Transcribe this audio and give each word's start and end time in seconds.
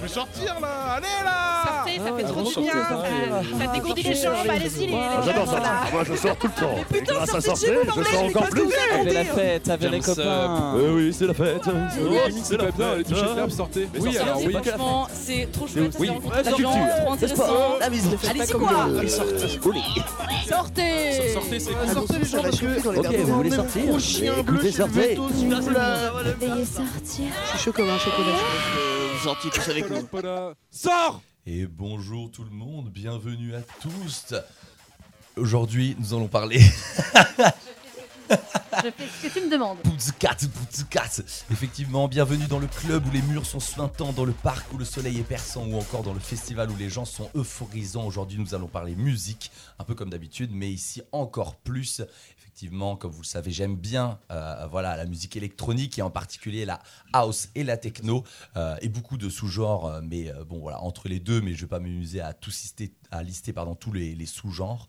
Faut 0.00 0.08
sortir 0.08 0.60
là 0.60 0.68
Allez 0.96 1.06
là 1.24 1.62
Sortez, 1.66 1.98
ça 1.98 2.04
fait 2.16 2.24
Ah, 2.24 2.28
trop 2.28 2.42
du 2.42 2.60
bien. 2.60 2.72
Ça, 2.72 3.64
ça 3.66 3.72
dégourdit 3.72 4.02
les 4.02 4.14
jambes. 4.14 4.34
Allez-y, 4.48 4.80
les, 4.80 4.86
les 4.86 4.94
Ah, 4.94 5.20
J'adore 5.24 5.46
jeunes, 5.46 5.62
ça. 5.62 5.72
Moi, 5.92 6.04
je 6.04 6.14
sors 6.16 6.36
tout 6.36 6.46
le 6.48 6.60
temps. 6.60 6.76
Et 6.78 6.94
putain, 6.94 7.14
grâce 7.14 7.34
à 7.34 7.40
sortez 7.40 7.50
de 7.50 7.56
sortir, 7.56 7.68
chez 7.68 7.74
vous, 7.76 7.82
je 7.82 7.88
l'anglais, 7.88 8.10
sors 8.12 8.20
je 8.22 8.26
encore 8.30 8.42
pas 8.42 8.48
plus. 8.50 8.62
Avec 9.00 9.14
la 9.14 9.24
fête, 9.24 9.68
avec 9.70 9.90
les 9.90 10.00
James, 10.00 10.14
copains. 10.14 10.72
Oui, 10.76 10.84
oui, 10.94 11.12
c'est 11.16 11.26
la 11.26 11.34
fête. 11.34 11.62
Oui, 11.66 12.16
C'est 12.44 12.56
la 12.56 12.58
pas 12.58 12.64
les 12.66 12.72
fête. 13.04 13.52
sortez. 13.52 13.88
Oui, 13.98 14.00
Sortez. 14.12 14.18
alors 14.18 14.38
oui. 14.44 14.52
Franchement, 14.52 15.08
c'est 15.12 15.48
trop 15.52 15.66
chouette. 15.66 15.96
Oui, 15.98 16.06
c'est 16.08 16.12
rencontre 16.14 16.36
la 16.36 16.42
des 16.42 16.50
gens, 16.50 16.56
culture. 16.56 16.96
trop 17.02 17.12
intéressant. 17.12 17.78
La 17.80 17.86
Allez-y, 17.86 18.52
quoi. 18.52 18.70
Sortez 20.48 21.32
Sortez, 21.32 21.60
c'est 21.60 21.92
Sortez 21.92 22.18
les 22.18 22.24
gens 22.24 22.42
parce 22.42 22.60
que... 22.60 22.88
Ok, 22.98 23.16
vous 23.16 23.34
voulez 23.34 23.50
sortir 23.50 23.86
Gros 23.86 23.98
chien 23.98 24.32
bleu 24.42 24.54
Écoutez, 24.56 24.72
chez 24.72 24.78
le 24.78 24.84
sortez. 24.84 25.08
veto, 25.08 25.28
s'il 25.34 25.54
vous 25.54 25.62
plaît. 25.66 26.64
Sortir. 26.64 27.24
Je 27.44 27.48
suis 27.50 27.58
chaud 27.58 27.72
comme 27.72 27.88
un 27.88 27.98
chocolat. 27.98 29.05
Vous 29.16 29.22
sortiez 29.22 29.50
tous 29.50 29.70
avec 29.70 29.88
nous. 29.88 30.06
Sors 30.70 31.22
Et 31.46 31.66
bonjour 31.66 32.30
tout 32.30 32.44
le 32.44 32.50
monde, 32.50 32.90
bienvenue 32.90 33.54
à 33.54 33.62
tous. 33.80 34.34
Aujourd'hui, 35.36 35.96
nous 35.98 36.12
allons 36.12 36.28
parler 36.28 36.60
Je 38.28 38.90
fais 38.90 39.08
ce 39.08 39.26
que 39.26 39.32
tu 39.32 39.46
me 39.46 39.50
demandes. 39.50 39.78
Poutkat, 39.78 40.36
Poutkat. 40.52 41.22
Effectivement, 41.50 42.08
bienvenue 42.08 42.46
dans 42.46 42.58
le 42.58 42.66
club 42.66 43.06
où 43.06 43.10
les 43.10 43.22
murs 43.22 43.46
sont 43.46 43.60
suintants, 43.60 44.12
dans 44.12 44.26
le 44.26 44.32
parc 44.32 44.70
où 44.74 44.78
le 44.78 44.84
soleil 44.84 45.18
est 45.18 45.24
perçant 45.24 45.64
ou 45.64 45.78
encore 45.78 46.02
dans 46.02 46.12
le 46.12 46.20
festival 46.20 46.70
où 46.70 46.76
les 46.76 46.90
gens 46.90 47.06
sont 47.06 47.30
euphorisants. 47.34 48.04
Aujourd'hui, 48.04 48.38
nous 48.38 48.54
allons 48.54 48.68
parler 48.68 48.94
musique, 48.96 49.50
un 49.78 49.84
peu 49.84 49.94
comme 49.94 50.10
d'habitude, 50.10 50.50
mais 50.52 50.68
ici 50.68 51.00
encore 51.12 51.56
plus. 51.56 52.02
Effectivement, 52.56 52.96
comme 52.96 53.10
vous 53.10 53.20
le 53.20 53.26
savez, 53.26 53.50
j'aime 53.50 53.76
bien 53.76 54.18
euh, 54.30 54.66
voilà, 54.70 54.96
la 54.96 55.04
musique 55.04 55.36
électronique 55.36 55.98
et 55.98 56.02
en 56.02 56.10
particulier 56.10 56.64
la 56.64 56.80
house 57.12 57.50
et 57.54 57.62
la 57.62 57.76
techno 57.76 58.24
euh, 58.56 58.78
et 58.80 58.88
beaucoup 58.88 59.18
de 59.18 59.28
sous-genres, 59.28 59.84
euh, 59.84 60.00
mais 60.02 60.32
bon 60.48 60.60
voilà, 60.60 60.80
entre 60.80 61.06
les 61.10 61.20
deux, 61.20 61.42
mais 61.42 61.50
je 61.50 61.56
ne 61.56 61.60
vais 61.60 61.66
pas 61.66 61.80
m'amuser 61.80 62.22
à 62.22 62.34
lister, 62.46 62.94
à 63.10 63.22
lister 63.22 63.52
pardon, 63.52 63.74
tous 63.74 63.92
les, 63.92 64.14
les 64.14 64.24
sous-genres. 64.24 64.88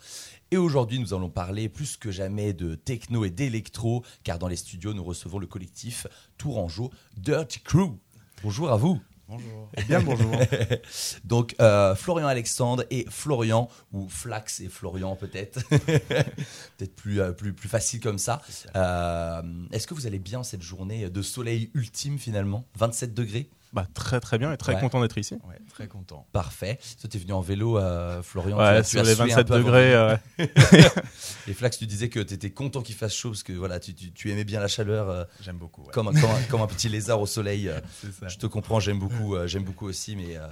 Et 0.49 0.55
aujourd'hui, 0.55 0.97
nous 0.97 1.13
allons 1.13 1.29
parler 1.29 1.67
plus 1.67 1.97
que 1.97 2.09
jamais 2.09 2.53
de 2.53 2.75
techno 2.75 3.25
et 3.25 3.31
d'électro, 3.31 4.05
car 4.23 4.39
dans 4.39 4.47
les 4.47 4.55
studios, 4.55 4.93
nous 4.93 5.03
recevons 5.03 5.37
le 5.37 5.47
collectif 5.47 6.07
Tourangeau 6.37 6.89
Dirty 7.17 7.59
Crew. 7.59 7.97
Bonjour 8.43 8.71
à 8.71 8.77
vous. 8.77 8.97
Bonjour. 9.29 9.69
Eh 9.75 9.83
bien, 9.83 10.01
bonjour. 10.01 10.31
Donc, 11.25 11.55
euh, 11.59 11.95
Florian 11.95 12.27
Alexandre 12.27 12.85
et 12.89 13.05
Florian, 13.09 13.67
ou 13.91 14.07
Flax 14.07 14.61
et 14.61 14.69
Florian 14.69 15.17
peut-être. 15.17 15.59
peut-être 15.69 16.95
plus, 16.95 17.19
euh, 17.19 17.33
plus, 17.33 17.51
plus 17.51 17.67
facile 17.67 17.99
comme 17.99 18.19
ça. 18.19 18.41
Euh, 18.75 19.41
Est-ce 19.71 19.85
que 19.85 19.93
vous 19.93 20.07
allez 20.07 20.19
bien 20.19 20.43
cette 20.43 20.61
journée 20.61 21.09
de 21.09 21.21
soleil 21.21 21.71
ultime 21.73 22.17
finalement? 22.17 22.65
27 22.77 23.13
degrés? 23.13 23.49
Bah, 23.77 23.87
très 23.93 24.19
très 24.19 24.37
bien 24.39 24.51
et 24.51 24.57
très 24.57 24.73
Ouais. 24.73 24.79
content 24.81 24.99
d'être 25.01 25.17
ici. 25.19 25.35
Ouais, 25.47 25.55
très 25.71 25.87
content. 25.87 26.25
Parfait. 26.31 26.79
Toi, 26.99 27.09
t'es 27.09 27.19
venu 27.19 27.33
en 27.33 27.41
vélo, 27.41 27.77
euh, 27.77 28.23
Florian. 28.23 28.57
Ouais, 28.57 28.77
tu 28.81 28.85
tu 28.85 28.89
sur 28.91 28.99
as 29.01 29.03
les 29.03 29.13
sué 29.13 29.21
un 29.23 29.25
27 29.27 29.47
peu 29.47 29.53
avant 29.53 29.63
degrés. 29.63 29.93
euh, 29.93 30.17
Et 31.47 31.53
Flax, 31.53 31.77
tu 31.77 31.85
disais 31.85 32.09
que 32.09 32.19
tu 32.19 32.33
étais 32.33 32.49
content 32.49 32.81
qu'il 32.81 32.95
fasse 32.95 33.13
chaud 33.13 33.29
parce 33.29 33.43
que 33.43 33.53
voilà, 33.53 33.79
tu, 33.79 33.93
tu- 33.93 34.11
tu 34.11 34.31
aimais 34.31 34.43
bien 34.43 34.59
la 34.59 34.67
chaleur 34.67 35.09
euh, 35.09 35.23
J'aime 35.41 35.57
beaucoup. 35.57 35.81
ouais. 35.83 35.91
comme, 35.93 36.07
un- 36.07 36.13
comme, 36.19 36.29
un, 36.31 36.41
comme 36.49 36.61
un 36.61 36.67
petit 36.67 36.89
lézard 36.89 37.21
au 37.21 37.25
soleil. 37.27 37.69
euh, 37.69 37.79
ça. 38.19 38.27
je 38.27 38.37
te 38.37 38.47
comprends, 38.47 38.79
j'aime 38.79 38.99
beaucoup, 38.99 39.35
euh, 39.35 39.45
j'aime 39.47 39.63
beaucoup 39.63 39.85
aussi, 39.87 40.15
mais, 40.15 40.35
euh, 40.37 40.47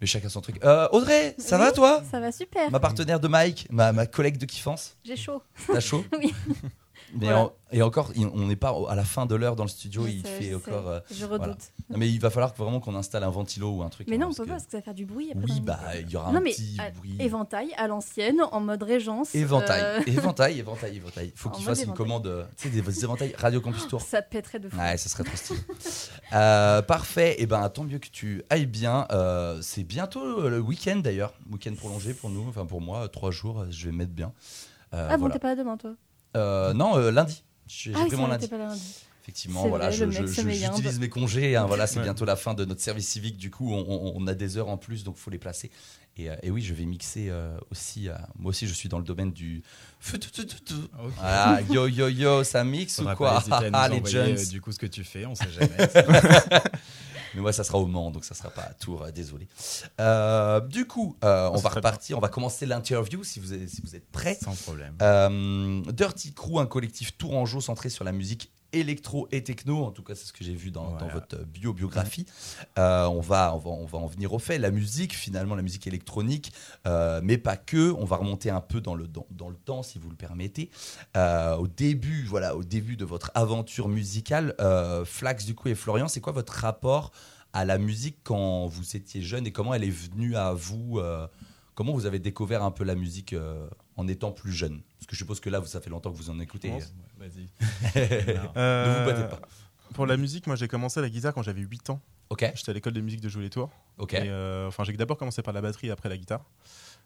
mais 0.00 0.06
chacun 0.08 0.28
son 0.28 0.40
truc. 0.40 0.58
Euh, 0.64 0.88
Audrey, 0.92 1.34
ça 1.38 1.56
Oui. 1.58 1.64
va 1.64 1.72
toi? 1.72 2.02
Ça 2.10 2.18
va 2.18 2.32
super. 2.32 2.70
Ma 2.72 2.80
partenaire 2.80 3.20
de 3.20 3.28
Mike, 3.28 3.68
ma, 3.70 3.92
ma 3.92 4.06
collègue 4.06 4.36
de 4.38 4.46
kiffance, 4.46 4.96
J'ai 5.04 5.16
chaud. 5.16 5.42
t'as 5.68 5.78
chaud? 5.80 6.04
Oui. 6.18 6.34
Mais 7.14 7.26
Voilà. 7.26 7.40
en- 7.44 7.52
et 7.72 7.82
encore, 7.82 8.12
on 8.16 8.46
n'est 8.46 8.56
pas 8.56 8.74
à 8.88 8.94
la 8.94 9.04
fin 9.04 9.26
de 9.26 9.34
l'heure 9.34 9.54
dans 9.56 9.64
le 9.64 9.68
studio, 9.68 10.06
il 10.06 10.26
fait 10.26 10.50
je 10.50 10.56
encore. 10.56 10.88
euh. 10.88 11.00
Je 11.10 11.24
redoute. 11.24 11.38
voilà. 11.38 11.56
Non, 11.90 11.98
mais 11.98 12.08
il 12.10 12.18
va 12.20 12.30
falloir 12.30 12.54
vraiment 12.54 12.80
qu'on 12.80 12.94
installe 12.94 13.22
un 13.24 13.30
ventilo 13.30 13.70
ou 13.70 13.82
un 13.82 13.88
truc. 13.90 14.08
Mais 14.08 14.16
hein, 14.16 14.20
non, 14.20 14.26
on 14.28 14.34
peut 14.34 14.44
que- 14.44 14.48
pas 14.48 14.54
parce 14.54 14.64
que 14.64 14.70
ça 14.72 14.78
va 14.78 14.82
faire 14.82 14.94
du 14.94 15.04
bruit. 15.06 15.30
après 15.30 15.44
Oui, 15.44 15.60
bah 15.60 15.78
il 16.00 16.10
y 16.10 16.16
aura 16.16 16.32
Non, 16.32 16.38
un 16.38 16.40
mais 16.42 16.52
petit 16.52 16.76
à- 16.78 16.90
bruit. 16.90 17.16
éventail 17.20 17.72
à 17.76 17.86
l'ancienne, 17.88 18.40
en 18.50 18.60
mode 18.60 18.82
régence. 18.82 19.34
Éventail, 19.34 19.82
euh, 19.82 20.00
éventail, 20.06 20.58
éventail, 20.58 20.96
éventail. 20.96 21.32
Faut 21.34 21.50
qu'il 21.50 21.64
fasse 21.64 21.82
une 21.84 21.92
commande, 21.94 22.26
euh, 22.26 22.44
tu 22.56 22.68
sais, 22.68 22.70
des, 22.74 22.80
des 22.82 23.04
éventails 23.04 23.34
Radio 23.38 23.60
Campus 23.60 23.86
Tour. 23.88 24.00
Ça 24.06 24.22
pèterait 24.22 24.58
de 24.58 24.68
fou. 24.68 24.76
Ouais, 24.78 24.96
ça 24.96 25.08
serait 25.08 25.24
trop 25.24 25.36
stylé. 25.36 25.60
Euh, 26.32 26.82
parfait. 26.82 27.36
Et 27.42 27.46
ben, 27.46 27.68
tant 27.68 27.84
mieux 27.84 27.98
que 27.98 28.08
tu 28.08 28.42
ailles 28.50 28.66
bien. 28.66 29.06
C'est 29.60 29.84
bientôt 29.84 30.48
le 30.48 30.60
week-end 30.60 30.96
d'ailleurs, 30.96 31.32
week-end 31.50 31.74
prolongé 31.74 32.14
pour 32.14 32.30
nous. 32.30 32.46
Enfin 32.48 32.64
pour 32.66 32.80
moi, 32.80 33.08
trois 33.08 33.30
jours, 33.30 33.64
je 33.70 33.86
vais 33.86 33.92
mettre 33.92 34.12
bien. 34.12 34.32
Ah 34.92 35.08
bon, 35.12 35.20
voilà. 35.20 35.32
t'es 35.34 35.38
pas 35.38 35.48
là 35.48 35.56
demain, 35.56 35.76
toi? 35.76 35.92
Euh, 36.36 36.72
non, 36.74 36.96
euh, 36.96 37.10
lundi. 37.10 37.42
J'ai 37.66 37.92
Ah 37.94 37.98
oui, 37.98 38.06
pris 38.06 38.10
c'est 38.10 38.16
mon 38.16 38.26
lundi. 38.28 38.48
pas. 38.48 38.56
Effectivement, 39.22 39.68
voilà, 39.68 39.86
vrai, 39.90 39.96
je- 39.96 40.10
je- 40.10 40.26
je- 40.26 40.48
j'utilise 40.50 40.98
mes 40.98 41.08
congés. 41.08 41.54
hein, 41.54 41.64
voilà, 41.66 41.86
c'est 41.86 41.98
Ouais. 41.98 42.02
bientôt 42.02 42.24
la 42.24 42.34
fin 42.34 42.54
de 42.54 42.64
notre 42.64 42.80
service 42.80 43.06
civique. 43.08 43.36
Du 43.36 43.50
coup, 43.50 43.72
on, 43.72 43.78
on- 43.88 44.12
on 44.16 44.26
a 44.26 44.34
des 44.34 44.56
heures 44.58 44.68
en 44.68 44.76
plus, 44.76 45.04
donc 45.04 45.16
faut 45.16 45.30
les 45.30 45.38
placer. 45.38 45.70
Et, 46.16 46.28
euh, 46.28 46.34
et 46.42 46.50
oui, 46.50 46.60
je 46.60 46.74
vais 46.74 46.84
mixer 46.84 47.28
euh, 47.30 47.56
aussi. 47.70 48.08
euh, 48.08 48.14
moi 48.36 48.50
aussi, 48.50 48.66
je 48.66 48.74
suis 48.74 48.88
dans 48.88 48.98
le 48.98 49.04
domaine 49.04 49.30
du. 49.32 49.62
Voilà, 51.16 51.60
yo 51.70 51.86
yo 51.86 52.08
yo, 52.08 52.44
ça 52.44 52.64
mixe 52.64 52.98
ou 52.98 53.04
quoi? 53.16 53.30
pas 53.34 53.38
hésiter 53.38 53.52
à 53.54 53.60
nous 53.70 53.76
Ah, 53.78 53.88
les 53.88 53.96
envoyer, 53.98 54.16
Jones. 54.16 54.36
euh, 54.38 54.46
du 54.50 54.60
coup 54.60 54.72
ce 54.72 54.78
que 54.78 54.86
tu 54.86 55.04
fais, 55.04 55.24
on 55.24 55.34
sait 55.34 55.50
jamais. 55.58 55.76
Mais 57.34 57.40
moi, 57.40 57.52
ça 57.52 57.64
sera 57.64 57.78
au 57.78 57.86
Mans, 57.86 58.10
donc 58.10 58.24
ça 58.24 58.34
sera 58.34 58.50
pas 58.50 58.62
à 58.62 58.74
Tours, 58.74 59.02
euh, 59.02 59.10
désolé. 59.10 59.48
Euh, 60.00 60.60
du 60.60 60.86
coup, 60.86 61.16
euh, 61.24 61.48
on 61.50 61.56
va 61.56 61.68
bien. 61.68 61.70
repartir, 61.70 62.18
on 62.18 62.20
va 62.20 62.28
commencer 62.28 62.66
l'interview 62.66 63.24
si 63.24 63.40
vous 63.40 63.52
êtes, 63.52 63.68
si 63.68 63.80
vous 63.82 63.96
êtes 63.96 64.10
prêts. 64.10 64.38
Sans 64.42 64.54
problème. 64.54 64.96
Dirty 65.92 66.34
Crew, 66.34 66.58
un 66.58 66.66
collectif 66.66 67.16
tourangeau 67.16 67.60
centré 67.60 67.88
sur 67.88 68.04
la 68.04 68.12
musique 68.12 68.50
électro 68.72 69.28
et 69.32 69.42
techno, 69.42 69.84
en 69.84 69.90
tout 69.90 70.02
cas 70.02 70.14
c'est 70.14 70.26
ce 70.26 70.32
que 70.32 70.44
j'ai 70.44 70.54
vu 70.54 70.70
dans, 70.70 70.96
votre 71.12 71.44
bio 71.44 71.72
biographie. 71.72 72.26
Euh, 72.78 73.06
on, 73.06 73.20
va, 73.20 73.54
on, 73.54 73.58
va, 73.58 73.70
on 73.70 73.86
va 73.86 73.98
en 73.98 74.06
venir 74.06 74.32
au 74.32 74.38
fait. 74.38 74.58
La 74.58 74.70
musique, 74.70 75.14
finalement, 75.14 75.54
la 75.54 75.62
musique 75.62 75.86
électronique, 75.86 76.52
euh, 76.86 77.20
mais 77.22 77.38
pas 77.38 77.56
que. 77.56 77.92
On 77.92 78.04
va 78.04 78.16
remonter 78.16 78.50
un 78.50 78.60
peu 78.60 78.80
dans 78.80 78.94
le, 78.94 79.06
dans, 79.06 79.26
dans 79.30 79.48
le 79.48 79.56
temps, 79.56 79.82
si 79.82 79.98
vous 79.98 80.10
le 80.10 80.16
permettez. 80.16 80.70
Euh, 81.16 81.56
au 81.56 81.68
début, 81.68 82.24
voilà, 82.24 82.56
au 82.56 82.64
début 82.64 82.96
de 82.96 83.04
votre 83.04 83.30
aventure 83.34 83.88
musicale, 83.88 84.54
Flax 85.04 85.44
du 85.44 85.54
coup 85.54 85.68
et 85.68 85.74
Florian, 85.74 86.08
c'est 86.08 86.20
quoi 86.20 86.32
votre 86.32 86.52
rapport 86.52 87.12
à 87.52 87.64
la 87.64 87.78
musique 87.78 88.16
quand 88.22 88.66
vous 88.66 88.96
étiez 88.96 89.20
jeune 89.20 89.46
et 89.46 89.52
comment 89.52 89.74
elle 89.74 89.84
est 89.84 89.90
venue 89.90 90.36
à 90.36 90.52
vous 90.52 91.00
Comment 91.74 91.92
vous 91.94 92.04
avez 92.04 92.18
découvert 92.18 92.62
un 92.62 92.70
peu 92.70 92.84
la 92.84 92.94
musique 92.94 93.34
en 93.96 94.08
étant 94.08 94.32
plus 94.32 94.52
jeune? 94.52 94.82
Parce 94.98 95.06
que 95.06 95.16
je 95.16 95.18
suppose 95.18 95.40
que 95.40 95.50
là, 95.50 95.58
vous, 95.58 95.66
ça 95.66 95.80
fait 95.80 95.90
longtemps 95.90 96.12
que 96.12 96.16
vous 96.16 96.30
en 96.30 96.38
écoutez. 96.38 96.72
Ouais, 97.22 97.28
Vas-y. 97.28 97.48
euh, 98.56 98.86
Ne 98.86 98.98
vous 98.98 99.10
battez 99.10 99.28
pas. 99.36 99.40
Pour 99.94 100.06
la 100.06 100.16
musique, 100.16 100.46
moi 100.46 100.56
j'ai 100.56 100.68
commencé 100.68 101.00
la 101.00 101.08
guitare 101.10 101.34
quand 101.34 101.42
j'avais 101.42 101.60
8 101.60 101.90
ans. 101.90 102.00
Ok, 102.30 102.50
J'étais 102.54 102.70
à 102.70 102.72
l'école 102.72 102.94
de 102.94 103.00
musique 103.02 103.20
de 103.20 103.28
Jouer 103.28 103.42
les 103.44 103.50
Tours. 103.50 103.70
ok. 103.98 104.14
Et, 104.14 104.22
euh, 104.28 104.66
enfin, 104.68 104.84
j'ai 104.84 104.92
d'abord 104.94 105.18
commencé 105.18 105.42
par 105.42 105.52
la 105.52 105.60
batterie, 105.60 105.90
après 105.90 106.08
la 106.08 106.16
guitare. 106.16 106.44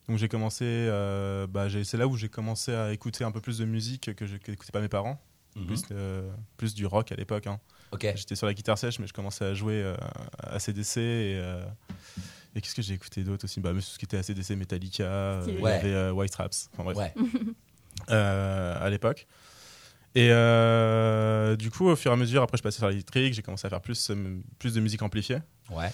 Donc 0.09 0.19
j'ai 0.19 0.28
commencé, 0.28 0.65
euh, 0.65 1.49
bah, 1.49 1.66
c'est 1.82 1.97
là 1.97 2.06
où 2.06 2.16
j'ai 2.16 2.28
commencé 2.28 2.72
à 2.72 2.93
écouter 2.93 3.25
un 3.25 3.32
peu 3.32 3.41
plus 3.41 3.59
de 3.59 3.65
musique 3.65 4.15
que 4.15 4.25
je 4.25 4.34
n'écoutais 4.49 4.71
pas 4.72 4.81
mes 4.81 4.88
parents, 4.88 5.21
Mhm. 5.56 5.66
plus, 5.66 5.82
euh, 5.91 6.31
plus 6.56 6.75
du 6.75 6.87
rock 6.87 7.10
à 7.10 7.16
l'époque. 7.16 7.48
hein. 7.48 7.59
Ok. 7.91 8.06
J'étais 8.15 8.37
sur 8.37 8.47
la 8.47 8.54
guitare 8.54 8.78
sèche, 8.78 9.00
mais 9.00 9.06
je 9.09 9.12
commençais 9.12 9.44
à 9.44 9.54
jouer 9.54 9.83
euh, 9.83 9.97
à 10.38 10.60
CDC 10.60 11.00
et, 11.00 11.38
euh, 11.41 11.65
et 12.54 12.60
qu'est-ce 12.60 12.75
que 12.75 12.83
j'ai 12.83 12.94
écouté 12.94 13.25
d'autre 13.25 13.44
aussi? 13.47 13.59
Bah, 13.59 13.72
ce 13.81 13.98
qui 13.98 14.04
était 14.04 14.16
ACDC, 14.19 14.50
Metallica, 14.56 15.03
euh, 15.04 15.43
Stylé. 15.43 15.56
il 15.56 15.60
y 15.60 15.65
Ouais. 15.65 15.72
avait 15.72 15.93
euh, 15.94 16.12
White 16.12 16.37
enfin 16.38 16.84
bref, 16.84 16.97
Ouais. 16.97 17.12
euh, 18.10 18.77
à 18.81 18.88
l'époque. 18.91 19.27
Et 20.16 20.31
euh, 20.32 21.56
du 21.56 21.71
coup, 21.71 21.88
au 21.88 21.94
fur 21.94 22.10
et 22.10 22.15
à 22.15 22.16
mesure, 22.16 22.43
après, 22.43 22.56
je 22.56 22.62
passais 22.62 22.78
sur 22.78 22.88
l'électrique, 22.88 23.34
j'ai 23.34 23.43
commencé 23.43 23.66
à 23.66 23.71
faire 23.71 23.82
plus, 23.82 24.10
euh, 24.10 24.41
plus 24.59 24.72
de 24.75 24.81
musique 24.81 25.03
amplifiée. 25.03 25.38
Ouais. 25.71 25.88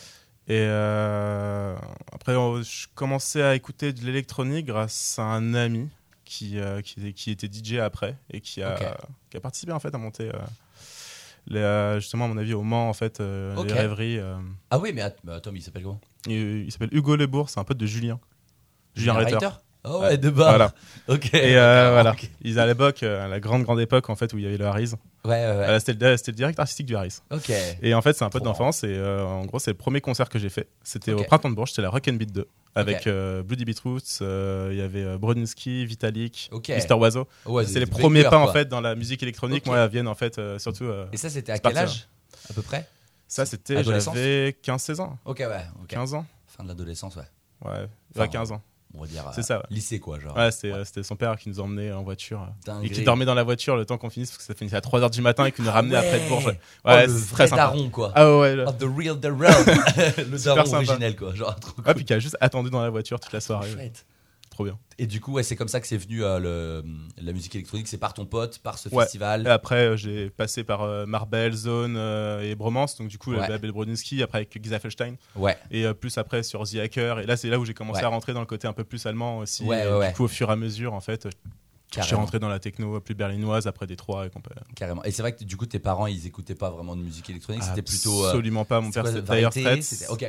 Et 0.47 0.59
euh, 0.61 1.77
après, 2.13 2.33
je 2.35 2.87
commençais 2.95 3.43
à 3.43 3.55
écouter 3.57 3.93
de 3.93 4.01
l'électronique 4.05 4.67
grâce 4.67 5.19
à 5.19 5.23
un 5.25 5.55
ami 5.55 5.89
qui, 6.25 6.59
euh, 6.61 6.81
qui, 6.83 7.01
était- 7.01 7.13
qui 7.13 7.31
était 7.33 7.49
DJ 7.49 7.79
après 7.79 8.17
et 8.31 8.41
qui 8.41 8.63
a, 8.63 8.97
qui 9.29 9.37
a 9.37 9.41
participé 9.41 9.73
en 9.73 9.81
fait 9.81 9.93
à 9.95 9.99
monter 9.99 10.31
les, 11.49 11.97
justement, 11.99 12.27
à 12.27 12.29
mon 12.29 12.37
avis, 12.37 12.55
au 12.55 12.63
Mans, 12.63 12.89
en 12.89 12.93
fait, 12.93 13.19
euh, 13.21 13.57
Ok. 13.57 13.67
les 13.67 13.73
rêveries. 13.73 14.21
Ah 14.71 14.79
oui, 14.79 14.93
mais 14.95 15.03
att- 15.03 15.17
mais 15.25 15.33
attends, 15.33 15.51
mais 15.53 15.59
il 15.59 15.63
s'appelle 15.63 15.83
comment 15.83 16.01
il 16.27 16.65
il 16.67 16.71
s'appelle 16.71 16.91
Hugo 16.93 17.17
Lebourg, 17.17 17.51
c'est 17.51 17.59
un 17.59 17.65
pote 17.65 17.79
de 17.79 17.87
Julien. 17.87 18.21
Julien 18.95 19.15
Reiter? 19.15 19.49
Oh 19.85 20.01
ouais, 20.01 20.17
de 20.17 20.31
bas. 20.31 20.51
Voilà. 20.51 20.73
Ok. 21.09 21.35
Et 21.35 21.57
euh, 21.57 21.91
voilà. 21.93 22.13
Ok. 22.13 22.31
Ils 22.43 22.61
à 22.61 22.67
l'époque, 22.67 23.03
euh, 23.03 23.25
à 23.25 23.29
la 23.29 23.41
grande 23.41 23.65
grande 23.65 23.81
époque 23.81 24.09
en 24.09 24.15
fait 24.15 24.33
où 24.33 24.39
il 24.39 24.45
y 24.45 24.47
avait 24.47 24.57
le 24.57 24.67
Harris. 24.67 24.93
Ouais, 25.25 25.31
ouais, 25.31 25.41
ouais. 25.41 25.69
Euh, 25.69 25.79
c'était, 25.81 25.93
le, 25.93 26.33
directeur 26.33 26.63
artistique 26.63 26.87
du 26.87 26.95
Harris. 26.95 27.19
Ok. 27.33 27.51
Et 27.83 27.93
en 27.93 28.01
fait, 28.03 28.13
c'est 28.13 28.25
un 28.25 28.31
pote 28.31 28.45
d'enfance 28.45 28.85
et 28.85 28.95
euh, 28.95 29.25
en 29.25 29.45
gros, 29.47 29.59
c'est 29.59 29.73
le 29.73 29.77
premier 29.77 30.01
concert 30.01 30.29
que 30.29 30.39
j'ai 30.39 30.49
fait. 30.49 30.69
C'était 30.85 31.13
au 31.13 31.25
Printemps 31.25 31.51
de 31.51 31.57
Bourges, 31.57 31.71
c'était 31.71 31.83
la 31.83 31.91
Rock 31.91 32.07
and 32.09 32.15
Beat 32.15 32.33
2 32.33 32.47
avec 32.75 32.99
Ok. 32.99 33.07
euh, 33.09 33.43
Bloody 33.43 33.65
Beetroots, 33.65 34.21
il 34.21 34.77
y 34.77 34.81
avait 34.81 35.19
Brodinski, 35.19 35.85
Vitalik. 35.87 36.51
Mister 36.69 36.95
Oiseau. 36.95 37.27
Ouais, 37.47 37.67
c'est 37.67 37.81
les 37.81 37.87
premiers 37.87 38.23
pas 38.23 38.39
en 38.39 38.53
fait 38.53 38.69
dans 38.69 38.81
la 38.81 38.95
musique 38.95 39.23
électronique. 39.25 39.67
Moi, 39.67 39.79
elles 39.79 39.91
viennent 39.91 40.09
en 40.09 40.15
fait 40.15 40.41
surtout. 40.59 40.89
Et 41.13 41.17
ça, 41.17 41.29
c'était 41.31 41.53
à 41.53 41.59
quel 41.59 41.77
âge 41.77 42.09
À 42.49 42.53
peu 42.53 42.63
près? 42.63 42.87
Ça, 43.27 43.47
c'était 43.47 43.79
Adolescence? 43.79 44.15
j'avais 44.15 44.55
15-16 44.63 45.01
ans. 45.01 45.19
Ok, 45.25 45.39
ouais. 45.39 45.65
ok. 45.81 45.89
15 45.89 46.13
ans. 46.13 46.27
Fin 46.47 46.65
de 46.65 46.69
l'adolescence, 46.69 47.17
ouais. 47.17 47.23
Ouais, 47.65 47.89
Enfin, 48.15 48.21
ouais, 48.25 48.29
15 48.29 48.53
ans. 48.53 48.61
On 48.95 49.01
va 49.03 49.07
dire. 49.07 49.25
C'est 49.33 49.41
euh, 49.41 49.43
ça, 49.43 49.57
ouais. 49.59 49.65
Lycée, 49.71 49.99
quoi, 50.01 50.19
genre. 50.21 50.37
Ouais, 50.37 50.51
c'était 50.51 50.73
euh, 50.73 50.85
c'était 50.85 51.03
son 51.03 51.17
père 51.17 51.37
qui 51.37 51.49
nous 51.49 51.61
emmenait 51.61 51.93
en 51.93 52.03
voiture. 52.03 52.47
euh. 52.69 52.81
Et 52.83 52.91
qui 52.91 53.03
dormait 53.03 53.25
dans 53.25 53.35
la 53.35 53.43
voiture 53.43 53.77
le 53.77 53.85
temps 53.87 53.99
qu'on 53.99 54.11
finisse, 54.11 54.31
parce 54.31 54.39
que 54.39 54.45
ça 54.45 54.55
finissait 54.55 54.77
à 54.77 54.81
3h 54.81 55.11
du 55.11 55.21
matin 55.23 55.45
et 55.47 55.53
qui 55.53 55.63
nous 55.63 55.71
ramenait 55.71 55.97
ouais. 55.99 56.07
après 56.07 56.21
de 56.25 56.29
Bourges. 56.29 56.47
Ouais, 56.47 56.59
Oh, 56.85 56.89
ouais, 56.91 57.07
le 57.07 57.13
c'est 57.19 57.33
très 57.33 57.47
sympa. 57.49 57.63
daron, 57.63 57.89
quoi. 57.91 58.13
Ah 58.15 58.39
ouais, 58.39 58.55
là. 58.57 58.65
Oh, 58.69 58.73
the 58.73 58.83
real, 58.85 59.19
the 59.21 59.27
real. 59.39 59.55
le 60.31 60.45
daron 60.45 60.75
originel, 60.75 61.17
quoi. 61.17 61.35
Genre, 61.35 61.55
trop 61.59 61.73
Ah, 61.79 61.83
cool. 61.85 61.95
puis 61.95 62.05
qui 62.05 62.13
a 62.15 62.19
juste 62.19 62.37
attendu 62.41 62.71
dans 62.71 62.83
la 62.83 62.91
voiture 62.91 63.19
toute 63.21 63.33
la 63.33 63.41
soirée. 63.41 63.71
Chouette. 63.71 64.05
Trop 64.65 64.77
bien. 64.77 64.79
Et 64.99 65.07
du 65.07 65.21
coup, 65.21 65.33
ouais, 65.33 65.43
c'est 65.43 65.57
comme 65.57 65.69
ça 65.69 65.81
que 65.81 65.87
c'est 65.87 65.97
venu 65.97 66.23
euh, 66.23 66.39
le, 66.39 66.85
la 67.21 67.33
musique 67.33 67.55
électronique. 67.55 67.89
C'est 67.89 67.99
par 67.99 68.15
ton 68.15 68.27
pote, 68.27 68.59
par 68.59 68.79
ce 68.79 68.89
Ouais. 68.91 69.03
festival. 69.05 69.47
Et 69.47 69.51
après, 69.51 69.87
euh, 69.89 69.97
j'ai 69.97 70.31
passé 70.31 70.65
par 70.65 70.83
euh, 70.83 71.07
Marbel, 71.07 71.53
Zone 71.55 71.97
euh, 71.97 72.43
et 72.49 72.55
Bromance, 72.55 72.97
donc 72.99 73.09
du 73.09 73.19
coup, 73.19 73.33
Ouais. 73.33 73.47
le 73.47 73.53
label 73.53 73.73
Brodinski, 73.73 74.23
après 74.23 74.39
avec 74.39 74.63
Giza 74.63 74.79
Felstein, 74.79 75.15
Ouais. 75.37 75.57
et 75.71 75.87
euh, 75.87 75.95
plus 75.95 76.17
après 76.19 76.43
sur 76.43 76.63
The 76.69 76.77
Hacker. 76.77 77.21
Et 77.21 77.27
là, 77.27 77.37
c'est 77.37 77.49
là 77.49 77.59
où 77.59 77.65
j'ai 77.65 77.75
commencé 77.75 78.01
Ouais. 78.01 78.05
à 78.07 78.09
rentrer 78.09 78.33
dans 78.35 78.41
le 78.41 78.47
côté 78.47 78.69
un 78.69 78.73
peu 78.73 78.85
plus 78.85 79.05
allemand 79.07 79.39
aussi. 79.39 79.65
Ouais, 79.65 79.85
et 79.85 79.89
ouais, 79.89 79.99
ouais. 79.99 80.09
Du 80.11 80.15
coup, 80.15 80.25
au 80.25 80.29
fur 80.29 80.49
et 80.51 80.53
à 80.53 80.57
mesure, 80.57 80.93
en 80.95 81.01
fait, 81.01 81.23
je 81.25 81.31
suis 81.31 82.01
Carrément. 82.01 82.21
rentré 82.21 82.39
dans 82.39 82.49
la 82.49 82.59
techno 82.59 83.01
plus 83.01 83.15
berlinoise, 83.15 83.67
après 83.67 83.87
Détroit 83.87 84.27
et. 84.27 84.31
Carrément. 84.75 85.03
Et 85.05 85.11
c'est 85.11 85.21
vrai 85.23 85.35
que 85.35 85.45
du 85.45 85.57
coup, 85.57 85.67
tes 85.67 85.79
parents, 85.79 86.07
ils 86.07 86.27
écoutaient 86.27 86.55
pas 86.55 86.71
vraiment 86.71 86.97
de 86.97 87.03
musique 87.03 87.29
électronique. 87.29 87.63
C'était 87.63 87.83
plutôt. 87.83 88.25
euh, 88.25 88.29
Absolument 88.29 88.65
pas. 88.65 88.81
Mon 88.81 88.91
père, 88.91 89.07
c'était 89.07 89.83
c'était- 89.83 90.09
Ok. 90.09 90.27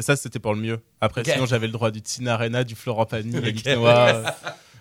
Ça, 0.00 0.16
c'était 0.16 0.38
pour 0.38 0.54
le 0.54 0.60
mieux. 0.60 0.80
Après, 1.00 1.22
sinon, 1.24 1.46
j'avais 1.46 1.66
le 1.66 1.72
droit 1.72 1.90
du 1.90 2.02
Tina 2.02 2.34
Arena, 2.34 2.64
du 2.64 2.74
Florent 2.74 3.06
Pagny, 3.06 3.32
Noir, 3.76 4.08
euh, 4.08 4.22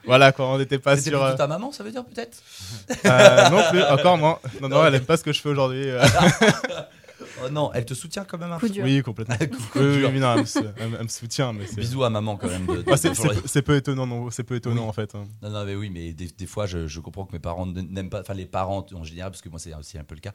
Voilà, 0.06 0.32
quoi, 0.32 0.48
on 0.48 0.58
n'était 0.58 0.78
pas 0.80 0.96
C'était 0.98 1.10
sur. 1.12 1.20
plutôt 1.20 1.34
euh, 1.34 1.38
ta 1.38 1.48
maman, 1.48 1.72
ça 1.72 1.84
veut 1.84 1.92
dire 1.92 2.06
peut-être 2.06 2.38
euh, 3.06 3.50
non 3.50 3.62
plus, 3.72 3.82
encore 3.84 4.18
moins. 4.18 4.40
Non, 4.62 4.70
non, 4.70 4.78
Non, 4.78 4.86
elle 4.86 4.94
ok. 4.96 5.00
aime 5.02 5.06
pas 5.06 5.18
ce 5.18 5.24
que 5.24 5.34
je 5.34 5.42
fais 5.42 5.50
aujourd'hui. 5.50 5.90
euh. 5.90 6.04
Oh 7.44 7.50
non, 7.50 7.72
elle 7.74 7.86
te 7.86 7.94
soutient 7.94 8.24
quand 8.26 8.38
même 8.38 8.52
un 8.52 8.60
peu. 8.60 8.70
Oui, 8.82 9.02
complètement. 9.02 9.36
Oui, 9.40 9.48
oui, 9.76 9.98
dur. 9.98 10.10
oui, 10.14 10.20
non, 10.20 10.34
elle, 10.34 10.42
me, 10.42 10.46
sou- 10.46 10.60
elle 10.78 10.90
me- 10.90 10.98
elle 10.98 11.04
me 11.04 11.08
soutient, 11.10 11.54
mais. 11.54 11.66
Bisous 11.76 12.04
à 12.04 12.10
maman 12.10 12.36
quand 12.38 12.48
même. 12.48 12.68
Ouais, 12.70 12.98
c'est- 12.98 13.62
peu 13.62 13.76
étonnant, 13.76 14.06
non, 14.06 14.30
c'est 14.32 14.44
peu 14.44 14.56
étonnant 14.56 14.84
Oui. 14.84 14.90
en 14.90 14.94
fait. 14.94 15.16
hein. 15.16 15.24
Non, 15.42 15.50
non, 15.50 15.66
mais 15.66 15.76
oui, 15.76 15.90
mais 15.90 16.12
des, 16.14 16.28
des 16.28 16.46
fois, 16.46 16.66
je, 16.66 16.88
je 16.88 17.00
comprends 17.00 17.26
que 17.26 17.32
mes 17.34 17.40
parents 17.40 17.66
n'aiment 17.66 18.10
pas, 18.10 18.22
enfin 18.22 18.34
les 18.34 18.46
parents 18.46 18.86
en 18.94 19.04
général, 19.04 19.32
parce 19.32 19.42
que 19.42 19.50
moi 19.50 19.60
c'est 19.60 19.74
aussi 19.74 19.98
un 19.98 20.04
peu 20.04 20.16
le 20.16 20.22
cas, 20.22 20.34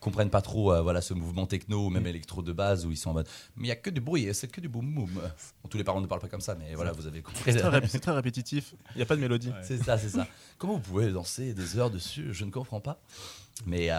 comprennent 0.00 0.30
pas 0.30 0.42
trop 0.42 0.72
euh, 0.72 0.82
voilà, 0.82 1.00
ce 1.00 1.14
mouvement 1.14 1.46
techno 1.46 1.86
ou 1.86 1.90
même 1.90 2.06
électro 2.06 2.42
de 2.42 2.52
base 2.52 2.86
où 2.86 2.90
ils 2.90 2.96
sont 2.96 3.10
en 3.10 3.14
mode, 3.14 3.28
mais 3.56 3.66
il 3.66 3.68
y 3.68 3.72
a 3.72 3.76
que 3.76 3.90
du 3.90 4.00
bruit, 4.00 4.28
c'est 4.32 4.48
que 4.48 4.60
du 4.60 4.68
boum 4.68 4.94
boum. 4.94 5.10
Bon, 5.14 5.68
tous 5.68 5.78
les 5.78 5.84
parents 5.84 6.00
ne 6.00 6.06
parlent 6.06 6.20
pas 6.20 6.28
comme 6.28 6.40
ça, 6.40 6.54
mais 6.54 6.74
voilà, 6.74 6.92
vous 6.92 7.06
avez 7.06 7.22
compris. 7.22 7.42
C'est 7.86 8.00
très, 8.00 8.12
répétitif. 8.12 8.74
Il 8.94 8.98
n'y 8.98 9.02
a 9.02 9.06
pas 9.06 9.16
de 9.16 9.20
mélodie. 9.20 9.52
C'est 9.62 9.82
ça, 9.82 9.98
c'est 9.98 10.08
ça. 10.08 10.26
Comment 10.58 10.74
vous 10.74 10.80
pouvez 10.80 11.10
danser 11.10 11.54
des 11.54 11.78
heures 11.78 11.90
dessus? 11.90 12.32
Je 12.32 12.44
ne 12.44 12.50
comprends 12.50 12.80
pas. 12.80 13.00
Mais, 13.64 13.88
euh, 13.90 13.96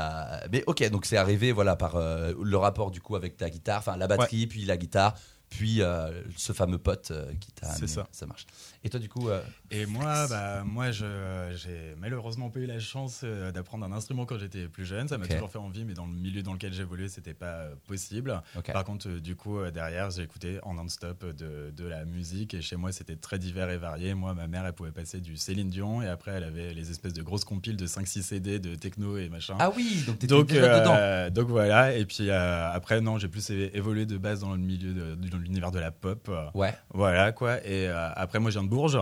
mais 0.51 0.63
ok, 0.67 0.87
donc 0.89 1.05
c'est 1.05 1.17
arrivé 1.17 1.51
voilà 1.51 1.75
par 1.75 1.95
euh, 1.95 2.33
le 2.41 2.57
rapport 2.57 2.91
du 2.91 3.01
coup 3.01 3.15
avec 3.15 3.37
ta 3.37 3.49
guitare, 3.49 3.79
enfin 3.79 3.97
la 3.97 4.07
batterie, 4.07 4.45
puis 4.45 4.65
la 4.65 4.77
guitare, 4.77 5.15
puis 5.49 5.81
euh, 5.81 6.23
ce 6.35 6.53
fameux 6.53 6.77
pote 6.77 7.11
euh, 7.11 7.31
qui 7.39 7.51
t'a. 7.51 7.73
C'est 7.73 7.87
ça. 7.87 8.07
Ça 8.11 8.25
marche. 8.25 8.45
Et 8.83 8.89
toi 8.89 8.99
du 8.99 9.09
coup, 9.09 9.29
euh, 9.29 9.41
Et 9.71 9.85
moi, 9.85 10.27
bah, 10.29 10.63
moi, 10.65 10.91
j'ai 10.91 11.95
malheureusement 11.97 12.49
pas 12.49 12.59
eu 12.59 12.65
la 12.65 12.79
chance 12.79 13.21
euh, 13.23 13.51
d'apprendre 13.51 13.85
un 13.85 13.91
instrument 13.91 14.25
quand 14.25 14.37
j'étais 14.37 14.67
plus 14.67 14.85
jeune. 14.85 15.07
Ça 15.07 15.17
m'a 15.17 15.25
toujours 15.35 15.49
fait 15.51 15.57
envie, 15.57 15.83
mais 15.83 15.93
dans 15.93 16.05
le 16.05 16.13
milieu 16.13 16.41
dans 16.41 16.53
lequel 16.53 16.73
j'évoluais, 16.73 17.09
c'était 17.09 17.33
pas 17.33 17.45
euh, 17.45 17.75
possible. 17.87 18.41
Par 18.73 18.83
contre, 18.83 19.09
euh, 19.09 19.19
du 19.19 19.35
coup, 19.35 19.59
derrière, 19.73 20.09
j'ai 20.09 20.23
écouté 20.23 20.59
en 20.63 20.73
non-stop 20.75 21.25
de, 21.35 21.71
de 21.75 21.85
la 21.85 22.05
musique 22.05 22.53
et 22.53 22.61
chez 22.61 22.75
moi, 22.77 22.91
c'était 22.91 23.15
très 23.15 23.39
divers 23.39 23.69
et 23.69 23.77
varié. 23.77 24.13
Moi, 24.13 24.33
ma 24.33 24.47
mère, 24.47 24.65
elle 24.65 24.73
pouvait 24.73 24.91
passer 24.91 25.19
du 25.19 25.35
Céline 25.37 25.69
Dion 25.69 26.01
et 26.01 26.07
après, 26.07 26.31
elle 26.31 26.43
avait 26.45 26.73
les 26.73 26.89
espèces 26.91 27.13
de 27.13 27.21
grosses 27.21 27.45
compiles 27.45 27.77
de 27.77 27.87
5-6 27.87 28.21
CD 28.21 28.59
de 28.59 28.75
techno 28.75 29.17
et 29.17 29.27
machin. 29.29 29.55
Ah 29.59 29.71
oui, 29.75 30.03
donc 30.07 30.19
t'étais 30.19 30.27
donc, 30.33 30.47
déjà 30.47 30.79
dedans. 30.79 30.95
euh, 30.97 31.29
donc 31.29 31.47
voilà, 31.49 31.93
et 31.93 32.05
puis 32.05 32.29
euh, 32.29 32.71
après, 32.71 33.01
non, 33.01 33.17
j'ai 33.17 33.27
plus 33.27 33.49
évolué 33.49 34.05
de 34.05 34.17
base 34.17 34.41
dans 34.41 34.51
le 34.51 34.57
milieu, 34.57 34.93
de, 34.93 35.15
dans 35.15 35.37
l'univers 35.37 35.71
de 35.71 35.79
la 35.79 35.91
pop. 35.91 36.31
Ouais. 36.53 36.73
Voilà 36.93 37.31
quoi. 37.31 37.57
Et 37.65 37.87
euh, 37.87 38.09
après, 38.15 38.39
moi, 38.39 38.49
je 38.51 38.59
viens 38.59 38.63
de 38.63 38.69
Bourges. 38.69 38.97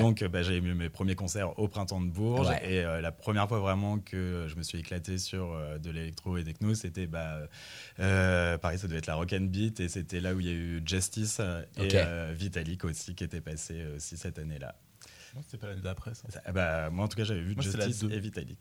Donc, 0.00 0.24
bah, 0.24 0.42
j'ai 0.42 0.56
eu 0.56 0.60
mes 0.60 0.88
premiers 0.88 1.14
concerts 1.14 1.58
au 1.58 1.68
printemps 1.68 2.00
de 2.00 2.10
Bourges. 2.10 2.48
Ouais. 2.48 2.72
Et 2.72 2.84
euh, 2.84 3.00
la 3.00 3.12
première 3.12 3.48
fois 3.48 3.58
vraiment 3.60 3.98
que 3.98 4.46
je 4.48 4.56
me 4.56 4.62
suis 4.62 4.78
éclaté 4.78 5.18
sur 5.18 5.52
euh, 5.52 5.78
de 5.78 5.90
l'électro 5.90 6.36
et 6.36 6.44
techno, 6.44 6.74
c'était 6.74 7.06
bah, 7.06 7.40
euh, 8.00 8.58
pareil, 8.58 8.78
ça 8.78 8.86
devait 8.86 8.98
être 8.98 9.06
la 9.06 9.14
Rock 9.16 9.32
and 9.32 9.46
Beat. 9.46 9.80
Et 9.80 9.88
c'était 9.88 10.20
là 10.20 10.34
où 10.34 10.40
il 10.40 10.46
y 10.46 10.50
a 10.50 10.52
eu 10.52 10.82
Justice 10.84 11.38
euh, 11.40 11.62
et 11.76 11.88
euh, 11.94 12.32
Vitalik 12.36 12.84
aussi 12.84 13.14
qui 13.14 13.24
était 13.24 13.40
passé 13.40 13.84
aussi 13.96 14.16
cette 14.16 14.38
année-là. 14.38 14.74
C'était 15.42 15.58
pas 15.58 15.68
l'année 15.68 15.82
d'après 15.82 16.14
ça. 16.14 16.24
Ça- 16.30 16.52
bah, 16.52 16.88
moi, 16.90 17.04
en 17.04 17.08
tout 17.08 17.16
cas, 17.16 17.22
j'avais 17.24 17.42
vu 17.42 17.54
Moi, 17.54 17.62
Justice 17.62 18.02
et 18.10 18.18
Vitalik. 18.18 18.58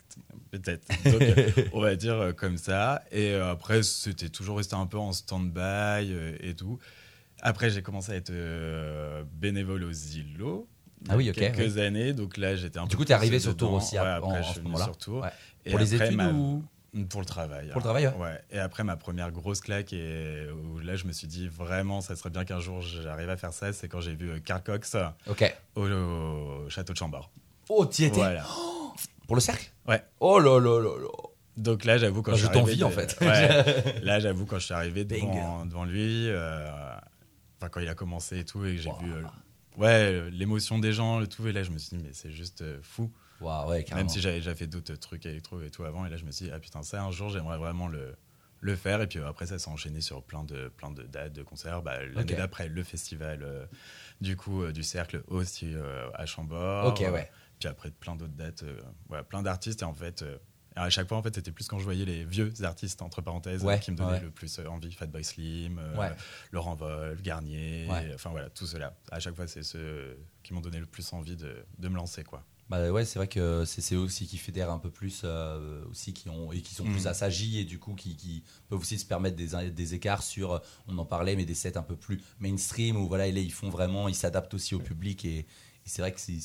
Peut-être. 0.51 0.85
Donc, 1.09 1.21
on 1.73 1.79
va 1.79 1.95
dire 1.95 2.13
euh, 2.15 2.33
comme 2.33 2.57
ça. 2.57 3.03
Et 3.11 3.31
euh, 3.31 3.49
après, 3.51 3.81
c'était 3.83 4.29
toujours 4.29 4.57
resté 4.57 4.75
un 4.75 4.85
peu 4.85 4.97
en 4.97 5.11
stand-by 5.13 6.11
euh, 6.11 6.37
et 6.41 6.55
tout. 6.55 6.77
Après, 7.41 7.69
j'ai 7.69 7.81
commencé 7.81 8.11
à 8.11 8.15
être 8.15 8.31
euh, 8.31 9.23
bénévole 9.31 9.83
aux 9.85 9.91
îlots. 9.91 10.67
Ah 11.09 11.15
oui, 11.15 11.29
ok, 11.29 11.35
Quelques 11.35 11.77
années. 11.77 12.13
Donc 12.13 12.37
là, 12.37 12.55
j'étais 12.55 12.79
un 12.79 12.83
Du 12.85 12.89
peu 12.91 12.97
coup, 12.97 13.03
t'es 13.05 13.13
plus 13.13 13.13
arrivé 13.15 13.39
sur 13.39 13.53
dedans. 13.53 13.67
Tours 13.67 13.73
aussi, 13.77 13.95
Ouais, 13.95 14.05
après, 14.05 14.29
en- 14.39 14.41
je 14.43 14.51
suis 14.51 14.59
venu 14.61 14.75
sur. 14.77 15.13
Ouais. 15.21 15.29
Et 15.65 15.69
Pour 15.71 15.79
les 15.79 15.95
études 15.95 16.15
ma- 16.15 16.29
ou 16.31 16.63
Pour 17.09 17.19
le 17.21 17.25
travail. 17.25 17.67
Pour 17.67 17.75
le 17.75 17.77
hein. 17.77 17.81
travail, 17.81 18.07
ouais. 18.07 18.13
Ouais. 18.17 18.41
Et 18.51 18.59
après, 18.59 18.83
ma 18.83 18.95
première 18.97 19.31
grosse 19.31 19.61
claque, 19.61 19.93
et 19.93 20.47
où 20.49 20.79
là, 20.79 20.95
je 20.95 21.05
me 21.05 21.11
suis 21.11 21.27
dit 21.27 21.47
vraiment, 21.47 22.01
ça 22.01 22.15
serait 22.15 22.29
bien 22.31 22.45
qu'un 22.45 22.59
jour 22.59 22.81
j'arrive 22.81 23.29
à 23.29 23.37
faire 23.37 23.53
ça, 23.53 23.73
c'est 23.73 23.87
quand 23.87 24.01
j'ai 24.01 24.15
vu 24.15 24.29
euh, 24.31 24.39
Carl 24.39 24.63
Cox 24.63 24.95
Ok. 25.29 25.53
au, 25.75 25.81
au 25.85 26.69
château 26.69 26.93
de 26.93 26.97
Chambord. 26.97 27.29
Oh, 27.69 27.85
t'y 27.85 28.05
étais 28.05 28.15
Voilà. 28.17 28.45
Pour 29.27 29.35
le 29.35 29.41
cercle 29.41 29.69
Ouais. 29.87 30.01
Oh 30.21 30.39
là 30.39 30.59
là 30.59 30.79
là 30.81 30.97
là. 30.99 31.07
Donc 31.57 31.85
là, 31.85 31.97
j'avoue, 31.97 32.21
quand 32.21 32.31
Bah, 32.31 32.37
je 32.37 32.43
je 32.43 32.47
suis 32.47 32.57
arrivé 32.57 32.77
t'envie, 32.77 32.79
de- 32.79 32.83
en 32.85 32.89
fait. 32.89 33.17
Ouais. 33.21 33.99
là, 34.03 34.19
j'avoue, 34.19 34.45
quand 34.45 34.57
je 34.59 34.65
suis 34.65 34.73
arrivé 34.73 35.03
devant, 35.05 35.65
devant 35.65 35.85
lui, 35.85 36.29
euh, 36.29 36.67
enfin, 37.59 37.69
quand 37.69 37.79
il 37.81 37.89
a 37.89 37.95
commencé 37.95 38.39
et 38.39 38.45
tout, 38.45 38.65
et 38.65 38.75
que 38.75 38.81
j'ai 38.81 38.89
Wow. 38.89 38.99
vu 38.99 39.11
euh, 39.13 39.21
ouais, 39.77 40.29
l'émotion 40.31 40.79
des 40.79 40.93
gens, 40.93 41.19
le 41.19 41.27
tout, 41.27 41.47
et 41.47 41.53
là, 41.53 41.63
je 41.63 41.71
me 41.71 41.77
suis 41.77 41.97
dit, 41.97 42.03
mais 42.03 42.13
c'est 42.13 42.31
juste 42.31 42.61
euh, 42.61 42.79
fou. 42.81 43.11
Waouh, 43.39 43.69
ouais. 43.69 43.85
Même 43.93 44.09
si 44.09 44.19
j'avais 44.19 44.37
déjà 44.37 44.55
fait 44.55 44.67
d'autres 44.67 44.95
trucs 44.95 45.25
électro 45.25 45.61
et 45.61 45.69
tout 45.69 45.83
avant, 45.83 46.05
et 46.05 46.09
là, 46.09 46.17
je 46.17 46.25
me 46.25 46.31
suis 46.31 46.45
dit, 46.45 46.51
ah 46.53 46.59
putain, 46.59 46.83
ça, 46.83 47.03
un 47.03 47.11
jour, 47.11 47.29
j'aimerais 47.29 47.57
vraiment 47.57 47.87
le, 47.87 48.15
le 48.59 48.75
faire. 48.75 49.01
Et 49.01 49.07
puis 49.07 49.19
après, 49.19 49.45
ça 49.45 49.59
s'est 49.59 49.69
enchaîné 49.69 50.01
sur 50.01 50.23
plein 50.23 50.43
de, 50.43 50.69
plein 50.69 50.91
de 50.91 51.03
dates, 51.03 51.33
de 51.33 51.43
concerts. 51.43 51.81
Bah, 51.81 52.03
L'année 52.05 52.33
d'après, 52.33 52.67
le 52.67 52.83
festival 52.83 53.43
euh, 53.43 53.65
du 54.21 54.35
coup 54.35 54.63
euh, 54.63 54.71
du 54.71 54.83
cercle 54.83 55.23
aussi 55.27 55.73
euh, 55.75 56.09
à 56.13 56.25
Chambord. 56.25 56.87
Ok, 56.87 56.99
ouais. 56.99 57.29
Puis 57.59 57.67
après, 57.67 57.89
plein 57.91 58.15
d'autres 58.15 58.35
dates, 58.35 58.63
voilà, 59.07 59.23
plein 59.23 59.41
d'artistes. 59.41 59.81
Et 59.81 59.85
en 59.85 59.93
fait, 59.93 60.23
à 60.77 60.89
chaque 60.89 61.07
fois, 61.07 61.17
en 61.17 61.23
fait, 61.23 61.33
c'était 61.35 61.51
plus 61.51 61.67
quand 61.67 61.79
je 61.79 61.83
voyais 61.83 62.05
les 62.05 62.23
vieux 62.25 62.53
artistes, 62.63 63.01
entre 63.01 63.21
parenthèses, 63.21 63.63
Ouais, 63.63 63.79
qui 63.79 63.91
me 63.91 63.97
donnaient 63.97 64.11
ouais. 64.13 64.19
le 64.21 64.31
plus 64.31 64.59
euh, 64.59 64.67
envie. 64.67 64.91
Fatboy 64.91 65.23
Slim, 65.23 65.79
euh. 65.79 66.09
Laurent 66.51 66.75
Wolf, 66.75 67.21
Garnier, 67.21 67.87
enfin 68.13 68.29
voilà, 68.29 68.49
tout 68.49 68.65
cela. 68.65 68.95
À 69.11 69.19
chaque 69.19 69.35
fois, 69.35 69.47
c'est 69.47 69.63
ceux 69.63 70.17
qui 70.43 70.53
m'ont 70.53 70.61
donné 70.61 70.79
le 70.79 70.85
plus 70.85 71.11
envie 71.13 71.35
de, 71.35 71.55
de 71.77 71.87
me 71.89 71.95
lancer, 71.95 72.23
quoi. 72.23 72.43
Bah 72.69 72.91
ouais, 72.91 73.05
c'est 73.05 73.17
vrai 73.17 73.29
que 73.29 73.63
c'est 73.65 73.95
eux 73.95 73.99
aussi 73.99 74.27
qui 74.27 74.37
fédèrent 74.37 74.71
un 74.71 74.77
peu 74.79 74.91
plus, 74.91 75.21
euh, 75.23 75.85
aussi 75.89 76.11
qui 76.11 76.27
ont 76.27 76.51
et 76.51 76.61
qui 76.61 76.73
sont 76.75 76.83
plus 76.83 77.03
Mhm. 77.03 77.07
assagis 77.07 77.59
et 77.59 77.63
du 77.63 77.79
coup 77.79 77.93
qui, 77.95 78.17
qui 78.17 78.43
peuvent 78.67 78.79
aussi 78.81 78.99
se 78.99 79.05
permettre 79.05 79.37
des, 79.37 79.71
des 79.71 79.93
écarts 79.93 80.21
sur, 80.21 80.61
on 80.85 80.97
en 80.97 81.05
parlait, 81.05 81.37
mais 81.37 81.45
des 81.45 81.53
sets 81.53 81.77
un 81.77 81.81
peu 81.81 81.95
plus 81.95 82.21
mainstream 82.41 82.97
où 82.97 83.07
voilà, 83.07 83.25
ils 83.27 83.53
font 83.53 83.69
vraiment, 83.69 84.09
ils 84.09 84.15
s'adaptent 84.15 84.53
aussi 84.53 84.75
au 84.75 84.79
public 84.79 85.23
et, 85.23 85.37
et 85.39 85.45
c'est 85.85 86.01
vrai 86.01 86.11
que 86.11 86.19
c'est- 86.19 86.39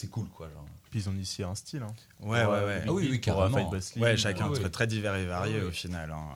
c'est 0.00 0.08
cool 0.08 0.28
quoi. 0.28 0.48
Genre. 0.48 0.64
Puis 0.90 1.00
ils 1.00 1.08
ont 1.08 1.12
initié 1.12 1.44
un 1.44 1.54
style. 1.54 1.82
Hein. 1.82 1.94
Ouais, 2.20 2.44
ouais, 2.44 2.44
euh, 2.44 2.66
ouais. 2.66 2.84
Ah 2.86 2.92
oui, 2.92 3.10
euh, 3.14 3.18
carrément. 3.18 3.70
Ouais, 3.70 3.80
euh, 4.02 4.16
chacun 4.16 4.48
oui. 4.48 4.58
très, 4.58 4.70
très 4.70 4.86
divers 4.86 5.14
et 5.16 5.26
varié 5.26 5.56
Ah 5.58 5.62
oui. 5.62 5.68
au 5.68 5.70
final. 5.70 6.10
hein. 6.10 6.28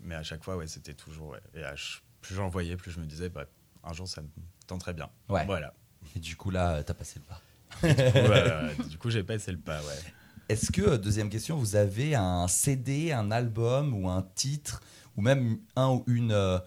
Mais 0.00 0.14
à 0.16 0.22
chaque 0.22 0.42
fois, 0.42 0.56
ouais, 0.56 0.66
c'était 0.66 0.94
toujours. 0.94 1.28
ouais. 1.30 1.40
Et 1.54 1.62
à 1.64 1.74
plus 2.20 2.34
j'en 2.34 2.48
voyais, 2.48 2.76
plus 2.76 2.90
je 2.90 3.00
me 3.00 3.06
disais, 3.06 3.28
bah, 3.28 3.44
un 3.84 3.92
jour, 3.92 4.06
ça 4.08 4.20
me 4.22 4.28
tenterait 4.66 4.94
bien. 4.94 5.08
Ouais. 5.28 5.44
Voilà. 5.46 5.74
Et 6.16 6.18
du 6.18 6.36
coup 6.36 6.50
là, 6.50 6.82
t'as 6.82 6.94
passé 6.94 7.20
le 7.20 7.24
pas. 7.24 7.40
Du 7.88 7.94
coup, 7.94 8.18
euh, 8.32 8.74
du 8.90 8.98
coup, 8.98 9.10
j'ai 9.10 9.22
passé 9.24 9.50
le 9.52 9.58
pas, 9.58 9.80
ouais. 9.80 9.98
Est-ce 10.48 10.70
que, 10.70 10.82
euh, 10.82 10.98
deuxième 10.98 11.30
question, 11.30 11.56
vous 11.56 11.76
avez 11.76 12.14
un 12.14 12.46
CD, 12.48 13.12
un 13.12 13.30
album 13.30 13.94
ou 13.94 14.08
un 14.10 14.22
titre, 14.34 14.82
ou 15.16 15.22
même 15.22 15.58
un 15.76 15.88
ou 15.88 16.04
une 16.06 16.32
euh, 16.32 16.58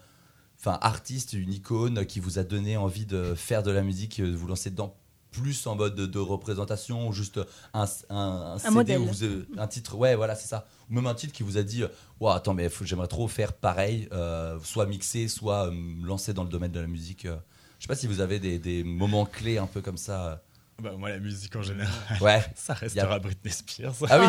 enfin, 0.58 0.78
artiste, 0.82 1.34
une 1.34 1.52
icône 1.52 2.04
qui 2.06 2.18
vous 2.20 2.38
a 2.38 2.42
donné 2.44 2.76
envie 2.76 3.06
de 3.06 3.34
faire 3.34 3.62
de 3.62 3.70
la 3.70 3.82
musique, 3.82 4.18
euh, 4.20 4.30
de 4.32 4.36
vous 4.36 4.48
lancer 4.48 4.70
dedans 4.70 4.96
plus 5.40 5.66
en 5.66 5.74
mode 5.76 5.94
de, 5.94 6.06
de 6.06 6.18
représentation, 6.18 7.08
ou 7.08 7.12
juste 7.12 7.40
un, 7.74 7.84
un, 8.10 8.16
un 8.54 8.58
CD 8.58 8.74
modèle. 8.74 9.00
ou 9.00 9.04
vous, 9.06 9.24
euh, 9.24 9.46
un 9.58 9.66
titre, 9.66 9.96
ouais, 9.96 10.14
voilà, 10.16 10.34
c'est 10.34 10.48
ça. 10.48 10.66
Ou 10.90 10.94
même 10.94 11.06
un 11.06 11.14
titre 11.14 11.32
qui 11.32 11.42
vous 11.42 11.58
a 11.58 11.62
dit, 11.62 11.82
euh, 11.82 11.88
Ouah, 12.20 12.36
attends, 12.36 12.54
mais 12.54 12.70
j'aimerais 12.82 13.08
trop 13.08 13.28
faire 13.28 13.52
pareil, 13.52 14.08
euh, 14.12 14.58
soit 14.62 14.86
mixer, 14.86 15.28
soit 15.28 15.66
euh, 15.68 15.74
lancer 16.04 16.32
dans 16.32 16.44
le 16.44 16.48
domaine 16.50 16.72
de 16.72 16.80
la 16.80 16.86
musique. 16.86 17.24
euh. 17.26 17.36
Je 17.78 17.84
sais 17.84 17.88
pas 17.88 17.94
si 17.96 18.06
vous 18.06 18.20
avez 18.20 18.38
des, 18.38 18.58
des 18.58 18.82
moments 18.84 19.26
clés 19.26 19.58
un 19.58 19.66
peu 19.66 19.82
comme 19.82 19.98
ça. 19.98 20.42
Bah, 20.82 20.92
moi, 20.98 21.08
la 21.08 21.18
musique 21.18 21.56
en 21.56 21.62
général. 21.62 21.90
Ouais. 22.20 22.44
ça 22.54 22.74
restera 22.74 23.18
Britney 23.18 23.50
Spears. 23.52 23.94
Ah 24.10 24.18
oui. 24.20 24.26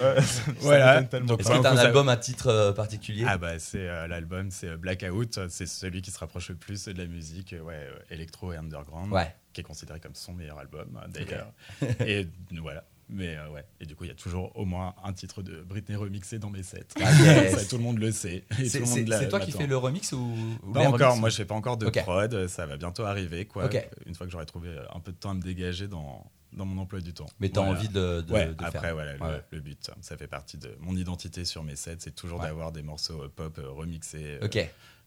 Ouais, 0.00 0.22
ça 0.22 0.42
Voilà. 0.60 1.02
Donc, 1.02 1.40
Est-ce 1.40 1.50
que 1.50 1.62
t'as 1.62 1.72
un 1.72 1.76
album, 1.78 2.08
un 2.08 2.16
titre 2.16 2.48
euh, 2.48 2.72
particulier? 2.72 3.24
Ah 3.26 3.36
bah 3.38 3.58
c'est 3.58 3.86
euh, 3.88 4.06
l'album, 4.06 4.50
c'est 4.50 4.68
euh, 4.68 4.76
Blackout, 4.76 5.48
c'est 5.48 5.66
celui 5.66 6.02
qui 6.02 6.10
se 6.10 6.18
rapproche 6.18 6.48
le 6.48 6.54
plus 6.56 6.86
de 6.86 6.96
la 6.98 7.06
musique 7.06 7.52
euh, 7.52 7.60
ouais, 7.60 7.88
électro 8.10 8.52
et 8.52 8.56
underground, 8.56 9.12
Ouais. 9.12 9.34
qui 9.52 9.60
est 9.60 9.64
considéré 9.64 10.00
comme 10.00 10.14
son 10.14 10.32
meilleur 10.32 10.58
album 10.58 10.98
euh, 11.02 11.08
d'ailleurs. 11.08 11.52
et 12.00 12.26
voilà, 12.60 12.84
Mais 13.08 13.36
euh, 13.36 13.48
ouais, 13.50 13.64
et 13.80 13.86
du 13.86 13.94
coup, 13.94 14.02
il 14.04 14.08
y 14.08 14.10
a 14.10 14.14
toujours 14.16 14.50
au 14.56 14.64
moins 14.64 14.94
un 15.04 15.12
titre 15.12 15.40
de 15.42 15.62
Britney 15.62 15.94
remixé 15.96 16.38
dans 16.40 16.50
mes 16.50 16.64
sets. 16.64 16.86
Ah, 17.00 17.12
yes. 17.12 17.54
ça, 17.56 17.64
tout 17.64 17.76
le 17.76 17.84
monde 17.84 17.98
le 17.98 18.10
sait. 18.10 18.44
C'est 18.64 19.28
toi 19.28 19.38
qui 19.40 19.52
fais 19.52 19.66
le 19.68 19.76
remix 19.76 20.12
ou, 20.12 20.34
ou 20.64 20.72
Pas 20.72 20.88
encore, 20.88 21.16
moi 21.16 21.28
je 21.28 21.36
fais 21.36 21.44
pas 21.44 21.54
encore 21.54 21.76
de 21.76 21.88
prod, 21.88 22.46
ça 22.48 22.66
va 22.66 22.76
bientôt 22.76 23.04
arriver 23.04 23.44
quoi. 23.44 23.68
Une 24.06 24.14
fois 24.14 24.26
que 24.26 24.32
j'aurai 24.32 24.46
trouvé 24.46 24.70
un 24.92 24.98
peu 25.00 25.12
de 25.12 25.16
temps 25.18 25.30
à 25.30 25.34
me 25.34 25.40
dégager 25.42 25.86
dans, 25.86 26.28
dans 26.52 26.64
mon 26.64 26.80
emploi 26.82 27.00
du 27.00 27.14
temps. 27.14 27.26
Mais 27.38 27.48
t'as 27.48 27.60
Voilà. 27.62 27.78
envie 27.78 27.88
de, 27.88 28.22
de, 28.22 28.32
ouais, 28.32 28.46
de 28.46 28.64
après 28.64 28.80
faire. 28.80 28.94
voilà, 28.94 29.12
le, 29.14 29.20
Ouais. 29.22 29.42
le 29.52 29.60
but, 29.60 29.88
ça 30.00 30.16
fait 30.16 30.26
partie 30.26 30.58
de 30.58 30.76
mon 30.80 30.96
identité 30.96 31.44
sur 31.44 31.62
mes 31.62 31.76
sets, 31.76 31.96
c'est 32.00 32.14
toujours 32.14 32.40
Ouais. 32.40 32.46
d'avoir 32.46 32.72
des 32.72 32.82
morceaux 32.82 33.22
euh, 33.22 33.28
pop 33.34 33.56
euh, 33.58 33.70
remixés. 33.70 34.38
euh, 34.42 34.46
Ok. 34.46 34.58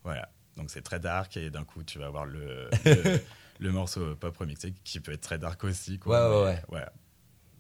Voilà, 0.06 0.30
donc 0.56 0.70
c'est 0.70 0.82
très 0.84 1.02
dark 1.02 1.36
et 1.36 1.50
d'un 1.50 1.66
coup 1.66 1.84
tu 1.84 2.00
vas 2.00 2.06
avoir 2.08 2.26
le, 2.26 2.70
le, 2.86 3.20
le 3.60 3.72
morceau 3.74 4.02
euh, 4.02 4.16
pop 4.16 4.38
remixé 4.38 4.74
qui 4.86 5.02
peut 5.02 5.12
être 5.12 5.22
très 5.22 5.38
dark 5.38 5.62
aussi. 5.66 6.00
Quoi, 6.00 6.30
Ouais, 6.30 6.36
ouais, 6.38 6.44
ouais. 6.46 6.62
Voilà. 6.70 6.94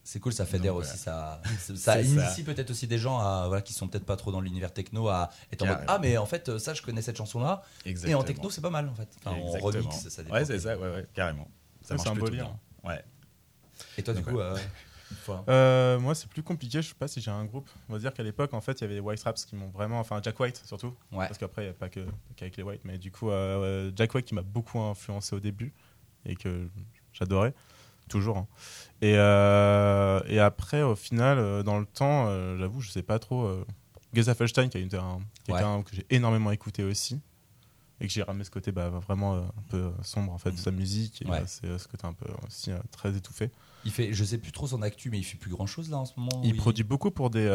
C'est 0.10 0.20
cool, 0.20 0.34
ça 0.34 0.44
fédère 0.44 0.74
Donc, 0.74 0.82
aussi. 0.82 0.98
Ça, 0.98 1.40
ça 1.76 2.02
initie 2.02 2.42
peut-être 2.42 2.72
aussi 2.72 2.88
des 2.88 2.98
gens 2.98 3.20
à, 3.20 3.46
voilà, 3.46 3.62
qui 3.62 3.74
sont 3.74 3.88
peut-être 3.88 4.06
pas 4.06 4.16
trop 4.16 4.32
dans 4.32 4.42
l'univers 4.42 4.74
techno 4.74 5.08
à 5.08 5.30
être 5.52 5.62
en 5.62 5.68
mode. 5.68 5.78
Ah, 5.88 6.00
mais 6.02 6.18
en 6.18 6.26
fait, 6.26 6.58
ça, 6.58 6.74
je 6.74 6.82
connais 6.82 7.04
cette 7.04 7.18
chanson-là. 7.18 7.62
Et 7.86 8.16
en 8.16 8.24
techno, 8.24 8.50
c'est 8.50 8.62
pas 8.62 8.72
mal 8.72 8.90
en 8.90 8.96
fait. 8.96 9.08
Enfin, 9.20 9.38
en 9.38 9.56
Exactement. 9.56 9.90
remix, 9.90 10.10
ça 10.10 10.24
dépend. 10.24 10.36
Ouais, 10.36 10.46
c'est 10.46 10.60
ça, 10.60 10.76
ouais, 10.76 10.90
ouais, 10.90 11.08
carrément. 11.14 11.48
Ça 11.84 11.94
marche 11.94 12.08
c'est 12.08 12.12
un 12.12 12.16
beau 12.16 12.28
lien. 12.28 12.60
Ouais. 12.84 13.04
Et 14.00 14.04
toi, 14.04 14.16
du 14.16 14.24
coup, 14.24 14.40
euh. 14.40 14.58
Euh, 15.48 16.00
moi, 16.00 16.14
c'est 16.14 16.30
plus 16.30 16.44
compliqué. 16.44 16.84
Je 16.84 16.90
sais 16.90 16.96
pas 16.96 17.08
si 17.08 17.20
j'ai 17.20 17.32
un 17.32 17.46
groupe. 17.46 17.68
On 17.88 17.94
va 17.94 18.00
dire 18.00 18.14
qu'à 18.14 18.22
l'époque, 18.22 18.54
en 18.54 18.62
fait, 18.62 18.80
il 18.80 18.82
y 18.82 18.84
avait 18.86 18.94
les 18.94 19.00
White 19.00 19.24
Raps 19.24 19.44
qui 19.46 19.56
m'ont 19.56 19.70
vraiment. 19.70 20.00
Enfin, 20.00 20.20
Jack 20.24 20.40
White 20.40 20.62
surtout. 20.66 20.96
Ouais. 21.12 21.26
Parce 21.26 21.40
qu'après, 21.40 21.64
il 21.64 21.66
n'y 21.66 21.72
a 21.72 21.74
pas 21.74 21.90
que 21.90 22.02
qu'avec 22.36 22.58
les 22.58 22.64
White. 22.64 22.82
Mais 22.84 23.00
du 23.00 23.12
coup, 23.12 23.32
euh, 23.32 23.92
Jack 23.96 24.14
White 24.14 24.26
qui 24.28 24.36
m'a 24.36 24.44
beaucoup 24.44 24.80
influencé 24.80 25.36
au 25.36 25.40
début 25.40 25.74
et 26.26 26.36
que 26.36 26.70
j'adorais. 27.12 27.54
Toujours. 28.10 28.38
hein. 28.38 28.48
Et, 29.02 29.14
euh, 29.16 30.20
et 30.28 30.40
après, 30.40 30.82
au 30.82 30.96
final, 30.96 31.38
euh, 31.38 31.64
dans 31.64 31.80
le 31.80 31.86
temps, 31.86 32.26
euh, 32.28 32.58
j'avoue, 32.58 32.82
je 32.82 32.92
sais 32.92 33.04
pas 33.04 33.18
trop. 33.20 33.46
Euh, 33.46 33.66
Geza 34.14 34.36
Felstein, 34.36 34.68
qui 34.70 34.78
a 34.78 34.82
été 34.82 34.98
un, 34.98 35.20
quelqu'un 35.46 35.82
que 35.84 35.96
j'ai 35.96 36.06
énormément 36.10 36.52
écouté 36.52 36.84
aussi. 36.84 37.22
Et 38.02 38.08
que 38.08 38.14
j'ai 38.14 38.24
ramené 38.24 38.44
ce 38.46 38.50
côté 38.52 38.72
bah, 38.72 38.90
vraiment 38.90 39.36
un 39.38 39.52
peu 39.70 39.92
sombre 40.04 40.32
en 40.34 40.38
fait 40.38 40.52
de 40.52 40.58
sa 40.58 40.72
musique. 40.72 41.22
Et 41.22 41.26
Ouais. 41.28 41.40
euh, 41.40 41.44
c'est 41.46 41.78
ce 41.78 41.88
côté 41.88 42.08
un 42.08 42.14
peu 42.14 42.26
aussi 42.48 42.72
très 42.92 43.16
étouffé. 43.16 43.52
il 43.86 43.92
fait, 43.92 44.12
je 44.14 44.24
sais 44.24 44.38
plus 44.38 44.52
trop 44.54 44.68
son 44.68 44.82
actu, 44.82 45.10
mais 45.12 45.20
il 45.20 45.24
fait 45.24 45.38
plus 45.38 45.52
grand 45.52 45.66
chose 45.68 45.90
là 45.90 45.98
en 45.98 46.06
ce 46.06 46.14
moment. 46.18 46.42
Il 46.44 46.56
produit 46.56 46.84
beaucoup 46.86 47.12
pour 47.12 47.30
des 47.30 47.48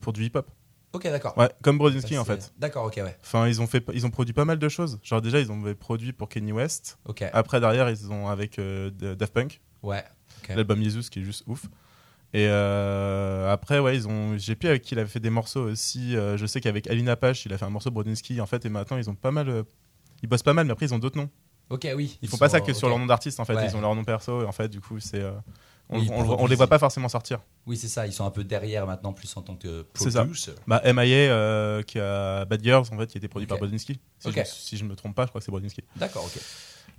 pour 0.00 0.12
du 0.12 0.24
hip 0.24 0.32
hop. 0.34 0.50
Ok, 0.94 1.02
d'accord. 1.04 1.36
Ouais, 1.36 1.50
comme 1.60 1.76
Brodinski 1.76 2.16
en 2.16 2.24
fait. 2.24 2.52
D'accord, 2.56 2.86
ok, 2.86 2.94
ouais. 2.98 3.16
Enfin, 3.20 3.48
ils 3.48 3.60
ont 3.60 3.66
fait 3.66 3.84
ils 3.92 4.06
ont 4.06 4.10
produit 4.10 4.32
pas 4.32 4.44
mal 4.44 4.60
de 4.60 4.68
choses. 4.68 5.00
Genre 5.02 5.20
déjà 5.20 5.40
ils 5.40 5.50
ont 5.50 5.74
produit 5.74 6.12
pour 6.12 6.28
Kanye 6.28 6.52
West. 6.52 6.98
Ok, 7.04 7.24
Après 7.32 7.58
derrière 7.58 7.90
ils 7.90 8.12
ont 8.12 8.28
avec 8.28 8.60
euh, 8.60 8.90
Daft 8.90 9.34
Punk, 9.34 9.60
ouais. 9.82 10.04
ok. 10.42 10.54
l'album 10.56 10.82
Jesus 10.82 11.10
qui 11.10 11.18
est 11.18 11.24
juste 11.24 11.42
ouf. 11.48 11.64
Et 12.32 12.46
euh, 12.48 13.52
après 13.52 13.80
ouais 13.80 13.96
ils 13.96 14.08
ont 14.08 14.38
j'ai 14.38 14.54
plus 14.54 14.68
avec 14.68 14.82
qui 14.82 14.94
il 14.94 14.98
avait 14.98 15.08
fait 15.08 15.20
des 15.20 15.30
morceaux 15.30 15.68
aussi. 15.68 16.16
Euh, 16.16 16.36
je 16.36 16.46
sais 16.46 16.60
qu'avec 16.60 16.88
Alina 16.88 17.16
Pache 17.16 17.44
il 17.44 17.52
a 17.52 17.58
fait 17.58 17.64
un 17.64 17.70
morceau 17.70 17.90
Brodinski 17.90 18.40
en 18.40 18.46
fait 18.46 18.64
et 18.64 18.68
maintenant 18.68 18.96
ils 18.96 19.10
ont 19.10 19.14
pas 19.16 19.32
mal 19.32 19.48
euh, 19.48 19.62
ils 20.22 20.28
bossent 20.28 20.42
pas 20.44 20.52
mal 20.52 20.66
mais 20.66 20.72
après 20.72 20.86
ils 20.86 20.94
ont 20.94 21.00
d'autres 21.00 21.18
noms. 21.18 21.30
Ok, 21.70 21.88
oui. 21.96 22.18
Ils 22.22 22.28
font 22.28 22.36
pas 22.36 22.48
ça 22.48 22.60
que 22.60 22.72
sur 22.72 22.88
leur 22.88 22.98
nom 22.98 23.06
d'artiste 23.06 23.40
en 23.40 23.44
fait. 23.44 23.54
Ouais. 23.54 23.66
Ils 23.66 23.76
ont 23.76 23.80
leur 23.80 23.94
nom 23.96 24.04
perso 24.04 24.42
et 24.42 24.46
en 24.46 24.52
fait 24.52 24.68
du 24.68 24.80
coup 24.80 25.00
c'est 25.00 25.24
on, 25.90 25.98
Oui, 25.98 26.08
on- 26.10 26.42
on 26.42 26.46
les 26.46 26.56
voit 26.56 26.66
pas 26.66 26.78
forcément 26.78 27.08
sortir. 27.08 27.40
Oui, 27.66 27.76
c'est 27.76 27.88
ça. 27.88 28.06
Ils 28.06 28.12
sont 28.12 28.24
un 28.24 28.30
peu 28.30 28.44
derrière 28.44 28.86
maintenant, 28.86 29.12
plus 29.12 29.34
en 29.36 29.42
tant 29.42 29.54
que 29.56 29.86
C'est 29.94 30.10
ça. 30.10 30.26
Bah, 30.66 30.80
MIA, 30.84 31.16
euh, 31.32 31.82
qui 31.82 31.98
a 31.98 32.44
Bad 32.44 32.62
Girls, 32.62 32.86
en 32.92 32.98
fait, 32.98 33.06
qui 33.06 33.16
a 33.16 33.20
été 33.20 33.28
produit 33.28 33.46
par 33.46 33.58
Brodinski. 33.58 34.00
Si, 34.18 34.32
je, 34.32 34.42
si 34.44 34.76
je 34.76 34.84
me 34.84 34.96
trompe 34.96 35.14
pas, 35.14 35.24
je 35.24 35.28
crois 35.28 35.40
que 35.40 35.44
c'est 35.44 35.50
Brodinski. 35.52 35.82
D'accord, 35.96 36.24
ok. 36.24 36.40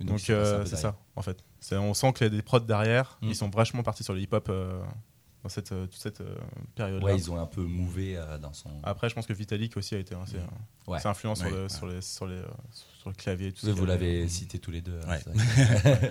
Donc, 0.00 0.28
euh, 0.30 0.64
c'est 0.66 0.76
ça, 0.76 0.96
en 1.16 1.22
fait. 1.22 1.38
On 1.72 1.94
sent 1.94 2.12
qu'il 2.12 2.26
y 2.26 2.26
a 2.26 2.30
des 2.30 2.42
prods 2.42 2.60
derrière. 2.60 3.18
Mm. 3.22 3.28
Ils 3.28 3.36
sont 3.36 3.48
vachement 3.48 3.82
partis 3.82 4.04
sur 4.04 4.12
le 4.14 4.20
hip-hop 4.20 4.48
euh, 4.50 4.82
dans 5.46 5.50
cette, 5.50 5.70
euh, 5.70 5.86
toute 5.86 6.00
cette 6.00 6.20
euh, 6.22 6.34
période-là. 6.74 7.04
Ouais, 7.06 7.16
ils 7.16 7.30
ont 7.30 7.38
un 7.40 7.46
peu 7.46 7.60
mouvé 7.62 8.16
euh, 8.16 8.36
dans 8.36 8.52
son. 8.52 8.68
Après, 8.82 9.08
je 9.08 9.14
pense 9.14 9.26
que 9.26 9.32
Vitalik 9.32 9.76
aussi 9.76 9.94
a 9.94 9.98
été 9.98 10.12
assez, 10.16 10.34
euh, 10.38 10.40
Ouais. 10.88 10.96
assez 10.98 11.06
influent 11.06 11.36
sur, 11.36 11.48
le, 11.48 11.62
ouais. 11.62 11.68
sur, 11.68 11.86
les, 11.86 12.00
sur, 12.00 12.26
les, 12.26 12.42
sur 12.72 13.08
le 13.10 13.14
clavier 13.14 13.52
tout 13.52 13.72
vous 13.72 13.86
l'avez 13.86 14.26
cité 14.28 14.58
tous 14.58 14.72
les 14.72 14.80
deux. 14.80 14.98
hein, 15.06 15.10
Ouais. 15.26 16.10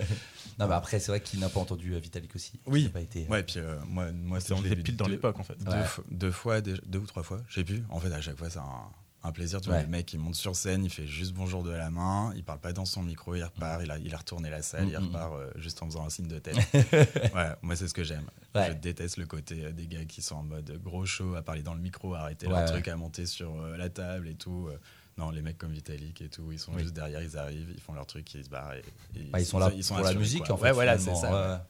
non, 0.58 0.68
mais 0.68 0.74
après, 0.74 0.98
c'est 1.00 1.12
vrai 1.12 1.20
qu'il 1.20 1.38
n'a 1.40 1.50
pas 1.50 1.60
entendu 1.60 1.94
Vitalik 1.98 2.34
aussi. 2.34 2.58
Oui. 2.66 2.88
Pas 2.88 3.02
été. 3.02 3.26
Ouais, 3.28 3.42
puis 3.42 3.56
euh, 3.58 3.76
moi, 3.86 4.10
moi 4.12 4.40
C'est 4.40 4.54
pile 4.82 4.96
dans 4.96 5.06
l'époque, 5.06 5.38
en 5.38 5.42
fait. 5.42 5.62
Deux, 5.62 5.70
Ouais. 5.70 5.84
fois- 5.84 6.04
deux 6.10 6.30
fois, 6.30 6.60
déjà- 6.62 6.80
deux 6.86 6.98
ou 7.00 7.06
trois 7.06 7.22
fois, 7.22 7.42
je 7.48 7.56
sais 7.56 7.64
plus. 7.64 7.84
En 7.90 8.00
fait, 8.00 8.10
à 8.12 8.22
chaque 8.22 8.38
fois, 8.38 8.48
c'est 8.48 8.58
un, 8.58 8.88
un 9.22 9.32
plaisir. 9.32 9.60
Tu 9.60 9.68
vois, 9.70 9.80
le 9.82 9.88
mec, 9.88 10.12
il 10.12 10.20
monte 10.20 10.34
sur 10.36 10.54
scène, 10.54 10.84
il 10.84 10.90
fait 10.90 11.06
juste 11.06 11.32
bonjour 11.32 11.62
de 11.64 11.70
la 11.70 11.90
main, 11.90 12.32
il 12.36 12.44
parle 12.44 12.60
pas 12.60 12.72
dans 12.72 12.84
son 12.84 13.02
micro, 13.02 13.34
il 13.34 13.42
repart, 13.42 13.82
il, 13.82 13.90
a, 13.90 13.98
il 13.98 14.14
a 14.14 14.18
retourné 14.18 14.50
la 14.50 14.62
salle, 14.62 14.86
Mm, 14.86 14.88
il 14.90 14.98
mm, 15.00 15.04
repart 15.06 15.32
euh, 15.34 15.50
juste 15.56 15.82
en 15.82 15.86
faisant 15.86 16.04
un 16.06 16.10
signe 16.10 16.28
de 16.28 16.38
tête. 16.38 16.56
ouais, 17.34 17.50
moi, 17.62 17.74
c'est 17.76 17.88
ce 17.88 17.94
que 17.94 18.04
j'aime. 18.04 18.26
Ouais. 18.54 18.68
Je 18.68 18.72
déteste 18.74 19.16
le 19.16 19.26
côté 19.26 19.64
euh, 19.64 19.72
des 19.72 19.86
gars 19.86 20.04
qui 20.04 20.22
sont 20.22 20.36
en 20.36 20.42
mode 20.44 20.80
gros 20.82 21.04
show, 21.06 21.34
à 21.34 21.42
parler 21.42 21.62
dans 21.62 21.74
le 21.74 21.80
micro, 21.80 22.14
à 22.14 22.20
arrêter 22.20 22.46
Ouais, 22.46 22.52
leur 22.54 22.64
truc, 22.66 22.86
à 22.88 22.96
monter 22.96 23.26
sur 23.26 23.60
euh, 23.60 23.76
la 23.76 23.88
table 23.88 24.28
et 24.28 24.34
tout. 24.34 24.68
non, 25.18 25.30
les 25.30 25.42
mecs 25.42 25.58
comme 25.58 25.72
Vitalik 25.72 26.20
et 26.22 26.28
tout, 26.28 26.52
ils 26.52 26.58
sont 26.58 26.72
Oui. 26.74 26.82
juste 26.82 26.94
derrière, 26.94 27.22
ils 27.22 27.36
arrivent, 27.36 27.72
ils 27.74 27.80
font 27.80 27.94
leur 27.94 28.06
truc, 28.06 28.32
ils 28.34 28.44
se 28.44 28.48
barrent. 28.50 28.74
et- 28.74 28.84
et 29.18 29.24
Bah, 29.30 29.40
ils 29.40 29.46
sont 29.46 29.58
là 29.58 29.70
ils 29.74 29.82
sont 29.82 29.94
pour 29.96 30.04
la 30.04 30.14
musique, 30.14 30.44
quoi. 30.44 30.54
en 30.54 30.58
fait. 30.58 30.64
Ouais, 30.66 30.72
voilà, 30.72 30.98
c'est 30.98 31.14
ça. 31.14 31.66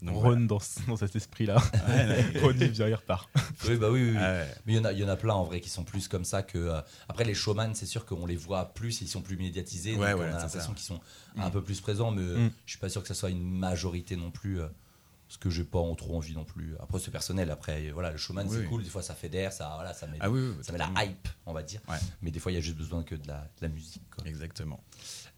Donc, 0.00 0.14
Ron 0.16 0.20
voilà. 0.22 0.46
dans, 0.46 0.58
dans 0.88 0.96
cet 0.96 1.14
esprit-là. 1.16 1.56
Ouais, 1.88 2.06
ouais. 2.34 2.40
Ron, 2.40 2.52
il 2.60 2.70
vient, 2.70 2.88
il 2.88 2.94
repart. 2.94 3.28
Oui, 3.68 3.76
bah 3.76 3.88
oui, 3.90 4.02
oui. 4.02 4.10
oui. 4.12 4.16
Ah 4.18 4.32
ouais. 4.32 4.54
Mais 4.66 4.72
il 4.72 4.76
y, 4.76 4.78
en 4.80 4.84
a, 4.84 4.92
il 4.92 4.98
y 4.98 5.04
en 5.04 5.08
a 5.08 5.16
plein 5.16 5.34
en 5.34 5.44
vrai 5.44 5.60
qui 5.60 5.68
sont 5.68 5.84
plus 5.84 6.08
comme 6.08 6.24
ça 6.24 6.42
que. 6.42 6.58
euh, 6.58 6.80
Après, 7.08 7.24
les 7.24 7.34
showman, 7.34 7.74
c'est 7.74 7.86
sûr 7.86 8.04
qu'on 8.06 8.26
les 8.26 8.36
voit 8.36 8.72
plus, 8.74 9.00
ils 9.02 9.08
sont 9.08 9.22
plus 9.22 9.36
médiatisés. 9.36 9.92
Ouais, 9.96 10.08
donc 10.10 10.16
voilà, 10.16 10.32
on 10.34 10.36
a 10.38 10.40
l'impression 10.42 10.72
qu'ils 10.72 10.84
sont 10.86 11.00
Mm. 11.36 11.40
un 11.42 11.50
peu 11.50 11.62
plus 11.62 11.80
présents, 11.80 12.10
mais 12.10 12.22
euh, 12.22 12.38
Mm. 12.46 12.50
je 12.66 12.70
suis 12.72 12.78
pas 12.80 12.88
sûr 12.88 13.00
que 13.02 13.08
ça 13.08 13.14
soit 13.14 13.30
une 13.30 13.42
majorité 13.42 14.16
non 14.16 14.30
plus. 14.30 14.60
euh, 14.60 14.66
parce 15.28 15.38
que 15.38 15.48
j'ai 15.48 15.64
pas 15.64 15.78
trop 15.96 16.16
envie 16.18 16.34
non 16.34 16.44
plus. 16.44 16.74
Après, 16.78 16.98
c'est 16.98 17.10
personnel. 17.10 17.50
Après, 17.50 17.90
voilà, 17.90 18.10
le 18.10 18.18
showman, 18.18 18.44
Oui, 18.48 18.52
c'est 18.54 18.58
oui. 18.64 18.66
cool. 18.68 18.82
Des 18.84 18.90
fois, 18.90 19.00
ça 19.02 19.14
fédère, 19.14 19.50
ça, 19.50 19.70
voilà, 19.76 19.94
ça 19.94 20.06
met, 20.06 20.18
Ah 20.20 20.28
oui, 20.30 20.40
oui, 20.42 20.54
ça 20.62 20.72
met 20.72 20.78
la 20.78 20.90
hype, 20.98 21.26
on 21.46 21.54
va 21.54 21.62
dire. 21.62 21.80
Ouais. 21.88 21.96
Mais 22.20 22.30
des 22.30 22.38
fois, 22.38 22.52
il 22.52 22.56
y 22.56 22.58
a 22.58 22.60
juste 22.60 22.76
besoin 22.76 23.02
que 23.02 23.14
de 23.14 23.26
la, 23.26 23.38
de 23.38 23.62
la 23.62 23.68
musique. 23.68 24.02
quoi. 24.14 24.26
Exactement. 24.28 24.84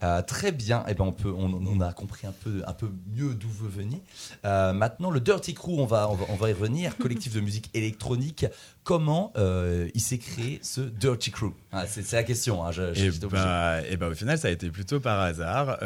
Euh, 0.04 0.22
très 0.22 0.52
bien, 0.52 0.84
eh 0.86 0.94
ben 0.94 1.04
on, 1.04 1.12
peut, 1.12 1.32
on, 1.34 1.52
on 1.54 1.80
a 1.80 1.92
compris 1.92 2.26
un 2.26 2.32
peu, 2.32 2.62
un 2.66 2.72
peu 2.74 2.90
mieux 3.16 3.34
d'où 3.34 3.48
vous 3.48 3.68
venez. 3.70 4.02
Euh, 4.44 4.72
maintenant, 4.74 5.10
le 5.10 5.18
Dirty 5.18 5.54
Crew, 5.54 5.78
on 5.78 5.86
va, 5.86 6.08
on 6.10 6.14
va, 6.14 6.26
on 6.28 6.36
va 6.36 6.50
y 6.50 6.52
revenir. 6.52 6.96
Collectif 6.98 7.32
de 7.34 7.40
musique 7.40 7.70
électronique. 7.74 8.44
Comment 8.82 9.32
euh, 9.36 9.88
il 9.94 10.00
s'est 10.02 10.18
créé 10.18 10.58
ce 10.62 10.82
Dirty 10.82 11.30
Crew? 11.30 11.52
Ah, 11.72 11.86
C'est 11.86 12.12
la 12.12 12.22
question. 12.22 12.62
Hein, 12.64 12.70
je, 12.70 12.92
je 12.92 13.04
Et 13.06 13.10
suis 13.10 13.24
obligé. 13.24 13.42
bah, 13.42 13.80
et 13.88 13.96
bah, 13.96 14.08
au 14.08 14.14
final, 14.14 14.36
ça 14.36 14.48
a 14.48 14.50
été 14.50 14.70
plutôt 14.70 15.00
par 15.00 15.20
hasard. 15.20 15.78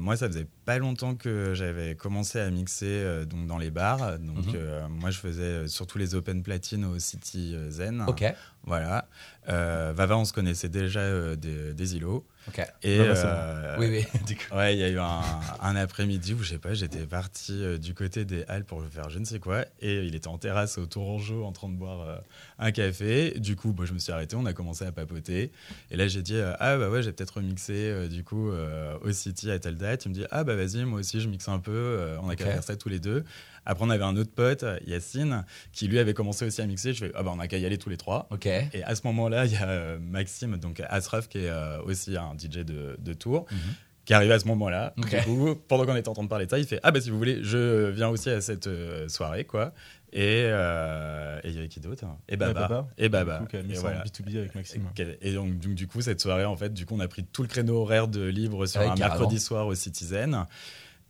Moi, 0.00 0.16
ça 0.16 0.26
faisait 0.26 0.48
pas 0.64 0.78
longtemps 0.78 1.14
que 1.14 1.54
j'avais 1.54 1.94
commencé 1.94 2.40
à 2.40 2.50
mixer 2.50 3.24
donc 3.26 3.46
dans 3.46 3.58
les 3.58 3.70
bars. 3.70 4.18
Donc, 4.18 4.46
Mhm. 4.46 4.88
moi, 5.00 5.10
je 5.10 5.18
faisais 5.18 5.68
surtout 5.68 5.98
les 5.98 6.14
open 6.16 6.42
platine 6.42 6.84
au 6.86 6.98
City 6.98 7.54
Zen. 7.68 8.04
Ok, 8.08 8.24
Voilà. 8.66 9.06
Euh, 9.50 9.92
Vava, 9.94 10.16
on 10.16 10.24
se 10.24 10.32
connaissait 10.32 10.70
déjà 10.70 11.00
euh, 11.00 11.36
des, 11.36 11.74
des 11.74 11.96
îlots. 11.96 12.26
ok. 12.48 12.64
Et 12.82 12.96
Vava, 12.96 13.14
c'est 13.14 13.22
euh, 13.26 13.76
oui, 13.78 13.88
oui. 13.90 14.20
du 14.26 14.36
coup. 14.36 14.54
Ouais, 14.54 14.74
il 14.74 14.80
y 14.80 14.84
a 14.84 14.88
eu 14.88 14.98
un, 14.98 15.20
un 15.60 15.76
après-midi 15.76 16.32
où, 16.32 16.42
je 16.42 16.48
sais 16.50 16.58
pas, 16.58 16.72
j'étais 16.72 17.04
parti 17.06 17.52
euh, 17.62 17.76
du 17.76 17.92
côté 17.92 18.24
des 18.24 18.44
Halles 18.48 18.64
pour 18.64 18.82
faire 18.86 19.10
je 19.10 19.18
ne 19.18 19.26
sais 19.26 19.38
quoi. 19.38 19.66
Et 19.80 20.04
il 20.06 20.14
était 20.14 20.28
en 20.28 20.38
terrasse 20.38 20.78
au 20.78 20.86
Tourangeau 20.86 21.44
en 21.44 21.52
train 21.52 21.68
de 21.68 21.74
boire 21.74 22.20
un 22.58 22.70
café. 22.72 23.38
Du 23.38 23.54
coup, 23.54 23.74
bah, 23.74 23.84
je 23.86 23.92
me 23.92 23.98
suis 23.98 24.12
arrêté, 24.12 24.34
on 24.34 24.46
a 24.46 24.54
commencé 24.54 24.86
à 24.86 24.92
papoter. 24.92 25.52
Et 25.90 25.96
là, 25.96 26.08
j'ai 26.08 26.22
dit, 26.22 26.38
ah 26.58 26.78
bah 26.78 26.88
ouais, 26.88 27.02
j'ai 27.02 27.12
peut-être 27.12 27.34
remixé 27.36 28.08
du 28.08 28.24
coup 28.24 28.50
au 28.50 29.12
City 29.12 29.50
à 29.50 29.58
telle 29.58 29.76
date. 29.76 30.06
Il 30.06 30.08
me 30.08 30.14
dit, 30.14 30.24
ah 30.30 30.42
bah 30.44 30.54
vas-y, 30.56 30.84
moi 30.86 31.00
aussi, 31.00 31.20
je 31.20 31.28
mixe 31.28 31.48
un 31.48 31.58
peu. 31.58 32.16
on 32.22 32.30
a 32.30 32.36
qu'à 32.36 32.44
Ok. 32.46 32.50
faire 32.52 32.64
ça 32.64 32.76
tous 32.76 32.88
les 32.88 32.98
deux. 32.98 33.24
Après, 33.66 33.84
on 33.84 33.90
avait 33.90 34.04
un 34.04 34.16
autre 34.16 34.32
pote, 34.34 34.64
Yacine, 34.86 35.44
qui 35.72 35.88
lui 35.88 35.98
avait 35.98 36.14
commencé 36.14 36.44
aussi 36.44 36.60
à 36.62 36.66
mixer. 36.66 36.92
Je 36.92 37.06
fais, 37.06 37.12
ah 37.14 37.22
bah 37.22 37.32
on 37.34 37.38
a 37.40 37.48
qu'à 37.48 37.58
y 37.58 37.64
aller 37.66 37.78
tous 37.78 37.90
les 37.90 37.96
trois. 37.96 38.26
Ok. 38.30 38.46
Et 38.46 38.82
à 38.84 38.94
ce 38.94 39.02
moment-là, 39.06 39.46
il 39.46 39.52
y 39.52 39.56
a 39.56 39.68
euh, 39.68 39.98
Maxime, 40.00 40.56
donc 40.58 40.82
Asraf, 40.88 41.28
qui 41.28 41.38
est 41.38 41.48
euh, 41.48 41.80
aussi 41.82 42.16
un 42.16 42.34
DJ 42.36 42.58
de, 42.64 42.96
de 42.98 43.12
tour, 43.14 43.46
Mhm. 43.50 43.58
qui 44.04 44.12
est 44.12 44.16
arrivé 44.16 44.34
à 44.34 44.38
ce 44.38 44.46
moment-là. 44.48 44.92
Ok. 44.98 45.10
Du 45.16 45.22
coup, 45.24 45.54
pendant 45.68 45.86
qu'on 45.86 45.96
était 45.96 46.08
en 46.08 46.14
train 46.14 46.24
de 46.24 46.28
parler 46.28 46.46
de 46.46 46.50
ça, 46.50 46.58
il 46.58 46.66
fait 46.66 46.80
Ah, 46.82 46.90
bah 46.90 47.00
si 47.00 47.10
vous 47.10 47.18
voulez, 47.18 47.38
je 47.42 47.88
viens 47.90 48.08
aussi 48.08 48.28
à 48.30 48.40
cette 48.40 48.66
euh, 48.66 49.08
soirée, 49.08 49.44
quoi. 49.44 49.72
Et 50.16 50.44
euh, 50.46 51.40
il 51.42 51.50
y 51.52 51.58
avait 51.58 51.66
qui 51.66 51.80
d'autre 51.80 52.04
Et 52.28 52.36
Baba. 52.36 52.68
Baba. 52.68 52.88
Et 52.98 53.08
Baba. 53.08 53.38
Du 53.38 53.44
coup, 53.44 53.50
qui 53.50 53.56
a 53.56 53.62
mis 53.64 53.72
Et 53.72 53.74
ça 53.74 53.80
voilà. 53.80 54.00
en 54.00 54.04
B2B 54.04 54.38
avec 54.38 54.54
Maxime. 54.54 54.82
Et 55.22 55.32
donc, 55.34 55.58
donc, 55.58 55.74
du 55.74 55.88
coup, 55.88 56.00
cette 56.02 56.20
soirée, 56.20 56.44
en 56.44 56.56
fait, 56.56 56.72
du 56.72 56.86
coup, 56.86 56.94
on 56.96 57.00
a 57.00 57.08
pris 57.08 57.24
tout 57.24 57.42
le 57.42 57.48
créneau 57.48 57.78
horaire 57.80 58.06
de 58.06 58.22
libre 58.24 58.66
sur 58.66 58.80
Ouais, 58.80 58.86
un 58.86 58.94
carrément. 58.94 59.16
mercredi 59.16 59.40
soir 59.40 59.66
au 59.66 59.74
Citizen. 59.74 60.46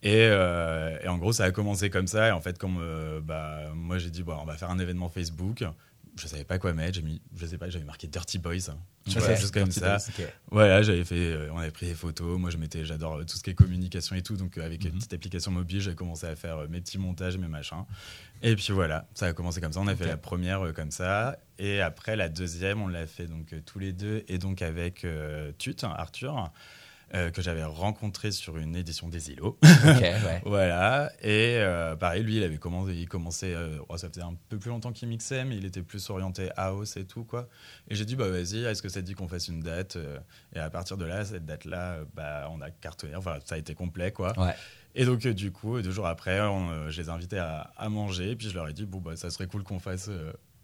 Et, 0.04 0.28
euh, 0.30 0.96
et 1.02 1.08
en 1.08 1.16
gros, 1.18 1.32
ça 1.32 1.44
a 1.44 1.50
commencé 1.50 1.88
comme 1.90 2.06
ça. 2.06 2.28
Et 2.28 2.30
en 2.30 2.40
fait, 2.40 2.58
comme 2.58 2.76
euh, 2.78 3.20
bah, 3.22 3.70
moi, 3.74 3.96
j'ai 3.98 4.10
dit, 4.10 4.22
bon, 4.22 4.36
on 4.40 4.44
va 4.44 4.56
faire 4.56 4.70
un 4.70 4.78
événement 4.78 5.08
Facebook. 5.08 5.64
Je 6.16 6.28
savais 6.28 6.44
pas 6.44 6.58
quoi 6.58 6.72
mettre. 6.74 6.94
J'ai 6.94 7.02
mis, 7.02 7.20
je 7.36 7.44
sais 7.46 7.58
pas, 7.58 7.68
j'avais 7.70 7.86
marqué 7.86 8.06
Dirty 8.06 8.38
Boys. 8.38 8.70
Juste 9.06 9.50
comme 9.50 9.64
Dirty 9.64 9.80
ça. 9.80 9.96
Boys. 9.96 10.06
Ok. 10.26 10.32
Voilà, 10.50 10.82
j'avais 10.82 11.04
fait, 11.04 11.16
euh, 11.32 11.48
on 11.52 11.58
avait 11.58 11.72
pris 11.72 11.86
des 11.86 11.94
photos. 11.94 12.38
Moi, 12.38 12.50
je 12.50 12.56
m'étais, 12.58 12.84
j'adore 12.84 13.24
tout 13.26 13.36
ce 13.36 13.42
qui 13.42 13.50
est 13.50 13.54
communication 13.54 14.14
et 14.14 14.22
tout. 14.22 14.36
Donc, 14.36 14.56
avec 14.58 14.84
une 14.84 14.90
Mhm. 14.92 14.98
petite 14.98 15.14
application 15.14 15.50
mobile, 15.50 15.80
j'ai 15.80 15.94
commencé 15.96 16.26
à 16.26 16.36
faire 16.36 16.68
mes 16.68 16.80
petits 16.80 16.98
montages, 16.98 17.36
mes 17.38 17.48
machins. 17.48 17.84
Et 18.42 18.54
puis 18.54 18.72
voilà, 18.72 19.08
ça 19.14 19.26
a 19.26 19.32
commencé 19.32 19.60
comme 19.60 19.72
ça. 19.72 19.80
On 19.80 19.86
a 19.88 19.96
fait 19.96 20.06
la 20.06 20.16
première 20.18 20.72
comme 20.74 20.90
ça. 20.90 21.36
Et 21.58 21.80
après, 21.80 22.14
la 22.14 22.28
deuxième, 22.28 22.80
on 22.82 22.88
l'a 22.88 23.06
fait 23.06 23.26
donc 23.26 23.52
tous 23.64 23.78
les 23.78 23.92
deux. 23.92 24.22
Et 24.28 24.36
donc 24.38 24.60
avec 24.62 25.04
Tut, 25.58 25.76
Arthur. 25.82 26.52
Euh, 27.14 27.30
que 27.30 27.42
j'avais 27.42 27.62
rencontré 27.62 28.32
sur 28.32 28.56
une 28.56 28.74
édition 28.74 29.08
des 29.08 29.30
îlots. 29.30 29.56
Ouais. 29.62 30.14
Voilà, 30.44 31.12
et 31.22 31.56
euh, 31.58 31.94
pareil, 31.96 32.22
lui, 32.22 32.36
il 32.36 32.42
avait 32.42 32.58
commencé, 32.58 32.92
il 32.94 33.08
commençait, 33.08 33.54
euh, 33.54 33.78
oh, 33.88 33.96
ça 33.96 34.08
faisait 34.08 34.22
un 34.22 34.34
peu 34.48 34.58
plus 34.58 34.70
longtemps 34.70 34.92
qu'il 34.92 35.08
mixait, 35.08 35.44
mais 35.44 35.56
il 35.56 35.64
était 35.64 35.82
plus 35.82 36.10
orienté 36.10 36.50
house 36.56 36.96
et 36.96 37.04
tout, 37.04 37.24
quoi. 37.24 37.48
Et 37.88 37.94
j'ai 37.94 38.04
dit, 38.04 38.16
bah 38.16 38.28
vas-y, 38.28 38.64
est-ce 38.64 38.82
que 38.82 38.88
ça 38.88 39.00
te 39.00 39.06
dit 39.06 39.14
qu'on 39.14 39.28
fasse 39.28 39.48
une 39.48 39.60
date 39.60 39.96
Et 40.54 40.58
à 40.58 40.70
partir 40.70 40.96
de 40.96 41.04
là, 41.04 41.24
cette 41.24 41.46
date-là, 41.46 42.00
bah, 42.14 42.48
on 42.50 42.60
a 42.60 42.70
cartonné, 42.70 43.14
enfin, 43.14 43.38
ça 43.44 43.54
a 43.54 43.58
été 43.58 43.74
complet, 43.74 44.10
quoi. 44.10 44.32
Ouais. 44.38 44.54
Et 44.96 45.04
donc, 45.04 45.26
du 45.26 45.52
coup, 45.52 45.80
deux 45.80 45.90
jours 45.90 46.06
après, 46.06 46.40
on, 46.40 46.90
je 46.90 47.00
les 47.00 47.08
ai 47.08 47.10
invités 47.10 47.38
à, 47.38 47.72
à 47.76 47.88
manger, 47.88 48.34
puis 48.36 48.48
je 48.48 48.54
leur 48.54 48.68
ai 48.68 48.72
dit, 48.72 48.86
bon, 48.86 48.98
bah, 48.98 49.16
ça 49.16 49.30
serait 49.30 49.46
cool 49.46 49.62
qu'on 49.62 49.78
fasse 49.80 50.10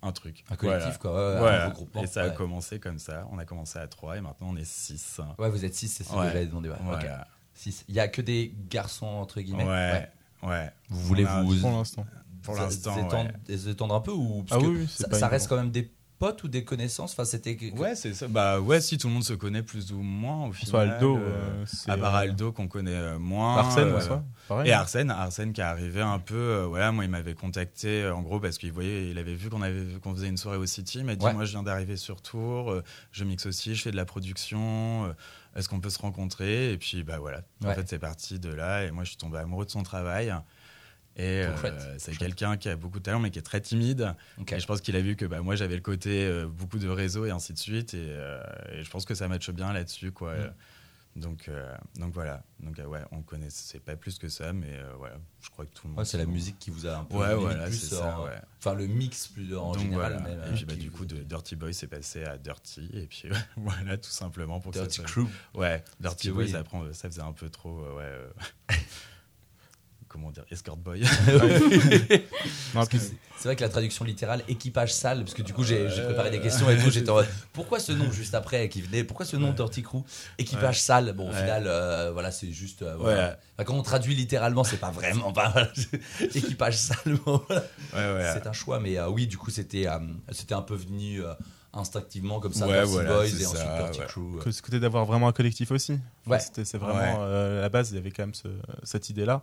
un 0.02 0.12
truc. 0.12 0.45
Un 0.50 0.57
collectif, 0.57 0.99
quoi. 0.99 1.12
ouais, 1.12 1.33
ouais, 1.35 1.38
Voilà. 1.40 1.64
un 1.66 1.69
regroupement. 1.69 2.02
Et 2.02 2.07
ça 2.07 2.23
a 2.23 2.30
commencé 2.30 2.78
comme 2.80 2.99
ça. 2.99 3.26
On 3.30 3.38
a 3.38 3.45
commencé 3.45 3.78
à 3.78 3.87
trois, 3.87 4.16
et 4.16 4.21
maintenant 4.21 4.49
on 4.50 4.57
est 4.57 4.64
six. 4.64 5.21
Ouais, 5.38 5.50
vous 5.50 5.64
êtes 5.64 5.75
6, 5.75 5.88
c'est 5.88 6.04
ce 6.04 6.11
que 6.11 6.16
j'avais 6.16 6.47
demandé. 6.47 6.69
Ouais. 6.69 6.76
ok. 6.76 6.85
Voilà. 6.85 7.26
Six. 7.54 7.85
Il 7.88 7.95
y 7.95 8.00
a 8.00 8.09
que 8.09 8.23
des 8.23 8.54
garçons, 8.71 9.07
entre 9.07 9.40
guillemets. 9.40 9.64
Ouais, 9.64 10.09
ouais. 10.45 10.71
Vous 10.88 11.00
voulez 11.00 11.25
vous, 11.25 11.57
Pour 11.61 11.71
l'instant. 11.73 12.07
Pour 12.42 12.54
l'instant, 12.54 12.95
s'étendre, 12.95 13.30
ouais. 13.49 13.57
s'étendre 13.59 13.95
un 13.95 14.00
peu 14.00 14.12
ou 14.12 14.45
parce 14.49 14.61
Ah 14.61 14.64
que 14.64 14.71
oui, 14.71 14.88
ça, 14.88 15.09
pas 15.09 15.19
ça 15.19 15.28
reste 15.28 15.47
quand 15.49 15.57
même 15.57 15.71
des 15.71 15.90
potes 16.21 16.45
ou 16.45 16.49
des 16.49 16.62
connaissances 16.62 17.12
Enfin, 17.12 17.25
c'était. 17.25 17.57
que- 17.57 17.77
Ouais, 17.77 17.97
c'est 17.97 18.15
ça. 18.15 18.29
Bah 18.29 18.61
ouais, 18.61 18.81
si 18.81 18.97
tout 18.99 19.09
le 19.09 19.15
monde 19.15 19.25
se 19.25 19.33
connaît 19.33 19.62
plus 19.65 19.91
ou 19.93 20.03
moins 20.03 20.47
au 20.47 20.53
Soit 20.53 20.83
final. 20.83 20.91
Aldo, 20.91 21.17
euh, 21.17 21.21
euh, 21.21 21.65
c'est, 21.67 21.91
à 21.91 21.97
part 21.97 22.15
euh, 22.15 22.19
Aldo 22.21 22.53
qu'on 22.53 22.69
connaît 22.69 22.95
euh, 22.95 23.19
moins. 23.19 23.57
Arsène, 23.57 23.89
euh, 23.89 23.97
en 23.97 24.00
soi, 24.00 24.23
pareil. 24.47 24.69
Et 24.69 24.73
Arsène, 24.73 25.11
Arsène 25.11 25.53
qui 25.53 25.61
est 25.62 25.65
arrivé 25.65 26.03
un 26.03 26.19
peu, 26.21 26.35
euh, 26.37 26.67
voilà, 26.67 26.93
moi 26.93 27.05
il 27.05 27.11
m'avait 27.11 27.35
contacté 27.35 28.07
en 28.09 28.21
gros 28.23 28.39
parce 28.39 28.59
qu'il 28.59 28.71
voyait, 28.71 29.11
il 29.11 29.19
avait 29.19 29.35
vu 29.35 29.49
qu'on 29.50 29.62
avait 29.62 29.85
qu'on 30.03 30.15
faisait 30.15 30.29
une 30.29 30.37
soirée 30.37 30.59
au 30.59 30.67
City, 30.67 30.99
il 30.99 31.05
m'a 31.07 31.17
dit 31.17 31.25
Ouais. 31.25 31.33
moi 31.33 31.45
je 31.47 31.50
viens 31.53 31.62
d'arriver 31.62 31.97
sur 31.97 32.21
Tours, 32.23 32.71
euh, 32.71 32.85
je 33.12 33.25
mixe 33.25 33.47
aussi, 33.47 33.75
je 33.75 33.83
fais 33.83 33.91
de 33.91 33.97
la 33.97 34.05
production, 34.05 35.07
euh, 35.07 35.12
est-ce 35.57 35.69
qu'on 35.71 35.81
peut 35.81 35.91
se 35.91 35.99
rencontrer? 35.99 36.73
Et 36.73 36.77
puis 36.79 37.03
bah 37.03 37.19
voilà, 37.19 37.41
en 37.65 37.73
fait 37.75 37.89
c'est 37.89 37.99
parti 37.99 38.39
de 38.39 38.53
là 38.53 38.85
et 38.85 38.91
moi 38.91 39.05
je 39.05 39.09
suis 39.09 39.17
tombé 39.19 39.39
amoureux 39.39 39.65
de 39.65 39.71
son 39.71 39.83
travail. 39.83 40.33
Et 41.17 41.43
euh, 41.45 41.99
c'est 41.99 42.17
quelqu'un 42.17 42.57
qui 42.57 42.69
a 42.69 42.76
beaucoup 42.76 42.99
de 42.99 43.05
talent 43.05 43.19
mais 43.21 43.31
qui 43.31 43.38
est 43.38 43.43
très 43.43 43.61
timide. 43.61 44.14
Et 44.50 44.59
je 44.61 44.67
pense 44.67 44.81
qu'il 44.81 44.97
a 44.97 45.00
vu 45.00 45.17
que 45.17 45.25
bah, 45.26 45.40
moi 45.43 45.55
j'avais 45.57 45.75
le 45.76 45.83
côté 45.83 46.25
euh, 46.25 46.47
beaucoup 46.47 46.79
de 46.79 46.88
réseau 46.88 47.26
et 47.26 47.31
ainsi 47.31 47.52
de 47.52 47.59
suite. 47.59 47.95
Et, 47.95 48.07
euh, 48.09 48.40
et 48.73 48.83
je 48.85 48.90
pense 48.90 49.05
que 49.05 49.14
ça 49.14 49.29
matche 49.29 49.50
bien 49.50 49.73
là-dessus. 49.73 50.12
quoi. 50.12 50.35
Mm. 50.37 50.52
Donc, 51.17 51.50
donc 51.97 52.14
voilà. 52.14 52.45
Donc 52.61 52.79
ouais, 52.79 53.00
on 53.11 53.21
connaissait 53.23 53.81
pas 53.81 53.97
plus 53.97 54.17
que 54.19 54.29
ça, 54.29 54.52
mais 54.52 54.79
voilà, 54.97 55.17
je 55.43 55.50
crois 55.50 55.67
que 55.67 55.73
tout 55.75 55.88
le 55.88 55.90
monde. 55.90 55.99
Ouais, 55.99 56.05
c'est 56.05 56.17
la 56.19 56.25
musique 56.25 56.57
qui 56.61 56.71
vous 56.71 56.87
a 56.87 56.99
un 56.99 57.05
peu. 57.05 57.17
Ouais, 57.17 57.35
voilà, 57.35 57.67
plus 57.67 57.75
ça. 57.90 58.17
en- 58.17 58.25
ouais. 58.26 58.40
Enfin, 58.59 58.75
le 58.75 58.87
mix 58.87 59.26
plus 59.26 59.55
en 59.57 59.73
Donc 59.73 59.81
général. 59.81 60.12
voilà. 60.23 60.37
mais, 60.38 60.49
et 60.50 60.52
puis 60.55 60.62
euh, 60.62 60.67
bah, 60.69 60.76
du 60.76 60.90
coup, 60.93 61.05
de 61.07 61.17
Dirty 61.17 61.57
Boy, 61.57 61.75
c'est 61.75 61.88
passé 61.88 62.23
à 62.25 62.38
Dirty. 62.38 62.88
Et 62.95 63.07
puis 63.09 63.25
voilà, 63.57 63.99
tout 63.99 64.09
simplement 64.09 64.61
pour 64.61 64.71
que 64.73 64.79
Dirty 64.79 64.99
ça 64.99 65.02
Crew. 65.02 65.26
Ouais, 65.55 65.83
Dirty 65.99 66.31
Boy, 66.31 66.45
oui. 66.45 66.50
ça, 66.52 66.62
prend, 66.62 66.85
ça 66.93 67.11
faisait 67.11 67.23
un 67.23 67.33
peu 67.33 67.50
trop. 67.50 67.83
ouais. 67.97 68.12
Comment 70.11 70.33
dire 70.33 70.45
Escort 70.50 70.76
Boy. 70.76 71.05
C'est 73.38 73.45
vrai 73.45 73.57
que 73.57 73.62
la 73.62 73.69
traduction 73.71 74.05
littérale 74.05 74.43
équipage 74.49 74.93
sale, 74.93 75.21
parce 75.21 75.33
que 75.35 75.43
du 75.43 75.55
coup 75.55 75.62
j'ai 75.64 75.88
j'ai 75.88 76.02
préparé 76.02 76.31
des 76.31 76.40
questions 76.40 76.69
et 76.69 76.76
tout, 76.76 76.90
j'étais 76.90 77.09
en 77.11 77.14
mode, 77.14 77.29
pourquoi 77.52 77.79
ce 77.79 77.93
nom 77.93 78.11
juste 78.11 78.35
après 78.35 78.69
qui 78.69 78.83
venait, 78.83 79.02
pourquoi 79.05 79.25
ce 79.25 79.37
nom 79.37 79.52
Dirty 79.52 79.83
Crew? 79.83 80.02
Équipage 80.38 80.62
Ouais. 80.76 80.81
sale, 80.81 81.12
bon 81.14 81.29
au 81.29 81.33
Ouais. 81.33 81.38
final 81.38 81.64
euh, 81.67 82.11
voilà 82.12 82.31
c'est 82.33 82.50
juste, 82.50 82.83
euh, 82.83 82.97
voilà. 82.99 83.29
Ouais. 83.29 83.35
Enfin, 83.57 83.64
quand 83.64 83.75
on 83.76 83.83
traduit 83.83 84.14
littéralement 84.14 84.62
c'est 84.64 84.76
pas 84.79 84.90
vraiment, 84.90 85.33
voilà, 85.33 85.69
équipage 86.35 86.76
sale, 86.76 87.17
bon, 87.25 87.40
voilà. 87.49 87.62
ouais, 87.95 88.14
ouais. 88.23 88.31
c'est 88.35 88.47
un 88.47 88.52
choix, 88.52 88.79
mais 88.81 88.99
euh, 88.99 89.09
oui 89.09 89.26
du 89.26 89.38
coup 89.38 89.50
c'était 89.50 89.87
euh, 89.87 89.99
c'était 90.33 90.55
un 90.55 90.62
peu 90.62 90.75
venu 90.75 91.25
euh, 91.25 91.33
instinctivement 91.73 92.40
comme 92.40 92.52
ça, 92.52 92.67
Ouais, 92.67 92.75
Dirty 92.75 92.93
voilà, 92.93 93.11
Boys 93.14 93.25
et 93.26 93.47
ensuite 93.47 93.47
ça, 93.62 93.79
Dirty 93.85 94.00
ouais. 94.00 94.07
Crew. 94.07 94.38
que 94.43 94.50
ce 94.50 94.61
côté 94.61 94.81
d'avoir 94.81 95.05
vraiment 95.07 95.29
un 95.29 95.33
collectif 95.33 95.71
aussi. 95.71 95.93
Enfin, 95.93 96.33
Ouais. 96.33 96.40
c'était- 96.40 96.64
C'est 96.67 96.79
vraiment 96.79 96.99
Ouais. 96.99 97.14
euh, 97.29 97.59
à 97.61 97.62
la 97.62 97.69
base, 97.71 97.90
il 97.93 97.95
y 97.95 97.99
avait 97.99 98.11
quand 98.11 98.25
même 98.25 98.35
ce- 98.35 98.49
cette 98.83 99.09
idée-là. 99.09 99.43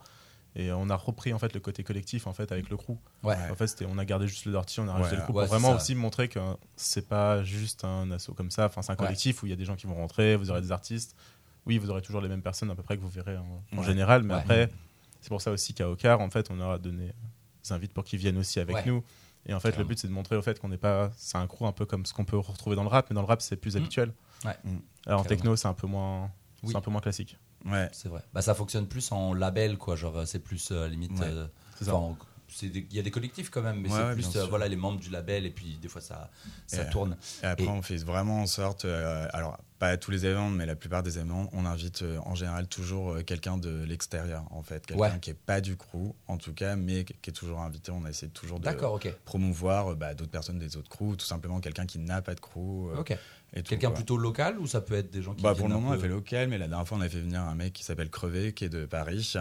Et 0.59 0.71
on 0.71 0.89
a 0.89 0.95
repris 0.95 1.33
en 1.33 1.39
fait 1.39 1.53
le 1.53 1.59
côté 1.59 1.83
collectif 1.83 2.25
en 2.25 2.33
fait 2.33 2.51
avec 2.51 2.69
le 2.69 2.77
crew. 2.77 2.93
Ouais. 3.21 3.35
En 3.51 3.55
fait, 3.55 3.85
on 3.87 3.97
a 3.99 4.05
gardé 4.05 4.27
juste 4.27 4.45
le 4.45 4.51
dirty, 4.51 4.79
on 4.79 4.87
a 4.87 4.93
rajouté 4.93 5.11
Ouais. 5.11 5.17
le 5.17 5.23
crew 5.23 5.35
Ouais, 5.35 5.43
pour 5.43 5.53
vraiment 5.53 5.69
ça. 5.69 5.75
aussi 5.75 5.93
montrer 5.93 6.27
que 6.29 6.39
c'est 6.75 7.07
pas 7.07 7.43
juste 7.43 7.83
un 7.83 8.09
assaut 8.09 8.33
comme 8.33 8.49
ça. 8.49 8.65
Enfin, 8.65 8.81
c'est 8.81 8.91
un 8.91 8.95
collectif 8.95 9.43
où 9.43 9.45
il 9.45 9.49
y 9.49 9.53
a 9.53 9.55
des 9.55 9.65
gens 9.65 9.75
qui 9.75 9.85
vont 9.85 9.93
rentrer, 9.95 10.35
vous 10.35 10.49
aurez 10.49 10.61
des 10.61 10.71
artistes. 10.71 11.15
Oui, 11.67 11.77
vous 11.77 11.89
aurez 11.91 12.01
toujours 12.01 12.21
les 12.21 12.29
mêmes 12.29 12.41
personnes 12.41 12.71
à 12.71 12.75
peu 12.75 12.81
près 12.81 12.97
que 12.97 13.01
vous 13.01 13.09
verrez 13.09 13.37
en, 13.75 13.83
général, 13.83 14.23
mais 14.23 14.33
après, 14.33 14.71
c'est 15.21 15.29
pour 15.29 15.41
ça 15.41 15.51
aussi 15.51 15.73
qu'à 15.75 15.89
Ocar, 15.89 16.21
en 16.21 16.29
fait, 16.31 16.49
on 16.49 16.59
aura 16.59 16.79
donné 16.79 17.13
des 17.63 17.71
invites 17.71 17.93
pour 17.93 18.03
qu'ils 18.03 18.19
viennent 18.19 18.37
aussi 18.37 18.59
avec 18.59 18.85
nous. 18.85 19.03
Et 19.45 19.53
en 19.53 19.59
fait, 19.59 19.77
le 19.77 19.83
but, 19.83 19.99
c'est 19.99 20.07
de 20.07 20.13
montrer 20.13 20.35
au 20.35 20.41
fait 20.41 20.59
qu'on 20.59 20.69
n'est 20.69 20.77
pas. 20.77 21.11
C'est 21.17 21.37
un 21.37 21.45
crew 21.47 21.63
un 21.65 21.71
peu 21.71 21.85
comme 21.85 22.05
ce 22.05 22.13
qu'on 22.13 22.25
peut 22.25 22.37
retrouver 22.37 22.75
dans 22.75 22.83
le 22.83 22.89
rap, 22.89 23.07
mais 23.09 23.13
dans 23.13 23.21
le 23.21 23.27
rap, 23.27 23.41
c'est 23.41 23.55
plus 23.57 23.75
Mm. 23.75 23.77
habituel. 23.77 24.13
Ouais. 24.43 24.55
Alors 25.05 25.21
en 25.21 25.23
techno, 25.23 25.55
c'est 25.55 25.67
un 25.67 25.73
peu 25.73 25.87
moins. 25.87 26.31
Oui. 26.63 26.71
C'est 26.71 26.75
un 26.77 26.81
peu 26.81 26.89
moins 26.91 26.99
classique. 27.01 27.37
Ouais. 27.67 27.89
C'est 27.91 28.09
vrai. 28.09 28.21
Bah, 28.33 28.41
ça 28.41 28.53
fonctionne 28.55 28.87
plus 28.87 29.11
en 29.11 29.33
label, 29.33 29.77
quoi. 29.77 29.95
Genre, 29.95 30.25
c'est 30.25 30.39
plus 30.39 30.69
euh, 30.71 30.87
limite. 30.87 31.11
Ouais, 31.19 31.25
euh, 31.27 31.47
Il 32.61 32.93
y 32.93 32.99
a 32.99 33.01
des 33.03 33.11
collectifs 33.11 33.49
quand 33.49 33.61
même, 33.61 33.81
mais 33.81 33.89
Ouais, 33.89 33.95
c'est 33.97 34.13
plus 34.13 34.35
euh, 34.37 34.45
voilà, 34.45 34.67
les 34.67 34.77
membres 34.77 34.99
du 34.99 35.09
label 35.09 35.45
et 35.45 35.49
puis 35.51 35.77
des 35.81 35.89
fois 35.89 35.99
ça, 36.01 36.29
ça 36.65 36.83
Et- 36.83 36.89
tourne. 36.89 37.17
Et 37.43 37.45
après, 37.45 37.65
Et- 37.65 37.69
on 37.69 37.81
fait 37.81 37.97
vraiment 37.97 38.41
en 38.41 38.47
sorte, 38.47 38.85
euh, 38.85 39.27
alors 39.33 39.59
pas 39.79 39.89
à 39.89 39.97
tous 39.97 40.11
les 40.11 40.25
événements, 40.25 40.49
mais 40.49 40.65
la 40.65 40.75
plupart 40.77 41.03
des 41.03 41.17
événements, 41.17 41.49
on 41.51 41.65
invite 41.65 42.01
euh, 42.03 42.17
en 42.25 42.35
général 42.35 42.67
toujours 42.67 43.17
quelqu'un 43.25 43.57
de 43.57 43.83
l'extérieur, 43.83 44.45
en 44.51 44.63
fait, 44.63 44.85
quelqu'un 44.85 45.19
qui 45.19 45.31
est 45.31 45.33
pas 45.33 45.59
du 45.59 45.75
crew, 45.75 46.13
en 46.27 46.37
tout 46.37 46.53
cas, 46.53 46.75
mais 46.77 47.03
qui 47.03 47.29
est 47.29 47.33
toujours 47.33 47.59
invité. 47.59 47.91
On 47.91 48.05
essaie 48.07 48.29
toujours 48.29 48.59
de 48.61 48.69
promouvoir 49.25 49.95
bah, 49.97 50.13
d'autres 50.13 50.31
personnes 50.31 50.57
des 50.57 50.77
autres 50.77 50.89
crews, 50.89 51.15
tout 51.17 51.25
simplement 51.25 51.59
quelqu'un 51.59 51.85
qui 51.85 51.99
n'a 51.99 52.21
pas 52.21 52.33
de 52.33 52.39
crew. 52.39 52.89
Quelqu'un 53.63 53.91
plutôt 53.91 54.17
local 54.17 54.59
ou 54.59 54.67
ça 54.67 54.81
peut 54.81 54.95
être 54.95 55.09
des 55.09 55.21
gens 55.21 55.33
qui 55.33 55.41
Bah, 55.41 55.55
pour 55.55 55.67
le 55.67 55.73
moment, 55.73 55.89
on 55.89 55.93
a 55.93 55.97
fait 55.97 56.07
local, 56.07 56.49
mais 56.49 56.57
la 56.57 56.67
dernière 56.67 56.87
fois, 56.87 56.97
on 56.97 57.01
a 57.01 57.09
fait 57.09 57.21
venir 57.21 57.41
un 57.41 57.55
mec 57.55 57.73
qui 57.73 57.83
s'appelle 57.83 58.09
Crevé, 58.09 58.53
qui 58.53 58.65
est 58.65 58.69
de 58.69 58.85
Paris. 58.85 59.33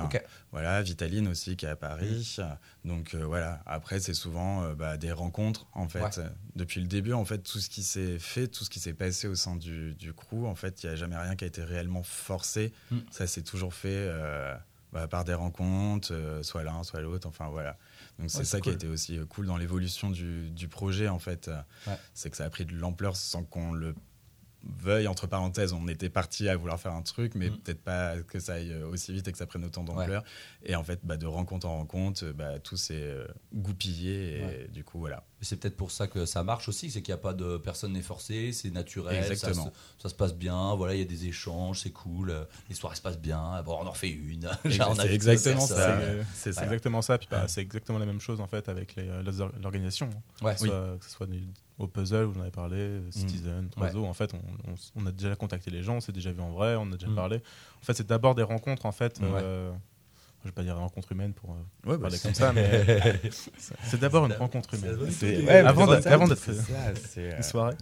Voilà, 0.53 0.81
Vitaline 0.83 1.29
aussi, 1.29 1.57
qui 1.57 1.67
est 1.67 1.71
à 1.71 1.77
Paris. 1.77 2.37
Donc 2.85 3.15
euh, 3.15 3.25
voilà, 3.25 3.63
après, 3.67 4.01
c'est 4.01 4.15
souvent 4.15 4.63
euh, 4.63 4.75
bah, 4.75 4.97
des 4.97 5.13
rencontres, 5.13 5.67
en 5.73 5.89
fait. 5.89 6.01
Ouais. 6.03 6.25
Depuis 6.55 6.81
le 6.81 6.87
début, 6.87 7.13
en 7.13 7.25
fait, 7.25 7.39
tout 7.39 7.59
ce 7.59 7.69
qui 7.69 7.83
s'est 7.83 8.19
fait, 8.19 8.47
tout 8.47 8.65
ce 8.65 8.71
qui 8.71 8.81
s'est 8.81 8.95
passé 8.95 9.27
au 9.29 9.35
sein 9.35 9.57
du, 9.57 9.95
du 9.95 10.13
crew, 10.13 10.45
en 10.45 10.55
fait, 10.55 10.83
il 10.83 10.87
n'y 10.87 10.93
a 10.93 10.97
jamais 10.97 11.17
rien 11.17 11.35
qui 11.37 11.45
a 11.45 11.49
été 11.49 11.63
réellement 11.63 12.03
forcé. 12.03 12.73
Mm. 12.91 12.99
Ça 13.11 13.27
s'est 13.27 13.43
toujours 13.43 13.75
fait 13.75 13.89
euh, 13.91 14.55
bah, 14.93 15.09
par 15.09 15.25
des 15.25 15.35
rencontres, 15.35 16.15
soit 16.43 16.63
l'un, 16.63 16.85
soit 16.85 17.01
l'autre, 17.01 17.27
enfin 17.29 17.49
voilà. 17.49 17.77
Donc 18.19 18.31
c'est 18.31 18.39
Ouais, 18.39 18.45
ça 18.45 18.61
qui 18.61 18.71
a 18.71 18.73
été 18.73 18.87
aussi 18.89 19.19
euh, 19.19 19.27
cool 19.27 19.47
dans 19.47 19.57
l'évolution 19.59 20.11
du, 20.11 20.51
du 20.51 20.69
projet, 20.69 21.09
en 21.09 21.19
fait. 21.19 21.51
Ouais. 21.87 21.99
C'est 22.15 22.31
que 22.31 22.37
ça 22.37 22.45
a 22.45 22.51
pris 22.51 22.65
de 22.65 22.75
l'ampleur 22.75 23.15
sans 23.17 23.45
qu'on 23.45 23.73
le 23.73 23.95
veuille, 24.81 25.07
entre 25.09 25.27
parenthèses, 25.27 25.73
on 25.73 25.87
était 25.89 26.09
parti 26.11 26.49
à 26.49 26.57
vouloir 26.57 26.79
faire 26.81 26.93
un 26.95 27.03
truc, 27.03 27.35
mais 27.35 27.51
Mm. 27.51 27.57
peut-être 27.59 27.83
pas 27.83 28.17
que 28.23 28.39
ça 28.41 28.55
aille 28.55 28.73
euh, 28.73 28.87
aussi 28.89 29.13
vite 29.13 29.27
et 29.29 29.33
que 29.33 29.39
ça 29.39 29.47
prenne 29.47 29.65
autant 29.65 29.85
d'ampleur. 29.85 30.25
Et 30.65 30.75
en 30.75 30.83
fait, 30.85 31.01
bah, 31.05 31.17
de 31.17 31.27
rencontre 31.27 31.67
en 31.67 31.77
rencontre, 31.79 32.25
euh, 32.25 32.33
bah, 32.33 32.59
tout 32.59 32.77
s'est 32.77 32.95
euh, 33.03 33.27
goupillé 33.55 34.39
et 34.39 34.45
Ouais. 34.45 34.69
du 34.73 34.85
coup, 34.85 34.99
voilà. 34.99 35.25
C'est 35.43 35.61
peut-être 35.61 35.77
pour 35.77 35.91
ça 35.91 36.07
que 36.09 36.25
ça 36.27 36.43
marche 36.43 36.69
aussi, 36.69 36.91
c'est 36.91 37.03
qu'il 37.03 37.13
n'y 37.13 37.19
a 37.19 37.23
pas 37.23 37.35
de 37.35 37.59
personne 37.59 37.93
n'est 37.93 38.03
forcé, 38.03 38.53
c'est 38.53 38.71
naturel, 38.71 39.17
ça 39.23 39.27
se, 39.29 39.33
Exactement. 39.33 39.73
ça 39.99 40.09
se 40.09 40.15
passe 40.15 40.35
bien, 40.35 40.75
voilà, 40.75 40.95
il 40.95 40.99
y 40.99 41.03
a 41.03 41.07
des 41.07 41.27
échanges, 41.27 41.81
c'est 41.83 41.91
cool, 41.91 42.31
euh, 42.31 42.45
les 42.69 42.75
soirées 42.75 42.97
se 42.97 43.03
passent 43.03 43.19
bien, 43.21 43.63
bon, 43.63 43.79
on 43.81 43.87
en 43.87 43.91
refait 43.91 44.09
une. 44.11 44.49
C'est 44.65 45.13
exactement 45.13 45.61
ça. 45.67 46.01
C'est 46.35 46.53
ça. 46.53 46.65
exactement 46.65 47.03
ça. 47.03 47.19
Puis 47.19 47.29
bah, 47.31 47.47
c'est 47.49 47.61
exactement 47.61 47.99
la 47.99 48.07
même 48.07 48.21
chose 48.21 48.41
en 48.41 48.47
fait 48.47 48.69
avec 48.69 48.97
l'organisation. 49.63 50.09
Ouais, 50.43 50.55
Que 50.55 50.61
ce 50.61 50.67
soit- 50.67 50.97
que 50.99 51.05
ce 51.05 51.11
soit 51.11 51.27
des- 51.27 51.43
au 51.79 51.87
puzzle, 51.89 52.25
vous 52.25 52.39
en 52.39 52.43
avez 52.43 52.51
parlé, 52.51 53.01
Citizen, 53.11 53.69
Ouais. 53.77 53.85
Oiseau. 53.85 54.05
En 54.07 54.15
fait, 54.15 54.33
on, 54.35 54.71
on 54.71 54.75
s- 54.75 54.93
on 54.97 55.05
a 55.07 55.13
déjà 55.13 55.37
contacté 55.37 55.71
les 55.71 55.83
gens, 55.83 55.97
on 55.97 56.01
s'est 56.01 56.13
déjà 56.13 56.33
vu 56.33 56.41
en 56.41 56.51
vrai, 56.51 56.75
on 56.77 56.91
a 56.93 56.97
déjà 56.97 57.09
Mm. 57.09 57.15
parlé. 57.15 57.37
En 57.83 57.85
fait, 57.85 57.95
c'est 57.95 58.07
d'abord 58.07 58.35
des 58.35 58.43
rencontres 58.43 58.87
en 58.87 58.93
fait. 58.93 59.19
Ouais. 59.21 59.27
euh, 59.43 59.73
je 60.43 60.49
vais 60.51 60.55
pas 60.55 60.63
dire 60.63 60.75
des 60.77 60.81
rencontres 60.81 61.11
humaines 61.11 61.33
pour 61.33 61.51
euh, 61.51 61.91
Ouais, 61.91 61.97
bah, 61.97 62.03
parler 62.03 62.19
comme 62.21 62.35
ça, 62.35 62.53
mais 62.53 62.85
c'est- 63.83 63.97
d'abord 63.99 64.27
une 64.27 64.33
rencontre 64.35 64.75
humaine. 64.75 64.97
avant 65.67 65.87
d'être- 66.29 66.49
euh, 66.49 67.37
une 67.37 67.43
soirée. 67.43 67.75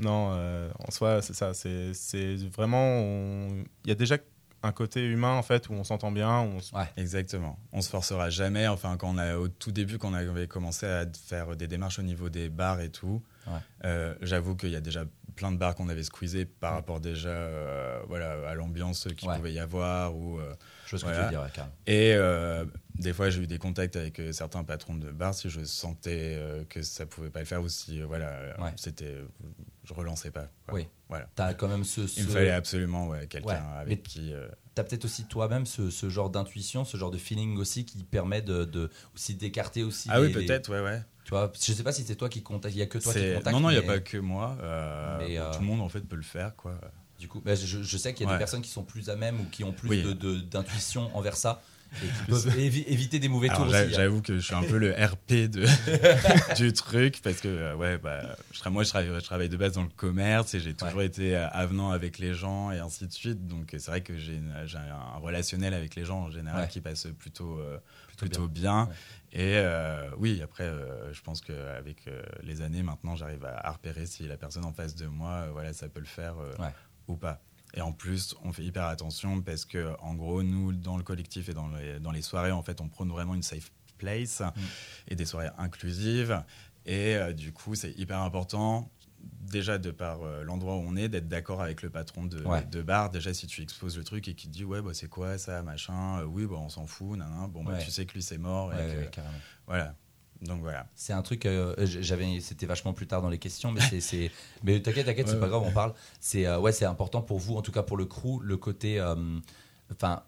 Non, 0.00 0.30
euh, 0.32 0.68
en 0.86 0.90
soi, 0.90 1.22
c'est 1.22 1.34
ça. 1.34 1.54
C'est 1.54 2.36
vraiment. 2.54 2.82
on- 2.82 3.64
Il 3.84 3.88
y 3.88 3.92
a 3.92 3.94
déjà 3.94 4.18
un 4.62 4.72
côté 4.72 5.04
humain 5.04 5.34
en 5.34 5.42
fait 5.42 5.68
où 5.68 5.72
on 5.72 5.84
s'entend 5.84 6.10
bien. 6.10 6.40
où 6.40 6.54
on 6.54 6.58
s- 6.58 6.72
Exactement. 6.96 7.58
On 7.72 7.80
se 7.80 7.88
forcera 7.90 8.28
jamais. 8.30 8.66
Enfin, 8.66 8.96
quand 8.96 9.10
on 9.14 9.18
a 9.18 9.36
au 9.36 9.48
tout 9.48 9.72
début, 9.72 9.98
quand 9.98 10.10
on 10.10 10.14
avait 10.14 10.46
commencé 10.48 10.86
à 10.86 11.04
faire 11.26 11.54
des 11.56 11.68
démarches 11.68 11.98
au 11.98 12.02
niveau 12.02 12.28
des 12.28 12.48
bars 12.48 12.80
et 12.80 12.90
tout, 12.90 13.22
Ouais. 13.46 13.52
euh, 13.84 14.14
j'avoue 14.20 14.56
qu'il 14.56 14.70
y 14.70 14.76
a 14.76 14.80
déjà 14.80 15.04
plein 15.36 15.52
de 15.52 15.56
bars 15.56 15.74
qu'on 15.76 15.88
avait 15.88 16.02
squeezés 16.02 16.44
par 16.44 16.72
rapport 16.74 16.98
déjà, 17.00 17.28
euh, 17.28 18.00
voilà, 18.08 18.32
à 18.48 18.54
l'ambiance 18.54 19.06
qu'il 19.16 19.28
Ouais. 19.28 19.36
pouvait 19.36 19.52
y 19.52 19.60
avoir 19.60 20.14
ou. 20.16 20.38
euh, 20.40 20.54
Je 20.86 20.90
vois 20.90 20.98
ce 20.98 21.04
que 21.04 21.10
tu 21.14 21.22
veux 21.22 21.28
dire, 21.28 21.40
ouais, 21.42 21.50
carrément. 21.54 21.74
et 21.86 22.12
euh, 22.14 22.64
des 22.96 23.12
fois, 23.12 23.30
j'ai 23.30 23.42
eu 23.42 23.46
des 23.46 23.58
contacts 23.58 23.94
avec 23.94 24.18
euh, 24.18 24.32
certains 24.32 24.64
patrons 24.64 24.96
de 24.96 25.12
bars 25.12 25.32
si 25.34 25.48
je 25.48 25.62
sentais 25.62 26.34
euh, 26.36 26.64
que 26.68 26.82
ça 26.82 27.06
pouvait 27.06 27.30
pas 27.30 27.38
le 27.38 27.44
faire 27.46 27.62
ou 27.62 27.68
si, 27.68 28.02
euh, 28.02 28.06
voilà, 28.06 28.26
euh, 28.30 28.52
Ouais. 28.58 28.72
c'était, 28.76 29.14
je 29.88 29.94
relançais 29.94 30.30
pas. 30.30 30.48
quoi. 30.66 30.74
Oui. 30.74 30.86
Voilà. 31.08 31.28
T'as 31.34 31.54
quand 31.54 31.68
même 31.68 31.84
ce. 31.84 32.06
ce... 32.06 32.20
Il 32.20 32.26
me 32.26 32.30
fallait 32.32 32.50
absolument 32.50 33.08
ouais, 33.08 33.26
quelqu'un 33.26 33.48
Ouais. 33.48 33.78
avec 33.80 33.98
Mais- 33.98 34.02
qui. 34.02 34.32
euh, 34.32 34.46
T'as 34.74 34.84
peut-être 34.84 35.06
aussi 35.06 35.24
toi-même 35.24 35.66
ce, 35.66 35.90
ce 35.90 36.08
genre 36.08 36.30
d'intuition, 36.30 36.84
ce 36.84 36.96
genre 36.96 37.10
de 37.10 37.18
feeling 37.18 37.56
aussi 37.58 37.84
qui 37.84 38.04
permet 38.04 38.42
de, 38.42 38.64
de 38.64 38.90
aussi 39.14 39.34
d'écarter 39.34 39.82
aussi. 39.82 40.08
Ah 40.12 40.20
oui, 40.20 40.28
les- 40.28 40.34
peut-être, 40.34 40.70
ouais, 40.70 40.80
ouais. 40.80 41.02
Tu 41.24 41.30
vois, 41.30 41.50
je 41.60 41.72
sais 41.72 41.82
pas 41.82 41.90
si 41.92 42.04
c'est 42.04 42.14
toi 42.14 42.28
qui 42.28 42.42
contacte, 42.44 42.74
il 42.74 42.78
y 42.78 42.82
a 42.82 42.86
que 42.86 42.98
toi 42.98 43.12
qui 43.12 43.34
contacte. 43.34 43.52
Non, 43.54 43.60
non, 43.60 43.70
il 43.70 43.78
n'y 43.78 43.84
a 43.84 43.86
pas 43.86 43.98
que 43.98 44.18
moi. 44.18 44.56
euh, 44.62 45.18
Mais, 45.18 45.36
euh, 45.36 45.50
Tout 45.52 45.60
le 45.60 45.66
monde, 45.66 45.80
en 45.80 45.88
fait, 45.88 46.00
peut 46.02 46.14
le 46.16 46.22
faire, 46.22 46.54
quoi. 46.54 46.78
Du 47.18 47.26
coup, 47.26 47.40
bah, 47.44 47.56
je, 47.56 47.82
je 47.82 47.96
sais 47.98 48.14
qu'il 48.14 48.24
y 48.24 48.28
a 48.28 48.32
Ouais. 48.32 48.36
des 48.36 48.38
personnes 48.38 48.62
qui 48.62 48.70
sont 48.70 48.84
plus 48.84 49.10
à 49.10 49.16
même 49.16 49.40
ou 49.40 49.44
qui 49.50 49.64
ont 49.64 49.72
plus 49.72 49.88
Oui. 49.88 50.02
de- 50.04 50.12
de- 50.12 50.38
d'intuition 50.40 51.10
envers 51.16 51.36
ça 51.36 51.60
et 52.56 52.68
évi- 52.68 52.84
éviter 52.86 53.18
des 53.18 53.28
mauvais 53.28 53.48
Alors, 53.48 53.66
tours 53.66 53.74
hein. 53.74 53.86
J'avoue 53.90 54.22
que 54.22 54.36
je 54.36 54.40
suis 54.40 54.54
un 54.54 54.62
peu 54.62 54.76
le 54.78 54.92
RP 54.92 55.32
de, 55.48 55.64
du 56.56 56.72
truc 56.72 57.20
parce 57.22 57.40
que 57.40 57.48
euh, 57.48 57.74
ouais, 57.76 57.98
bah, 57.98 58.20
je, 58.52 58.68
moi 58.68 58.84
je 58.84 58.88
travaille, 58.90 59.10
je 59.14 59.24
travaille 59.24 59.48
de 59.48 59.56
base 59.56 59.72
dans 59.72 59.82
le 59.82 59.88
commerce 59.88 60.54
et 60.54 60.60
j'ai 60.60 60.74
toujours 60.74 61.02
été 61.02 61.36
euh, 61.36 61.48
avenant 61.50 61.90
avec 61.90 62.18
les 62.18 62.34
gens 62.34 62.70
et 62.70 62.78
ainsi 62.78 63.06
de 63.06 63.12
suite. 63.12 63.46
Donc 63.46 63.68
c'est 63.72 63.86
vrai 63.90 64.00
que 64.02 64.16
j'ai 64.16 64.40
un 64.76 65.18
relationnel 65.18 65.74
avec 65.74 65.94
les 65.94 66.04
gens 66.04 66.20
en 66.24 66.30
général 66.30 66.62
Ouais. 66.62 66.68
qui 66.68 66.80
passe 66.80 67.06
plutôt, 67.18 67.58
euh, 67.58 67.78
Plutôt 68.08 68.26
plutôt 68.26 68.48
bien. 68.48 68.88
Et 69.32 69.54
euh, 69.56 70.08
oui, 70.18 70.40
après, 70.42 70.64
euh, 70.64 71.12
je 71.12 71.20
pense 71.22 71.40
qu'avec 71.40 72.04
les 72.42 72.62
années 72.62 72.82
maintenant, 72.82 73.14
j'arrive 73.14 73.44
à, 73.44 73.70
repérer 73.70 74.06
si 74.06 74.26
la 74.26 74.36
personne 74.36 74.64
en 74.64 74.72
face 74.72 74.94
de 74.96 75.06
moi, 75.06 75.46
voilà, 75.52 75.72
ça 75.72 75.88
peut 75.88 76.00
le 76.00 76.06
faire 76.06 76.34
Ouais. 76.58 76.70
ou 77.06 77.16
pas. 77.16 77.40
Et 77.74 77.80
en 77.82 77.92
plus, 77.92 78.34
on 78.44 78.52
fait 78.52 78.64
hyper 78.64 78.84
attention 78.86 79.42
parce 79.42 79.64
que, 79.64 79.94
en 80.00 80.14
gros, 80.14 80.42
nous, 80.42 80.72
dans 80.72 80.96
le 80.96 81.02
collectif 81.02 81.48
et 81.48 81.54
dans 81.54 81.68
les, 81.68 82.00
dans 82.00 82.10
les 82.12 82.22
soirées, 82.22 82.52
en 82.52 82.62
fait, 82.62 82.80
on 82.80 82.88
prône 82.88 83.10
vraiment 83.10 83.34
une 83.34 83.42
safe 83.42 83.70
place 83.98 84.40
Mm. 84.40 84.60
et 85.08 85.16
des 85.16 85.24
soirées 85.26 85.50
inclusives. 85.58 86.42
Et 86.86 87.16
euh, 87.16 87.32
du 87.32 87.52
coup, 87.52 87.74
c'est 87.74 87.90
hyper 87.98 88.20
important, 88.20 88.90
déjà 89.20 89.76
de 89.76 89.90
par 89.90 90.22
euh, 90.22 90.44
l'endroit 90.44 90.76
où 90.76 90.80
on 90.86 90.96
est, 90.96 91.08
d'être 91.08 91.28
d'accord 91.28 91.60
avec 91.60 91.82
le 91.82 91.90
patron 91.90 92.24
de, 92.24 92.42
Ouais. 92.44 92.64
de 92.64 92.80
bar. 92.82 93.10
Déjà, 93.10 93.34
si 93.34 93.46
tu 93.46 93.60
exposes 93.62 93.98
le 93.98 94.04
truc 94.04 94.26
et 94.28 94.34
qu'il 94.34 94.50
te 94.50 94.54
dit, 94.56 94.64
ouais, 94.64 94.80
bah, 94.80 94.94
c'est 94.94 95.08
quoi 95.08 95.36
ça, 95.36 95.62
machin, 95.62 96.20
euh, 96.20 96.24
oui, 96.24 96.46
bah, 96.46 96.56
on 96.58 96.68
s'en 96.68 96.86
fout, 96.86 97.18
nan, 97.18 97.28
nan. 97.30 97.50
bon, 97.50 97.64
bah, 97.64 97.72
Ouais. 97.72 97.84
tu 97.84 97.90
sais 97.90 98.06
que 98.06 98.14
lui, 98.14 98.22
c'est 98.22 98.38
mort. 98.38 98.72
et 98.72 98.76
Ouais, 98.76 98.92
que- 98.94 98.98
ouais, 99.00 99.08
carrément. 99.10 99.34
voilà. 99.66 99.94
Donc 100.42 100.60
voilà. 100.62 100.86
C'est 100.94 101.12
un 101.12 101.22
truc, 101.22 101.46
euh, 101.46 101.74
j'avais, 101.84 102.40
c'était 102.40 102.66
vachement 102.66 102.92
plus 102.92 103.06
tard 103.06 103.22
dans 103.22 103.28
les 103.28 103.38
questions, 103.38 103.72
mais 103.72 103.80
c'est, 103.80 104.00
c'est- 104.00 104.30
mais 104.62 104.80
t'inquiète, 104.80 105.06
t'inquiète, 105.06 105.28
c'est 105.28 105.40
pas 105.40 105.48
grave, 105.48 105.62
on 105.64 105.72
parle. 105.72 105.94
C'est, 106.20 106.46
euh, 106.46 106.58
ouais, 106.60 106.72
c'est 106.72 106.84
important 106.84 107.22
pour 107.22 107.38
vous, 107.38 107.56
en 107.56 107.62
tout 107.62 107.72
cas 107.72 107.82
pour 107.82 107.96
le 107.96 108.04
crew, 108.06 108.40
le 108.42 108.56
côté, 108.56 109.00
euh, 109.00 109.14
enfin, 109.92 110.22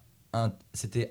c'était, 0.73 1.09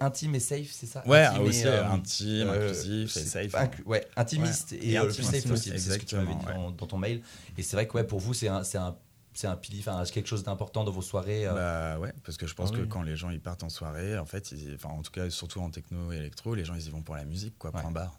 intime 0.00 0.34
et 0.34 0.40
safe, 0.40 0.70
c'est 0.70 0.86
ça? 0.86 1.06
Ouais, 1.06 1.24
Intime 1.24 1.42
aussi 1.44 1.66
euh, 1.66 1.88
intime, 1.90 2.48
inclusif 2.50 3.16
et 3.16 3.20
safe. 3.20 3.54
ouais, 3.86 4.06
intimiste 4.16 4.72
Ouais. 4.72 4.78
et, 4.78 4.94
Et 4.94 5.00
plus 5.00 5.22
safe 5.22 5.46
possible, 5.48 5.78
c'est 5.78 5.90
ce 5.92 5.98
que 5.98 6.04
tu 6.04 6.14
m'avais 6.16 6.34
dit 6.34 6.44
dans, 6.46 6.70
dans 6.70 6.86
ton 6.86 6.98
mail. 6.98 7.22
Et 7.58 7.62
c'est 7.62 7.76
vrai 7.76 7.86
que 7.86 7.94
ouais, 7.94 8.04
pour 8.04 8.20
vous, 8.20 8.34
c'est 8.34 8.48
un, 8.48 8.62
c'est 8.64 8.78
un, 8.78 8.96
c'est 9.34 9.46
un 9.48 9.56
pilier, 9.56 9.80
enfin, 9.80 10.02
quelque 10.04 10.28
chose 10.28 10.44
d'important 10.44 10.84
dans 10.84 10.92
vos 10.92 11.02
soirées. 11.02 11.46
euh, 11.46 11.54
Bah 11.94 11.98
ouais, 11.98 12.12
parce 12.24 12.36
que 12.38 12.46
je 12.46 12.54
pense 12.54 12.70
Ah 12.72 12.76
que 12.76 12.82
oui. 12.82 12.88
quand 12.88 13.02
les 13.02 13.16
gens 13.16 13.30
ils 13.30 13.40
partent 13.40 13.64
en 13.64 13.68
soirée, 13.68 14.16
en 14.18 14.26
fait, 14.26 14.52
ils- 14.52 14.74
enfin 14.76 14.90
en 14.90 15.02
tout 15.02 15.10
cas 15.10 15.28
surtout 15.28 15.60
en 15.60 15.70
techno 15.70 16.12
et 16.12 16.16
électro, 16.18 16.54
les 16.54 16.64
gens 16.64 16.74
ils 16.74 16.86
y 16.86 16.90
vont 16.90 17.02
pour 17.02 17.16
la 17.16 17.24
musique, 17.24 17.58
quoi, 17.58 17.74
Ouais. 17.74 17.80
point 17.82 17.90
barre. 17.90 18.18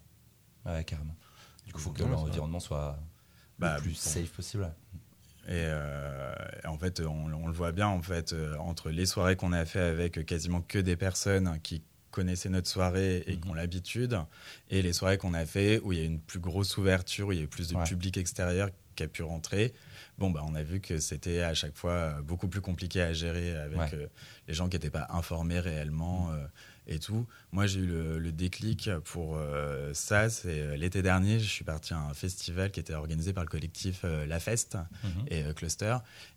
Ouais, 0.66 0.84
carrément. 0.84 1.14
Du 1.66 1.72
coup, 1.72 1.80
il 1.80 1.82
faut 1.82 1.90
que 1.92 2.02
l'environnement 2.02 2.60
soit 2.60 2.98
Bah, 3.58 3.76
le 3.76 3.82
plus 3.82 3.90
bon. 3.92 3.96
safe 4.10 4.30
possible. 4.30 4.62
ouais. 4.64 4.70
Et, 5.48 5.62
euh, 5.64 6.34
en 6.64 6.76
fait, 6.76 7.00
on, 7.00 7.32
on 7.32 7.46
le 7.46 7.52
voit 7.52 7.70
bien 7.72 7.86
en 7.86 8.02
fait 8.02 8.32
euh, 8.32 8.56
entre 8.58 8.90
les 8.90 9.06
soirées 9.06 9.36
qu'on 9.36 9.52
a 9.52 9.64
fait 9.64 9.80
avec 9.80 10.26
quasiment 10.26 10.60
que 10.60 10.78
des 10.78 10.96
personnes 10.96 11.60
qui 11.62 11.82
connaissaient 12.10 12.48
notre 12.48 12.68
soirée 12.68 13.22
et 13.26 13.34
Mhm. 13.36 13.40
qui 13.40 13.48
ont 13.50 13.54
l'habitude, 13.54 14.18
et 14.70 14.82
les 14.82 14.92
soirées 14.92 15.18
qu'on 15.18 15.34
a 15.34 15.44
fait 15.46 15.80
où 15.84 15.92
il 15.92 15.98
y 15.98 16.02
a 16.02 16.04
une 16.04 16.18
plus 16.18 16.40
grosse 16.40 16.76
ouverture, 16.78 17.28
où 17.28 17.32
il 17.32 17.40
y 17.40 17.44
a 17.44 17.46
plus 17.46 17.68
de 17.68 17.76
Ouais. 17.76 17.84
public 17.84 18.16
extérieur 18.16 18.70
qui 18.96 19.02
a 19.02 19.08
pu 19.08 19.22
rentrer. 19.22 19.74
Bon, 20.18 20.30
bah, 20.30 20.42
on 20.46 20.54
a 20.54 20.62
vu 20.62 20.80
que 20.80 20.98
c'était 20.98 21.42
à 21.42 21.52
chaque 21.54 21.76
fois 21.76 22.22
beaucoup 22.22 22.48
plus 22.48 22.62
compliqué 22.62 23.02
à 23.02 23.12
gérer 23.12 23.54
avec 23.56 23.78
Ouais. 23.78 23.90
euh, 23.94 24.06
les 24.48 24.54
gens 24.54 24.68
qui 24.68 24.76
n'étaient 24.76 24.90
pas 24.90 25.06
informés 25.10 25.60
réellement 25.60 26.30
euh, 26.32 26.46
et 26.86 26.98
tout. 26.98 27.26
Moi, 27.52 27.66
j'ai 27.66 27.80
eu 27.80 27.86
le, 27.86 28.18
le 28.18 28.32
déclic 28.32 28.90
pour 29.04 29.36
euh, 29.36 29.92
ça. 29.94 30.30
C'est 30.30 30.60
euh, 30.60 30.76
l'été 30.76 31.02
dernier, 31.02 31.38
je 31.40 31.48
suis 31.48 31.64
parti 31.64 31.94
à 31.94 31.98
un 31.98 32.14
festival 32.14 32.70
qui 32.70 32.80
était 32.80 32.94
organisé 32.94 33.32
par 33.32 33.44
le 33.44 33.48
collectif 33.50 34.02
euh, 34.04 34.24
La 34.26 34.38
Feste 34.40 34.76
Mhm. 35.02 35.24
et 35.28 35.42
euh, 35.44 35.52
Cluster, 35.52 35.96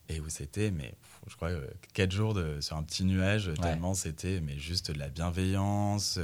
et 0.09 0.19
où 0.19 0.29
c'était, 0.29 0.71
mais 0.71 0.93
je 1.27 1.35
crois, 1.35 1.51
quatre 1.93 2.12
jours 2.12 2.33
de, 2.33 2.59
sur 2.62 2.77
un 2.77 2.83
petit 2.83 3.03
nuage, 3.03 3.51
tellement 3.62 3.93
c'était, 3.93 4.41
mais 4.41 4.57
juste 4.57 4.91
de 4.91 4.97
la 4.97 5.09
bienveillance. 5.09 6.19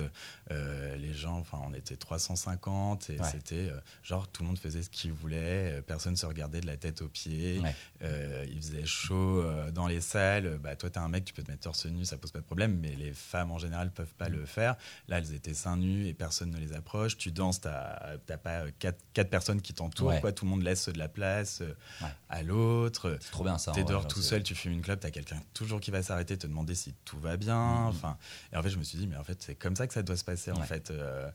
Euh, 0.52 0.96
les 0.98 1.14
gens, 1.14 1.38
enfin, 1.40 1.60
on 1.66 1.74
était 1.74 1.96
350, 1.96 3.10
et 3.10 3.20
Ouais. 3.20 3.28
c'était 3.32 3.70
euh, 3.70 3.80
genre 4.04 4.28
tout 4.28 4.44
le 4.44 4.48
monde 4.48 4.60
faisait 4.60 4.84
ce 4.84 4.90
qu'il 4.90 5.12
voulait, 5.12 5.78
euh, 5.78 5.82
personne 5.82 6.16
se 6.16 6.26
regardait 6.26 6.62
de 6.62 6.68
la 6.68 6.78
tête 6.78 7.02
aux 7.02 7.08
pieds. 7.10 7.60
Ouais. 7.60 7.76
Il 8.48 8.58
faisait 8.62 8.86
chaud 8.86 9.44
dans 9.74 9.88
les 9.88 10.02
salles. 10.02 10.60
Bah, 10.62 10.76
toi, 10.76 10.90
t'es 10.90 11.00
un 11.00 11.08
mec, 11.10 11.26
tu 11.26 11.34
peux 11.34 11.42
te 11.42 11.50
mettre 11.50 11.64
torse 11.64 11.86
nu, 11.88 12.06
ça 12.06 12.18
pose 12.18 12.32
pas 12.32 12.40
de 12.40 12.46
problème, 12.46 12.78
mais 12.80 12.96
les 12.96 13.14
femmes 13.14 13.52
en 13.52 13.58
général 13.58 13.92
peuvent 13.92 14.14
pas 14.14 14.30
le 14.30 14.46
faire. 14.46 14.76
Là, 15.08 15.18
elles 15.18 15.34
étaient 15.34 15.54
seins 15.56 15.78
nus 15.78 16.08
et 16.08 16.14
personne 16.14 16.52
ne 16.52 16.58
les 16.58 16.74
approche. 16.74 17.18
Tu 17.18 17.32
danses, 17.32 17.62
t'as 17.62 18.18
t'as 18.28 18.38
pas 18.38 18.70
quatre, 18.78 19.00
quatre 19.14 19.30
personnes 19.30 19.62
qui 19.62 19.74
t'entourent, 19.74 20.10
Ouais. 20.10 20.22
quoi. 20.22 20.32
Tout 20.32 20.46
le 20.46 20.52
monde 20.52 20.62
laisse 20.64 20.88
de 20.90 21.00
la 21.00 21.08
place 21.08 21.64
à 22.30 22.44
l'autre. 22.44 23.18
C'est 23.22 23.32
trop 23.32 23.44
bien 23.44 23.58
ça. 23.58 23.72
T'es 23.72 23.84
dehors 23.84 24.08
tout 24.08 24.22
seul, 24.22 24.44
tu 24.44 24.54
fumes 24.56 24.74
une 24.74 24.82
clope, 24.82 25.00
t'as 25.00 25.12
quelqu'un 25.12 25.42
toujours 25.54 25.80
qui 25.80 25.90
va 25.92 26.04
s'arrêter, 26.04 26.38
te 26.38 26.46
demander 26.48 26.76
si 26.76 26.94
tout 27.06 27.20
va 27.20 27.38
bien. 27.38 27.82
Mhm. 27.82 27.88
Enfin, 27.88 28.18
et 28.54 28.58
en 28.58 28.64
fait, 28.64 28.70
je 28.70 28.78
me 28.78 28.84
suis 28.84 28.98
dit, 29.00 29.08
mais 29.08 29.18
en 29.18 29.24
fait, 29.24 29.42
c'est 29.42 29.56
comme 29.56 29.76
ça 29.76 29.88
que 29.88 29.94
ça 29.94 30.04
doit 30.04 30.18
se 30.18 30.24
passer, 30.24 30.35
en 30.52 30.60
Ouais. 30.60 30.66
fait. 30.66 30.92
euh, 30.92 31.30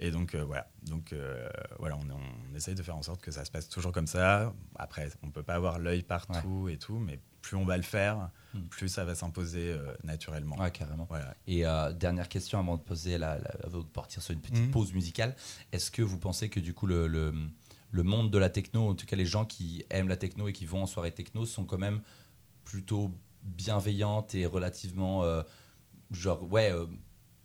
et 0.00 0.10
donc, 0.12 0.34
euh, 0.36 0.44
voilà. 0.44 0.68
Donc, 0.84 1.12
euh, 1.12 1.48
voilà, 1.80 1.96
on, 1.96 2.08
on 2.10 2.54
essaye 2.54 2.76
de 2.76 2.82
faire 2.84 2.96
en 2.96 3.02
sorte 3.02 3.20
que 3.20 3.32
ça 3.32 3.44
se 3.44 3.50
passe 3.50 3.68
toujours 3.68 3.90
comme 3.90 4.06
ça. 4.06 4.54
Après, 4.76 5.08
on 5.24 5.30
peut 5.32 5.42
pas 5.42 5.54
avoir 5.54 5.78
l'œil 5.80 6.02
partout 6.04 6.68
et 6.68 6.76
tout, 6.78 6.98
mais 7.00 7.18
plus 7.42 7.56
on 7.56 7.64
va 7.64 7.76
le 7.76 7.82
faire, 7.82 8.30
Mhm. 8.54 8.68
plus 8.68 8.88
ça 8.88 9.04
va 9.04 9.14
s'imposer 9.16 9.72
euh, 9.72 9.92
naturellement. 10.04 10.56
Ouais, 10.56 10.70
carrément. 10.70 11.06
Voilà. 11.08 11.34
Et 11.48 11.66
euh, 11.66 11.92
dernière 11.92 12.28
question 12.28 12.60
avant 12.60 12.76
de 12.76 12.82
poser 12.82 13.18
la, 13.18 13.38
la- 13.38 13.50
avant 13.64 13.78
de 13.80 13.84
partir 13.84 14.22
sur 14.22 14.32
une 14.34 14.40
petite 14.40 14.66
Mhm. 14.66 14.70
pause 14.70 14.92
musicale. 14.92 15.34
Est-ce 15.72 15.90
que 15.90 16.02
vous 16.02 16.18
pensez 16.18 16.48
que 16.48 16.60
du 16.60 16.74
coup 16.74 16.86
le, 16.86 17.08
le, 17.08 17.32
le 17.90 18.02
monde 18.04 18.30
de 18.30 18.38
la 18.38 18.50
techno, 18.50 18.88
en 18.90 18.94
tout 18.94 19.06
cas 19.06 19.16
les 19.16 19.26
gens 19.26 19.44
qui 19.46 19.84
aiment 19.90 20.08
la 20.08 20.16
techno 20.16 20.46
et 20.46 20.52
qui 20.52 20.64
vont 20.66 20.82
en 20.82 20.86
soirée 20.86 21.10
techno, 21.12 21.44
sont 21.44 21.64
quand 21.64 21.78
même 21.78 22.02
plutôt 22.64 23.10
bienveillantes 23.42 24.34
et 24.34 24.46
relativement 24.46 25.24
euh, 25.24 25.42
genre 26.10 26.42
ouais 26.52 26.72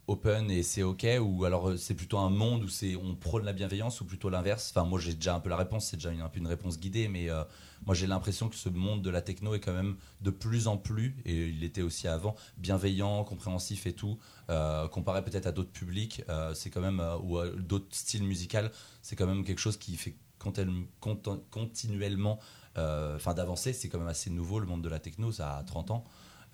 open 0.07 0.51
et 0.51 0.63
c'est 0.63 0.83
ok 0.83 1.07
ou 1.21 1.45
alors 1.45 1.69
euh, 1.69 1.77
c'est 1.77 1.93
plutôt 1.93 2.17
un 2.17 2.29
monde 2.29 2.63
où 2.63 2.67
c'est 2.67 2.95
on 2.97 3.15
prône 3.15 3.45
la 3.45 3.53
bienveillance 3.53 4.01
ou 4.01 4.05
plutôt 4.05 4.29
l'inverse? 4.29 4.73
Enfin 4.75 4.85
moi 4.85 4.99
j'ai 4.99 5.13
déjà 5.13 5.35
un 5.35 5.39
peu 5.39 5.49
la 5.49 5.55
réponse, 5.55 5.87
c'est 5.87 5.97
déjà 5.97 6.11
une, 6.11 6.21
un 6.21 6.29
peu 6.29 6.39
une 6.39 6.47
réponse 6.47 6.79
guidée, 6.79 7.07
mais 7.07 7.29
euh, 7.29 7.43
moi 7.85 7.95
j'ai 7.95 8.07
l'impression 8.07 8.49
que 8.49 8.55
ce 8.55 8.69
monde 8.69 9.01
de 9.01 9.09
la 9.09 9.21
techno 9.21 9.55
est 9.55 9.61
quand 9.61 9.73
même 9.73 9.95
de 10.21 10.29
plus 10.29 10.67
en 10.67 10.77
plus 10.77 11.15
et 11.25 11.47
il 11.47 11.63
était 11.63 11.81
aussi 11.81 12.07
avant 12.07 12.35
bienveillant, 12.57 13.23
compréhensif 13.23 13.87
et 13.87 13.93
tout. 13.93 14.19
Euh, 14.49 14.87
comparé 14.89 15.23
peut-être 15.23 15.47
à 15.47 15.51
d'autres 15.51 15.71
publics, 15.71 16.23
c'est 16.53 16.69
quand 16.69 16.81
même 16.81 17.01
ou 17.23 17.39
d'autres 17.57 17.95
styles 17.95 18.23
musicaux, 18.23 18.57
c'est 19.01 19.15
quand 19.15 19.27
même 19.27 19.45
quelque 19.45 19.59
chose 19.59 19.77
qui 19.77 19.95
fait 19.95 20.15
continuellement, 20.39 22.39
enfin 22.75 23.33
d'avancer. 23.33 23.71
C'est 23.71 23.87
quand 23.87 23.99
même 23.99 24.07
assez 24.07 24.29
nouveau 24.29 24.59
le 24.59 24.65
monde 24.65 24.81
de 24.81 24.89
la 24.89 24.99
techno, 24.99 25.31
ça 25.31 25.57
a 25.57 25.63
30 25.63 25.91
ans. 25.91 26.03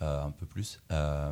Euh, 0.01 0.23
un 0.23 0.31
peu 0.31 0.45
plus. 0.45 0.79
Euh, 0.91 1.31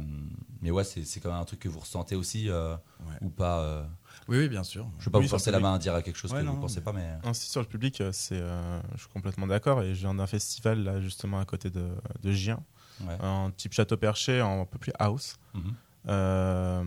mais 0.62 0.72
ouais, 0.72 0.84
c'est 0.84 1.20
quand 1.20 1.30
même 1.32 1.40
un 1.40 1.46
truc 1.46 1.60
que 1.60 1.70
vous 1.70 1.80
ressentez 1.80 2.16
aussi 2.16 2.50
euh, 2.50 2.76
Ouais. 3.08 3.16
ou 3.22 3.30
pas. 3.30 3.86
Oui, 4.28 4.38
oui, 4.40 4.50
bien 4.50 4.64
sûr. 4.64 4.90
je 5.00 5.06
sais 5.06 5.10
pas 5.10 5.20
Oui, 5.20 5.26
vous 5.26 5.30
forcer 5.30 5.52
la 5.52 5.60
main 5.60 5.76
à 5.76 5.80
dire 5.80 5.94
à 5.96 6.02
quelque 6.02 6.18
chose 6.18 6.34
Ouais, 6.34 6.42
que 6.42 6.46
non, 6.46 6.54
vous 6.54 6.60
pensez 6.62 6.82
pas, 6.82 6.92
mais. 6.92 7.08
Ainsi 7.24 7.50
sur 7.50 7.62
le 7.62 7.68
public, 7.68 8.02
c'est, 8.12 8.40
euh, 8.42 8.82
je 8.96 9.00
suis 9.02 9.10
complètement 9.10 9.48
d'accord. 9.48 9.82
Et 9.84 9.94
je 9.96 10.00
viens 10.02 10.14
d'un 10.16 10.28
festival 10.28 10.84
là 10.84 11.00
justement 11.00 11.40
à 11.40 11.46
côté 11.46 11.70
de, 11.70 11.88
de 12.24 12.32
Gien, 12.32 12.60
Ouais. 13.08 13.16
un 13.22 13.52
type 13.56 13.74
château 13.74 13.96
perché, 13.96 14.42
en 14.42 14.62
un 14.62 14.66
peu 14.66 14.80
plus 14.80 14.92
house. 15.00 15.38
Mhm. 15.54 15.74
Euh, 16.10 16.84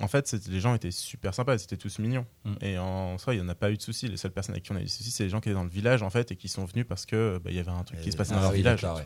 en 0.00 0.08
fait, 0.08 0.30
les 0.48 0.60
gens 0.60 0.74
étaient 0.74 0.90
super 0.90 1.32
sympas, 1.32 1.54
ils 1.54 1.62
étaient 1.62 1.76
tous 1.76 1.98
mignons. 1.98 2.26
Mm. 2.44 2.52
Et 2.60 2.78
en 2.78 3.16
soi, 3.16 3.34
il 3.34 3.40
n'y 3.40 3.46
en 3.46 3.48
a 3.48 3.54
pas 3.54 3.70
eu 3.70 3.76
de 3.78 3.82
soucis. 3.82 4.08
Les 4.08 4.16
seules 4.18 4.32
personnes 4.32 4.54
avec 4.54 4.64
qui 4.64 4.72
on 4.72 4.76
a 4.76 4.80
eu 4.80 4.84
des 4.84 4.88
soucis, 4.88 5.10
c'est 5.10 5.24
les 5.24 5.30
gens 5.30 5.40
qui 5.40 5.48
étaient 5.48 5.54
dans 5.54 5.64
le 5.64 5.70
village 5.70 6.02
en 6.02 6.10
fait 6.10 6.32
et 6.32 6.36
qui 6.36 6.48
sont 6.48 6.64
venus 6.66 6.84
parce 6.86 7.06
que 7.06 7.40
bah, 7.42 7.50
y 7.50 7.58
avait 7.58 7.70
un 7.70 7.82
truc 7.82 8.00
qui 8.02 8.12
se 8.12 8.16
passait 8.16 8.32
dans 8.34 8.40
Ah 8.40 8.42
leur 8.42 8.52
village. 8.52 8.84
ouais, 8.84 9.04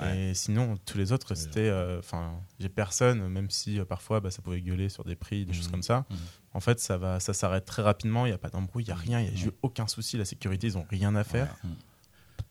ouais. 0.00 0.30
Et 0.30 0.34
sinon, 0.34 0.76
tous 0.86 0.98
les 0.98 1.12
autres, 1.12 1.34
c'était. 1.34 1.68
euh, 1.68 1.98
Enfin, 1.98 2.32
j'ai 2.60 2.68
personne, 2.68 3.26
même 3.28 3.50
si 3.50 3.78
euh, 3.78 3.84
parfois 3.84 4.20
bah, 4.20 4.30
ça 4.30 4.42
pouvait 4.42 4.60
gueuler 4.60 4.88
sur 4.88 5.04
des 5.04 5.16
prix, 5.16 5.44
des 5.44 5.50
Mhm. 5.52 5.56
choses 5.56 5.68
comme 5.68 5.82
ça. 5.82 6.04
Mhm. 6.10 6.16
En 6.54 6.60
fait, 6.60 6.80
ça, 6.80 6.96
va, 6.98 7.20
ça 7.20 7.32
s'arrête 7.34 7.64
très 7.64 7.82
rapidement, 7.82 8.26
il 8.26 8.30
n'y 8.30 8.34
a 8.34 8.38
pas 8.38 8.48
d'embrouille, 8.50 8.84
il 8.84 8.86
n'y 8.86 8.92
a 8.92 8.96
rien, 8.96 9.20
il 9.20 9.32
n'y 9.34 9.42
a 9.42 9.46
eu 9.46 9.50
aucun 9.62 9.86
souci. 9.86 10.16
La 10.16 10.24
sécurité, 10.24 10.68
ils 10.68 10.74
n'ont 10.74 10.86
rien 10.88 11.14
à 11.14 11.24
faire. 11.24 11.56
Ouais. 11.64 11.70
Mhm. 11.70 11.76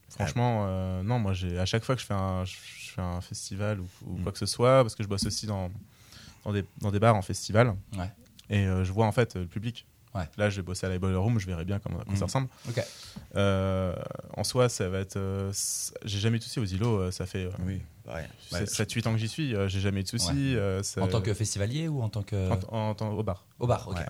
Franchement, 0.10 0.66
euh, 0.68 1.04
non, 1.04 1.20
moi, 1.20 1.34
j'ai 1.34 1.60
à 1.60 1.66
chaque 1.66 1.84
fois 1.84 1.96
que 1.96 2.02
je 2.02 2.06
fais 2.08 2.14
un, 2.14 2.46
je 2.46 2.56
fais 2.56 3.02
un 3.02 3.22
festival 3.22 3.80
ou, 3.82 3.88
ou 4.06 4.18
Mhm. 4.18 4.24
quoi 4.24 4.32
que 4.32 4.38
ce 4.40 4.46
soit, 4.46 4.84
parce 4.84 4.96
que 4.96 5.04
je 5.04 5.08
bosse 5.08 5.26
aussi 5.26 5.46
dans, 5.48 5.70
dans, 6.46 6.54
des, 6.54 6.64
dans 6.80 6.92
des 6.92 7.00
bars 7.00 7.16
en 7.16 7.22
festival, 7.22 7.76
Ouais. 7.98 8.10
et 8.50 8.64
je 8.66 8.92
vois 8.92 9.06
en 9.06 9.12
fait 9.12 9.36
le 9.36 9.46
public. 9.48 9.86
Ouais. 10.18 10.28
Là, 10.38 10.50
je 10.50 10.56
vais 10.58 10.62
bosser 10.64 10.86
à 10.86 10.90
la 10.90 10.98
Boiler 11.00 11.16
Room, 11.18 11.40
je 11.40 11.46
verrai 11.46 11.64
bien 11.66 11.80
comment, 11.80 12.00
comment 12.00 12.12
ça 12.16 12.22
Mhm. 12.22 12.24
ressemble. 12.24 12.48
Euh, 13.36 13.96
en 14.36 14.44
soi, 14.44 14.70
ça 14.70 14.90
va 14.90 15.00
être. 15.00 15.18
euh, 15.18 15.52
j'ai 16.06 16.20
jamais 16.20 16.38
eu 16.38 16.40
de 16.40 16.44
soucis 16.44 16.60
aux 16.60 16.66
îlots, 16.66 17.00
euh, 17.00 17.12
ça 17.12 17.26
fait. 17.26 17.46
euh, 17.46 17.52
Oui, 17.66 17.82
pareil. 18.04 18.28
Bah, 18.52 18.66
7-8 18.66 19.08
ans 19.08 19.12
que 19.14 19.18
j'y 19.20 19.28
suis, 19.28 19.56
euh, 19.56 19.68
j'ai 19.68 19.80
jamais 19.80 20.02
eu 20.02 20.04
de 20.04 20.10
soucis. 20.10 20.56
euh, 20.56 20.82
En 21.00 21.08
tant 21.08 21.22
que 21.22 21.34
festivalier 21.34 21.88
ou 21.88 22.02
en 22.02 22.10
tant 22.10 22.24
que. 22.24 22.50
en, 22.52 22.60
en- 22.70 22.90
en 22.90 22.96
tant- 22.96 23.12
au 23.12 23.24
bar. 23.24 23.46
Au 23.60 23.68
bar, 23.68 23.88
ok. 23.88 23.98
Ouais. 23.98 24.06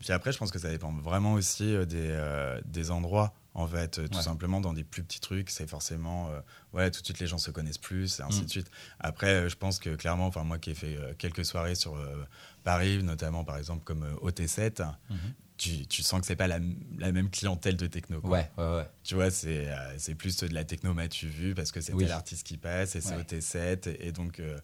Puis 0.00 0.12
après, 0.12 0.32
je 0.32 0.38
pense 0.38 0.50
que 0.50 0.58
ça 0.58 0.68
dépend 0.70 0.92
vraiment 0.92 1.34
aussi 1.34 1.64
des, 1.86 2.08
euh, 2.10 2.60
des 2.64 2.90
endroits. 2.90 3.32
En 3.56 3.68
fait, 3.68 4.04
tout 4.10 4.16
Ouais. 4.16 4.22
simplement 4.22 4.60
dans 4.60 4.72
des 4.72 4.82
plus 4.82 5.04
petits 5.04 5.20
trucs, 5.20 5.48
c'est 5.48 5.68
forcément, 5.70 6.28
euh, 6.30 6.40
ouais, 6.72 6.90
tout 6.90 7.00
de 7.00 7.04
suite 7.06 7.20
les 7.20 7.28
gens 7.28 7.38
se 7.38 7.52
connaissent 7.52 7.78
plus, 7.78 8.18
et 8.18 8.22
ainsi 8.24 8.40
Mm. 8.42 8.44
de 8.46 8.50
suite. 8.50 8.70
Après, 8.98 9.48
je 9.48 9.54
pense 9.54 9.78
que 9.78 9.94
clairement, 9.94 10.26
enfin 10.26 10.42
moi 10.42 10.58
qui 10.58 10.70
ai 10.72 10.74
fait 10.74 10.96
euh, 10.96 11.14
quelques 11.16 11.44
soirées 11.44 11.76
sur 11.76 11.94
euh, 11.94 12.24
Paris, 12.64 13.02
notamment 13.02 13.44
par 13.44 13.58
exemple 13.58 13.84
comme 13.84 14.02
euh, 14.02 14.14
OT7, 14.28 14.82
Mhm. 15.10 15.16
tu, 15.56 15.86
tu 15.86 16.02
sens 16.02 16.20
que 16.20 16.26
c'est 16.26 16.34
pas 16.36 16.48
la, 16.48 16.58
la 16.98 17.12
même 17.12 17.30
clientèle 17.30 17.76
de 17.76 17.86
techno. 17.86 18.20
quoi. 18.20 18.30
Ouais, 18.30 18.50
ouais, 18.58 18.76
ouais. 18.78 18.88
Tu 19.04 19.14
vois, 19.14 19.30
c'est 19.30 19.68
euh, 19.68 19.94
c'est 19.98 20.14
plus 20.16 20.36
de 20.38 20.52
la 20.52 20.64
techno 20.64 20.92
m'as-tu 20.94 21.28
vu 21.28 21.54
parce 21.54 21.70
que 21.70 21.80
c'était 21.80 21.94
Oui. 21.94 22.06
l'artiste 22.06 22.44
qui 22.46 22.56
passe 22.56 22.96
et 22.96 23.00
c'est 23.00 23.14
Ouais. 23.14 23.20
au 23.20 23.22
T7 23.22 23.88
et, 23.88 24.08
et 24.08 24.12
donc 24.12 24.40
euh, 24.40 24.58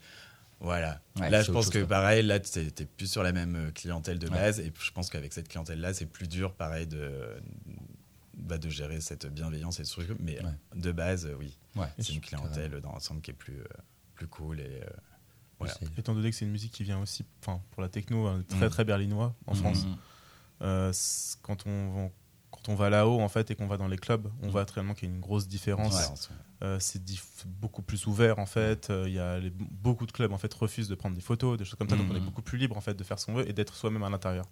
voilà. 0.58 1.00
Ouais, 1.18 1.30
là, 1.30 1.40
c'est 1.40 1.46
je 1.48 1.52
pense 1.52 1.70
que 1.70 1.78
quoi. 1.78 1.88
pareil, 1.88 2.22
là, 2.24 2.40
t'es 2.40 2.70
t'es 2.70 2.84
plus 2.86 3.06
sur 3.10 3.22
la 3.22 3.32
même 3.32 3.54
euh, 3.56 3.70
clientèle 3.70 4.18
de 4.18 4.26
Ouais. 4.28 4.34
base 4.34 4.58
et 4.60 4.72
je 4.82 4.90
pense 4.90 5.08
qu'avec 5.10 5.32
cette 5.32 5.48
clientèle-là, 5.48 5.94
c'est 5.94 6.06
plus 6.06 6.26
dur, 6.28 6.54
pareil, 6.54 6.86
de, 6.86 7.40
bah, 8.36 8.58
de 8.58 8.68
gérer 8.68 9.00
cette 9.00 9.26
bienveillance 9.26 9.78
et 9.80 9.84
ce 9.84 9.92
truc. 10.00 10.10
Mais 10.18 10.42
Ouais. 10.44 10.52
de 10.74 10.92
base, 10.92 11.28
oui, 11.38 11.56
Ouais, 11.76 11.86
c'est 11.98 12.12
une 12.14 12.20
clientèle 12.20 12.80
dans 12.80 12.92
l'ensemble 12.92 13.20
qui 13.20 13.30
est 13.30 13.34
plus, 13.34 13.60
euh, 13.60 13.64
plus 14.14 14.26
cool 14.26 14.60
et 14.60 14.64
euh, 14.82 14.90
voilà. 15.61 15.75
Étant 15.99 16.14
donné 16.14 16.31
que 16.31 16.37
c'est 16.37 16.44
une 16.44 16.51
musique 16.51 16.73
qui 16.73 16.83
vient 16.85 17.01
aussi, 17.01 17.25
enfin 17.42 17.61
pour 17.70 17.83
la 17.83 17.88
techno, 17.88 18.27
euh, 18.27 18.42
très 18.49 18.66
Mm. 18.66 18.70
très 18.70 18.85
berlinois 18.85 19.35
en 19.46 19.55
France. 19.55 19.85
Mhm. 19.87 19.96
Euh, 20.62 20.92
quand 21.42 21.66
on 21.66 21.90
va, 21.92 22.09
quand 22.51 22.68
on 22.68 22.75
va 22.75 22.90
là-haut 22.90 23.20
en 23.20 23.29
fait 23.29 23.51
et 23.51 23.55
qu'on 23.55 23.66
va 23.66 23.77
dans 23.77 23.88
les 23.88 23.96
clubs, 23.96 24.29
on 24.42 24.46
Mm. 24.49 24.51
voit 24.51 24.64
réellement 24.75 24.94
qu'il 24.94 25.09
y 25.09 25.12
a 25.12 25.14
une 25.14 25.20
grosse 25.20 25.46
différence. 25.49 25.94
Ouais. 25.94 26.37
Euh, 26.62 26.79
c'est 26.79 27.03
diff- 27.03 27.46
beaucoup 27.46 27.81
plus 27.81 28.07
ouvert 28.07 28.38
en 28.38 28.44
fait. 28.46 28.90
Euh, 28.90 29.05
Il 29.09 29.14
y 29.14 29.18
a 29.18 29.38
les- 29.38 29.49
beaucoup 29.51 30.05
de 30.05 30.12
clubs 30.12 30.33
en 30.33 30.37
fait 30.38 30.53
refusent 30.53 30.88
de 30.88 30.94
prendre 30.94 31.14
des 31.14 31.23
photos, 31.23 31.57
des 31.57 31.64
choses 31.64 31.77
comme 31.77 31.88
ça. 31.88 31.96
Donc 31.96 32.09
on 32.11 32.16
est 32.16 32.20
beaucoup 32.20 32.42
plus 32.42 32.59
libre 32.59 32.77
en 32.77 32.83
fait 32.83 32.92
de 32.94 33.03
faire 33.05 33.18
ce 33.18 33.27
qu'on 33.27 33.35
veut 33.35 33.49
et 33.49 33.53
d'être 33.55 33.75
soi-même 33.75 34.03
à 34.03 34.11
l'intérieur. 34.11 34.44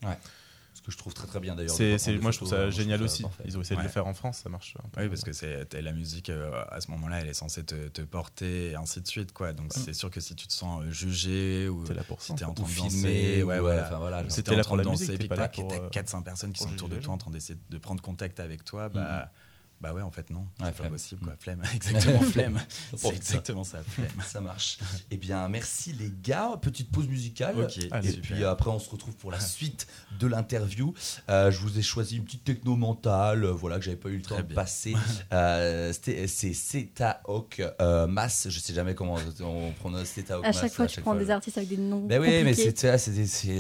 Ce 0.79 0.83
que 0.83 0.93
je 0.93 0.97
trouve 0.97 1.13
très 1.13 1.27
très 1.27 1.41
bien 1.41 1.57
d'ailleurs. 1.57 1.75
C'est, 1.75 1.99
moi 2.21 2.31
je 2.31 2.37
trouve 2.37 2.51
ça 2.51 2.55
euh, 2.55 2.71
génial 2.71 2.99
trouve 3.01 3.11
aussi. 3.11 3.23
parfait. 3.23 3.43
Ils 3.47 3.59
ont 3.59 3.61
essayé 3.61 3.77
de 3.77 3.83
le 3.83 3.89
faire 3.89 4.07
en 4.07 4.15
France, 4.15 4.39
ça 4.45 4.49
marche. 4.49 4.77
un 4.79 4.89
peu. 4.89 5.03
Oui, 5.03 5.09
parce 5.09 5.25
que 5.25 5.33
c'est 5.33 5.75
la 5.75 5.91
musique 5.93 6.31
euh, 6.31 6.53
à 6.71 6.81
ce 6.81 6.89
moment-là, 6.93 7.21
elle 7.21 7.27
est 7.27 7.35
censée 7.35 7.65
te, 7.65 7.89
te 7.89 8.01
porter 8.03 8.71
et 8.71 8.75
ainsi 8.77 9.01
de 9.01 9.09
suite, 9.09 9.33
quoi. 9.33 9.53
Donc 9.53 9.73
c'est 9.73 9.93
sûr 9.93 10.09
que 10.09 10.21
si 10.21 10.37
tu 10.37 10.47
te 10.47 10.53
sens 10.53 10.85
euh, 10.85 10.91
jugé 10.91 11.69
ou 11.69 11.83
là 11.85 12.05
pour 12.05 12.23
si 12.23 12.33
t'es 12.37 12.45
en 12.45 12.51
Ou 12.51 12.55
train 12.55 12.65
de 12.65 12.77
danser, 12.77 13.43
ouais, 13.43 13.59
ou, 13.59 13.63
voilà. 13.63 13.87
enfin, 13.87 13.99
voilà. 13.99 14.31
Si 14.31 14.41
en 14.41 14.61
train 14.61 14.77
de 14.77 14.83
danser, 14.83 15.07
t'es 15.09 15.19
puis 15.19 15.29
pas 15.29 15.35
là 15.35 15.43
tac, 15.49 15.57
pour, 15.57 15.67
t'as 15.69 15.81
euh, 15.81 15.89
400 15.89 16.23
personnes 16.23 16.53
qui 16.53 16.63
sont 16.63 16.71
autour 16.71 16.89
de 16.89 16.97
toi 16.97 17.15
en 17.15 17.19
train 17.19 17.33
d'essayer 17.33 17.59
de 17.69 17.79
prendre 17.79 18.01
contact 18.01 18.39
avec 18.39 18.65
toi, 18.65 18.89
bah, 18.89 19.33
bah 19.81 19.93
ouais, 19.95 20.03
en 20.03 20.11
fait, 20.11 20.31
non, 20.31 20.41
Ouais, 20.41 20.47
c'est 20.59 20.65
pas 20.67 20.73
flemme. 20.73 20.91
possible, 20.93 21.21
quoi. 21.25 21.35
Flemme, 21.39 21.63
exactement, 21.75 22.21
flemme. 22.33 22.61
C'est 22.91 22.99
ça. 22.99 23.09
exactement 23.15 23.65
ça, 23.65 23.79
flemme. 23.89 24.09
Ça 24.27 24.41
marche. 24.41 24.79
Eh 25.11 25.17
bien, 25.17 25.49
merci 25.49 25.93
les 25.93 26.13
gars. 26.23 26.59
Petite 26.61 26.91
pause 26.91 27.07
musicale. 27.09 27.59
Ok, 27.61 27.79
Allez, 27.91 28.09
Et 28.09 28.13
super. 28.13 28.31
puis 28.37 28.45
après, 28.45 28.71
on 28.71 28.79
se 28.79 28.91
retrouve 28.91 29.15
pour 29.17 29.31
la 29.31 29.41
suite 29.41 29.87
de 30.19 30.27
l'interview. 30.27 30.93
Euh, 31.29 31.51
je 31.51 31.59
vous 31.61 31.79
ai 31.79 31.83
choisi 31.83 32.17
une 32.17 32.25
petite 32.25 32.45
techno 32.45 32.75
mentale, 32.77 33.45
euh, 33.45 33.53
voilà 33.53 33.79
que 33.79 33.85
j'avais 33.85 33.97
pas 33.97 34.09
eu 34.09 34.17
le 34.17 34.23
temps 34.23 34.37
de 34.39 34.53
passer. 34.55 34.95
Euh, 35.33 35.93
c'était- 35.93 36.27
c'est 36.27 36.89
Hawk 37.27 37.63
euh, 37.81 38.07
Mass. 38.07 38.49
Je 38.51 38.59
sais 38.59 38.75
jamais 38.75 38.95
comment 38.95 39.17
on 39.43 39.73
prononce 39.73 40.09
Seta 40.09 40.37
Hawk 40.37 40.45
À 40.45 40.49
Mass. 40.49 40.61
chaque 40.61 40.73
fois, 40.73 40.87
tu 40.87 41.01
prends 41.01 41.15
des 41.15 41.31
artistes 41.31 41.57
avec 41.59 41.69
des 41.69 41.77
noms. 41.77 42.05
Ben 42.07 42.21
oui, 42.21 42.43
mais 42.45 42.55
c'est 42.55 42.73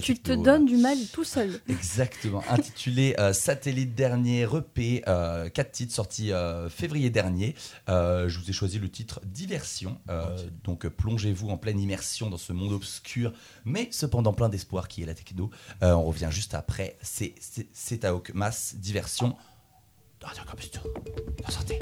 Tu 0.02 0.18
te 0.18 0.32
donnes 0.32 0.66
du 0.66 0.76
mal 0.76 0.96
tout 1.12 1.24
seul. 1.24 1.60
Exactement, 1.68 2.42
intitulé 2.50 3.14
euh, 3.18 3.32
Satellite 3.32 3.94
dernier 3.94 4.42
EP, 4.42 5.02
4 5.04 5.70
titres 5.70 5.94
sortis 5.94 6.07
euh, 6.20 6.68
février 6.68 7.10
dernier. 7.10 7.54
Euh, 7.88 8.28
je 8.28 8.38
vous 8.38 8.48
ai 8.48 8.52
choisi 8.52 8.78
le 8.78 8.88
titre 8.90 9.20
Diversion. 9.24 9.98
Euh, 10.08 10.36
Donc 10.64 10.86
plongez-vous 10.88 11.48
en 11.50 11.56
pleine 11.56 11.78
immersion 11.80 12.30
dans 12.30 12.36
ce 12.38 12.52
monde 12.52 12.72
obscur, 12.72 13.32
mais 13.64 13.88
cependant 13.92 14.32
plein 14.32 14.48
d'espoir 14.48 14.88
qui 14.88 15.02
est 15.02 15.06
la 15.06 15.14
techno. 15.14 15.50
On 15.82 16.02
revient 16.04 16.28
juste 16.30 16.54
après. 16.54 16.96
C'est 17.02 17.34
c'est- 17.40 17.68
c'est 17.72 17.98
Taok 17.98 18.32
Mass 18.34 18.74
Diversion. 18.76 19.36
Radio 20.20 20.42
Campus 20.50 20.70
Tour. 20.72 20.82
Santé. 21.48 21.78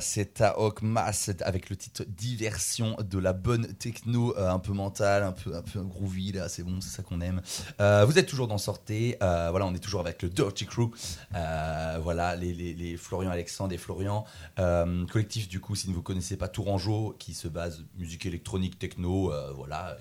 C'est 0.00 0.34
Taok 0.34 0.82
Mass 0.82 1.30
avec 1.40 1.70
le 1.70 1.76
titre 1.76 2.04
Diversion 2.08 2.96
de 3.00 3.18
la 3.18 3.32
bonne 3.32 3.66
techno, 3.74 4.36
euh, 4.36 4.50
un 4.50 4.58
peu 4.58 4.72
mentale, 4.72 5.22
un 5.22 5.32
peu, 5.32 5.54
un 5.54 5.62
peu 5.62 5.80
groovy, 5.82 6.32
là, 6.32 6.48
c'est 6.48 6.62
bon, 6.62 6.80
c'est 6.80 6.88
ça 6.96 7.02
qu'on 7.02 7.20
aime. 7.20 7.40
Euh, 7.80 8.04
vous 8.04 8.18
êtes 8.18 8.26
toujours 8.26 8.48
dans 8.48 8.58
Sortez, 8.58 9.16
euh, 9.22 9.48
voilà, 9.50 9.66
on 9.66 9.74
est 9.74 9.78
toujours 9.78 10.00
avec 10.00 10.22
le 10.22 10.28
Dirty 10.28 10.66
Crew, 10.66 10.90
voilà, 11.32 12.36
les, 12.36 12.52
les- 12.54 12.96
Florian 12.96 13.30
Alexandre 13.30 13.72
et 13.74 13.78
Florian, 13.78 14.24
collectif 14.56 15.48
du 15.48 15.60
coup, 15.60 15.74
si 15.74 15.86
vous 15.88 15.94
ne 15.94 16.00
connaissez 16.00 16.36
pas 16.36 16.48
Tourangeau, 16.48 17.14
qui 17.18 17.34
se 17.34 17.48
base 17.48 17.84
musique 17.98 18.26
électronique, 18.26 18.78
techno, 18.78 19.32
voilà, 19.54 19.96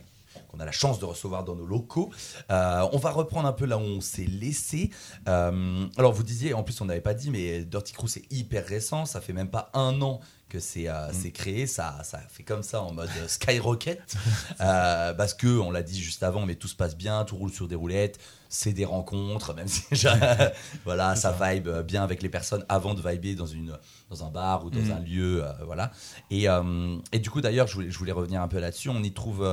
qu'on 0.49 0.59
a 0.59 0.65
la 0.65 0.71
chance 0.71 0.99
de 0.99 1.05
recevoir 1.05 1.43
dans 1.43 1.55
nos 1.55 1.65
locaux. 1.65 2.11
Euh, 2.51 2.87
on 2.91 2.97
va 2.97 3.11
reprendre 3.11 3.47
un 3.47 3.53
peu 3.53 3.65
là 3.65 3.77
où 3.77 3.81
on 3.81 4.01
s'est 4.01 4.25
laissé. 4.25 4.89
Euh, 5.27 5.85
alors 5.97 6.13
vous 6.13 6.23
disiez, 6.23 6.53
en 6.53 6.63
plus 6.63 6.79
on 6.81 6.85
n'avait 6.85 7.01
pas 7.01 7.13
dit, 7.13 7.29
mais 7.31 7.63
Dirty 7.65 7.93
Crew 7.93 8.07
c'est 8.07 8.31
hyper 8.31 8.65
récent, 8.65 9.05
ça 9.05 9.21
fait 9.21 9.33
même 9.33 9.49
pas 9.49 9.69
un 9.73 10.01
an 10.01 10.19
que 10.47 10.59
c'est 10.59 10.87
euh, 10.87 11.11
c'est 11.11 11.31
créé, 11.31 11.65
ça, 11.65 11.97
ça 12.03 12.19
fait 12.29 12.43
comme 12.43 12.61
ça 12.61 12.81
en 12.83 12.93
mode 12.93 13.09
skyrocket, 13.27 13.99
Euh, 14.61 15.13
parce 15.13 15.33
que 15.33 15.47
on 15.59 15.71
l'a 15.71 15.81
dit 15.83 15.99
juste 16.01 16.23
avant, 16.23 16.45
mais 16.45 16.55
tout 16.55 16.67
se 16.67 16.75
passe 16.75 16.95
bien, 16.95 17.25
tout 17.25 17.35
roule 17.35 17.51
sur 17.51 17.67
des 17.67 17.75
roulettes, 17.75 18.19
c'est 18.47 18.71
des 18.71 18.85
rencontres, 18.85 19.53
même 19.55 19.67
si 19.67 19.83
voilà, 20.85 21.15
ça 21.15 21.31
vibe 21.31 21.67
bien 21.81 22.03
avec 22.03 22.21
les 22.21 22.29
personnes 22.29 22.63
avant 22.69 22.93
de 22.93 23.01
vibrer 23.07 23.33
dans 23.35 23.45
une 23.47 23.77
dans 24.09 24.23
un 24.23 24.29
bar 24.29 24.63
ou 24.65 24.69
dans 24.69 24.79
Mm. 24.79 24.91
un 24.91 24.99
lieu, 24.99 25.43
euh, 25.43 25.51
voilà. 25.65 25.91
Et, 26.29 26.45
et 27.11 27.19
du 27.19 27.29
coup 27.31 27.41
d'ailleurs, 27.41 27.67
je 27.67 27.73
voulais, 27.73 27.89
je 27.89 27.97
voulais 27.97 28.11
revenir 28.11 28.41
un 28.41 28.47
peu 28.47 28.59
là-dessus. 28.59 28.89
On 28.89 29.01
y 29.03 29.11
trouve 29.11 29.43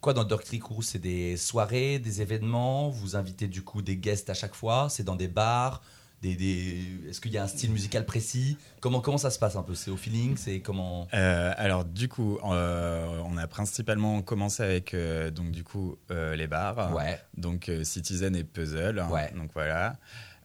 quoi 0.00 0.12
dans 0.14 0.24
Dirty 0.24 0.58
Crew 0.58 0.82
C'est 0.82 0.98
des 0.98 1.36
soirées, 1.36 1.98
des 1.98 2.22
événements? 2.22 2.88
Vous 2.90 3.16
invitez 3.16 3.46
du 3.48 3.62
coup 3.62 3.82
des 3.82 3.96
guests 3.96 4.30
à 4.30 4.34
chaque 4.34 4.54
fois? 4.54 4.88
C'est 4.90 5.04
dans 5.04 5.16
des 5.16 5.28
bars? 5.28 5.82
Des, 6.22 6.36
des... 6.36 6.84
Est-ce 7.08 7.18
qu'il 7.18 7.32
y 7.32 7.38
a 7.38 7.44
un 7.44 7.48
style 7.48 7.70
musical 7.70 8.04
précis? 8.04 8.58
Comment, 8.80 9.00
comment 9.00 9.16
ça 9.16 9.30
se 9.30 9.38
passe 9.38 9.56
un 9.56 9.62
peu? 9.62 9.74
C'est 9.74 9.90
au 9.90 9.96
feeling? 9.96 10.36
C'est 10.36 10.60
comment? 10.60 11.08
Euh, 11.14 11.54
alors 11.56 11.86
du 11.86 12.08
coup, 12.08 12.38
euh, 12.44 13.22
on 13.24 13.38
a 13.38 13.46
principalement 13.46 14.20
commencé 14.20 14.62
avec 14.62 14.92
euh, 14.92 15.30
donc 15.30 15.50
du 15.50 15.64
coup 15.64 15.96
les 16.10 16.46
bars, 16.46 16.94
Ouais. 16.94 17.18
donc 17.38 17.70
Citizen 17.84 18.36
et 18.36 18.44
Puzzle. 18.44 19.02
Ouais. 19.10 19.32
Donc 19.34 19.50
voilà. 19.54 19.96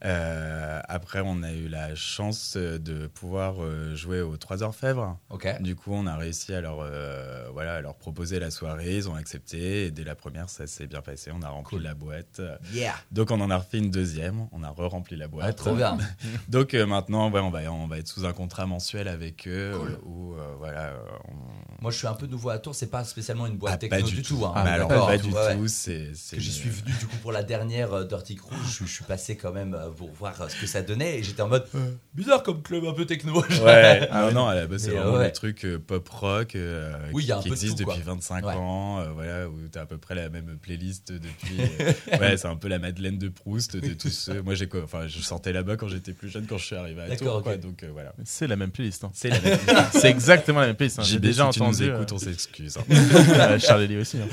Euh, 0.06 0.80
après, 0.88 1.22
on 1.26 1.42
a 1.44 1.52
eu 1.52 1.68
la 1.68 1.96
chance 1.96 2.54
euh, 2.58 2.78
de 2.78 3.08
pouvoir 3.08 3.56
euh, 3.64 3.96
jouer 3.96 4.22
aux 4.22 4.38
3 4.38 4.62
Orfèvres. 4.64 5.18
Ok. 5.30 5.48
Du 5.62 5.76
coup, 5.76 5.92
on 5.94 6.06
a 6.06 6.16
réussi 6.16 6.54
à 6.54 6.62
leur, 6.62 6.78
euh, 6.82 7.50
voilà, 7.52 7.76
à 7.76 7.82
leur 7.82 7.96
proposer 7.96 8.40
la 8.40 8.52
soirée. 8.52 8.96
Ils 8.98 9.10
ont 9.10 9.16
accepté. 9.16 9.86
Et 9.86 9.92
dès 9.92 10.04
la 10.04 10.16
première, 10.16 10.50
ça 10.50 10.68
s'est 10.68 10.86
bien 10.88 11.02
passé. 11.02 11.32
On 11.34 11.42
a 11.42 11.50
rempli 11.50 11.78
Cool. 11.78 11.84
la 11.84 11.96
boîte. 11.96 12.42
Yeah. 12.74 12.94
Donc, 13.12 13.32
on 13.32 13.42
en 13.42 13.50
a 13.50 13.58
refait 13.58 13.80
une 13.80 13.90
deuxième. 13.90 14.48
On 14.52 14.64
a 14.64 14.70
re-rempli 14.70 15.16
la 15.18 15.28
boîte. 15.28 15.56
trop 15.58 15.74
bien. 15.76 15.98
Donc 16.50 16.74
euh, 16.76 16.86
maintenant, 16.86 17.32
ouais, 17.32 17.40
on, 17.40 17.50
va, 17.50 17.62
on 17.72 17.88
va 17.88 17.98
être 17.98 18.08
sous 18.08 18.26
un 18.26 18.34
contrat 18.34 18.66
mensuel 18.68 19.08
avec 19.08 19.48
eux. 19.48 19.74
Cool. 19.76 20.00
où, 20.06 20.36
voilà, 20.60 20.94
on- 21.28 21.82
Moi, 21.82 21.90
je 21.92 21.98
suis 21.98 22.08
un 22.08 22.14
peu 22.14 22.28
nouveau 22.28 22.50
à 22.50 22.60
Tours. 22.60 22.76
C'est 22.76 22.92
pas 22.92 23.04
spécialement 23.04 23.48
une 23.48 23.58
boîte 23.58 23.74
Ah, 23.76 23.78
techno 23.78 24.08
du 24.08 24.22
tout. 24.22 24.46
hein. 24.46 24.54
Ah, 24.56 24.62
alors, 24.62 24.88
pas 24.88 25.18
du 25.18 25.32
ouais. 25.32 25.56
tout. 25.58 25.68
C'est, 25.68 26.12
c'est 26.14 26.36
que 26.38 26.42
j'y 26.42 26.52
suis 26.52 26.70
venu 26.70 26.92
du 27.00 27.08
coup 27.08 27.18
pour 27.24 27.32
la 27.32 27.42
dernière 27.44 28.06
Dirty 28.06 28.36
Crew. 28.36 28.54
Je, 28.68 28.86
je 28.86 28.92
suis 28.92 29.04
passé 29.04 29.36
quand 29.36 29.52
même 29.52 29.76
pour 29.96 30.12
voir 30.12 30.40
euh, 30.42 30.48
ce 30.50 30.60
que 30.60 30.68
ça 30.68 30.82
donnait 30.82 31.20
et 31.20 31.24
j'étais 31.24 31.42
en 31.42 31.48
mode 31.48 31.66
bizarre 32.14 32.44
comme 32.44 32.62
club 32.62 32.86
un 32.86 32.94
peu 32.94 33.06
techno. 33.06 33.44
Ouais, 33.64 34.10
non, 34.14 34.32
non, 34.32 34.48
à 34.48 34.56
la 34.56 34.68
base, 34.68 34.84
c'est 34.84 34.92
vraiment 34.92 35.18
ouais. 35.18 35.26
le 35.28 35.32
truc 35.32 35.66
euh, 35.66 35.80
pop 35.80 36.08
rock 36.10 36.56
euh, 36.56 36.94
Oui, 37.14 37.24
il 37.24 37.28
y 37.28 37.32
a 37.32 37.38
un 37.38 37.42
qui 37.42 37.50
peu 37.50 37.56
de 37.56 37.60
existe 37.60 37.78
tout, 37.80 37.84
quoi. 37.86 37.94
depuis 37.96 38.06
25 38.06 38.46
Ouais. 38.46 38.54
ans, 38.54 39.00
euh, 39.00 39.06
voilà, 39.14 39.48
où 39.48 39.56
tu 39.72 39.78
as 39.78 39.82
à 39.82 39.86
peu 39.86 39.98
près 39.98 40.16
la 40.16 40.30
même 40.30 40.58
playlist 40.62 41.12
depuis. 41.12 41.58
euh, 41.82 42.18
ouais, 42.20 42.38
c'est 42.38 42.48
un 42.48 42.56
peu 42.56 42.68
la 42.68 42.80
Madeleine 42.80 43.18
de 43.18 43.30
Proust 43.30 43.78
de 43.78 43.94
tous 43.94 44.10
ceux. 44.10 44.42
Moi, 44.42 44.56
j'ai 44.56 44.68
enfin, 44.84 45.08
je 45.08 45.20
sortais 45.20 45.54
là-bas 45.54 45.78
quand 45.78 45.88
j'étais 45.88 46.14
plus 46.14 46.30
jeune, 46.30 46.46
quand 46.46 46.58
je 46.58 46.66
suis 46.66 46.76
arrivé 46.76 47.02
à 47.02 47.08
D'accord, 47.08 47.36
Tours, 47.36 47.44
quoi, 47.44 47.54
ok. 47.54 47.60
donc 47.62 47.84
euh, 47.84 47.90
voilà. 47.94 48.14
C'est 48.24 48.48
la 48.48 48.56
même 48.56 48.72
playlist. 48.72 49.04
hein. 49.04 49.12
C'est 49.14 49.30
la 49.30 49.40
même. 49.40 49.58
C'est 49.94 50.10
exactement 50.10 50.60
la 50.60 50.68
même 50.68 50.76
playlist. 50.76 51.00
hein. 51.00 51.04
J'ai 51.04 51.20
déjà 51.20 51.52
si 51.52 51.60
tu 51.60 51.64
nous 51.64 51.70
entendu. 51.70 51.86
écoutes, 51.90 52.12
euh, 52.12 52.16
on 52.16 52.20
s'excuse. 52.20 52.78
hein. 52.78 53.58
Charlie 53.60 53.88
Lee 53.88 53.98
aussi. 53.98 54.18
hein. 54.18 54.28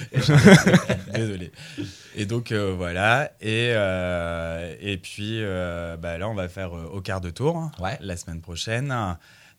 Désolé. 1.15 1.51
Et 2.17 2.27
donc 2.27 2.53
euh, 2.53 2.75
voilà. 2.77 3.33
Et, 3.41 3.71
euh, 3.73 4.75
et 4.81 4.97
puis 4.99 5.42
euh, 5.43 5.97
bah, 5.97 6.19
là, 6.19 6.29
on 6.29 6.35
va 6.35 6.49
faire 6.49 6.77
euh, 6.77 6.85
au 6.87 7.01
quart 7.01 7.21
de 7.21 7.31
tour 7.31 7.71
Ouais. 7.81 7.99
la 8.01 8.17
semaine 8.17 8.41
prochaine. 8.41 8.89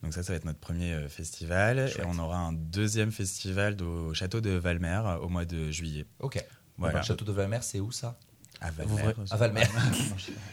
Donc 0.02 0.12
ça, 0.12 0.22
ça 0.22 0.32
va 0.32 0.36
être 0.36 0.44
notre 0.44 0.58
premier 0.58 0.92
euh, 0.92 1.08
festival. 1.08 1.88
Chouette. 1.88 2.04
Et 2.04 2.08
on 2.08 2.18
aura 2.18 2.36
un 2.38 2.52
deuxième 2.52 3.10
festival 3.12 3.80
au 3.82 4.12
château 4.14 4.40
de 4.40 4.50
Valmer 4.50 5.00
au 5.22 5.28
mois 5.28 5.44
de 5.44 5.70
juillet. 5.70 6.04
Ok. 6.20 6.44
Voilà. 6.76 6.98
Le 7.00 7.04
château 7.04 7.24
de 7.24 7.32
Valmer, 7.32 7.58
c'est 7.62 7.80
où 7.80 7.90
ça? 7.92 8.18
À 8.60 8.70
Valmer. 8.70 9.12
À 9.30 9.36
Valmer. 9.36 9.62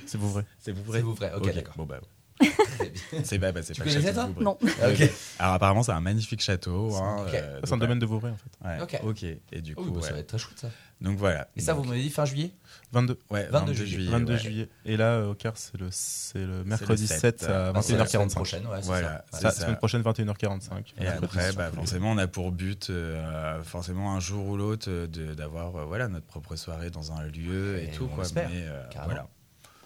C'est 0.06 0.18
vous 0.18 0.32
vrai. 0.32 0.46
C'est 0.60 0.72
vous 0.72 0.94
C'est 0.94 1.02
vous 1.02 1.14
vrai. 1.16 1.32
Ok, 1.36 1.48
Ok, 1.48 1.56
d'accord. 1.56 1.74
Bon 1.78 1.86
bah. 1.86 2.00
C'est 3.24 3.38
bah, 3.38 3.52
bah, 3.52 3.62
c'est 3.64 3.78
pas 3.78 3.84
le 3.84 3.90
connaissais 3.92 4.14
château 4.14 4.22
ça 4.22 4.28
de 4.28 4.34
Vouvray. 4.34 4.44
Non. 4.46 4.58
Ok. 4.62 5.10
Alors 5.40 5.54
apparemment, 5.54 5.84
c'est 5.84 5.92
un 5.92 6.02
magnifique 6.02 6.42
château. 6.42 6.96
hein, 6.96 7.26
Ok. 7.28 7.34
euh, 7.34 7.60
C'est 7.64 7.74
un 7.74 7.78
domaine 7.78 8.00
de 8.00 8.06
Vouvray 8.06 8.32
en 8.32 8.38
fait. 8.38 8.68
ouais. 8.68 8.82
Ok. 8.82 9.00
Ok. 9.04 9.24
Et 9.52 9.62
du 9.62 9.74
Oh, 9.78 9.82
coup, 9.84 9.90
oui, 9.90 10.00
bah, 10.02 10.08
ça 10.08 10.14
va 10.14 10.20
être 10.20 10.28
très 10.28 10.38
chouette 10.38 10.60
ça. 10.60 10.70
donc 11.02 11.18
voilà. 11.18 11.48
Et 11.56 11.62
ça, 11.62 11.74
Donc, 11.74 11.84
vous 11.84 11.90
m'avez 11.90 12.02
dit 12.02 12.10
fin 12.10 12.26
juillet 12.26 12.52
22. 12.94 13.18
ouais, 13.30 13.48
22 13.52 13.72
22 13.74 13.86
juillet. 13.86 14.12
22 14.12 14.34
ouais. 14.34 14.40
juillet. 14.40 14.70
Et 14.86 14.98
là, 14.98 15.06
euh, 15.16 15.32
au 15.32 15.34
quart, 15.34 15.54
c'est 15.58 15.78
le, 15.78 15.88
c'est 15.92 16.46
le 16.46 16.64
mercredi 16.64 17.08
7, 17.08 17.42
7, 17.42 17.44
à 17.50 17.72
Bah, 17.74 17.82
c'est 17.82 17.98
la 17.98 18.06
semaine 18.06 18.28
21h45. 18.28 18.34
prochaine, 18.34 18.68
ouais, 18.68 18.80
Voilà, 18.84 19.26
ça. 19.32 19.40
La 19.42 19.52
semaine 19.52 19.78
prochaine, 19.78 20.02
21h45. 20.02 20.94
Et 21.00 21.08
après, 21.08 21.54
bah, 21.54 21.72
forcément, 21.74 22.12
on 22.12 22.18
a 22.18 22.28
pour 22.28 22.52
but, 22.52 22.90
euh, 22.90 23.62
forcément, 23.64 24.14
un 24.16 24.20
jour 24.20 24.46
ou 24.48 24.58
l'autre, 24.58 24.90
euh, 24.90 25.08
de- 25.08 25.34
d'avoir 25.34 25.76
euh, 25.76 25.86
voilà, 25.86 26.08
notre 26.08 26.26
propre 26.26 26.56
soirée 26.56 26.90
dans 26.90 27.12
un 27.12 27.24
lieu 27.24 27.80
et, 27.80 27.86
Et 27.86 27.88
tout. 27.92 28.08
on 28.12 28.16
Quoi. 28.16 28.26
Mais, 28.36 28.46
euh, 28.50 28.84
carrément. 28.90 29.06
voilà. 29.14 29.28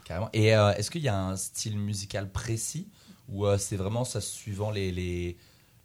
Carrément. 0.05 0.29
Et 0.31 0.55
euh, 0.55 0.71
est-ce 0.75 0.89
qu'il 0.89 1.01
y 1.01 1.09
a 1.09 1.19
un 1.19 1.35
style 1.35 1.77
musical 1.77 2.31
précis 2.31 2.87
ou 3.27 3.45
euh, 3.45 3.57
c'est 3.57 3.75
vraiment 3.75 4.05
ça 4.05 4.21
suivant 4.21 4.71
les, 4.71 4.91
les, 4.91 5.35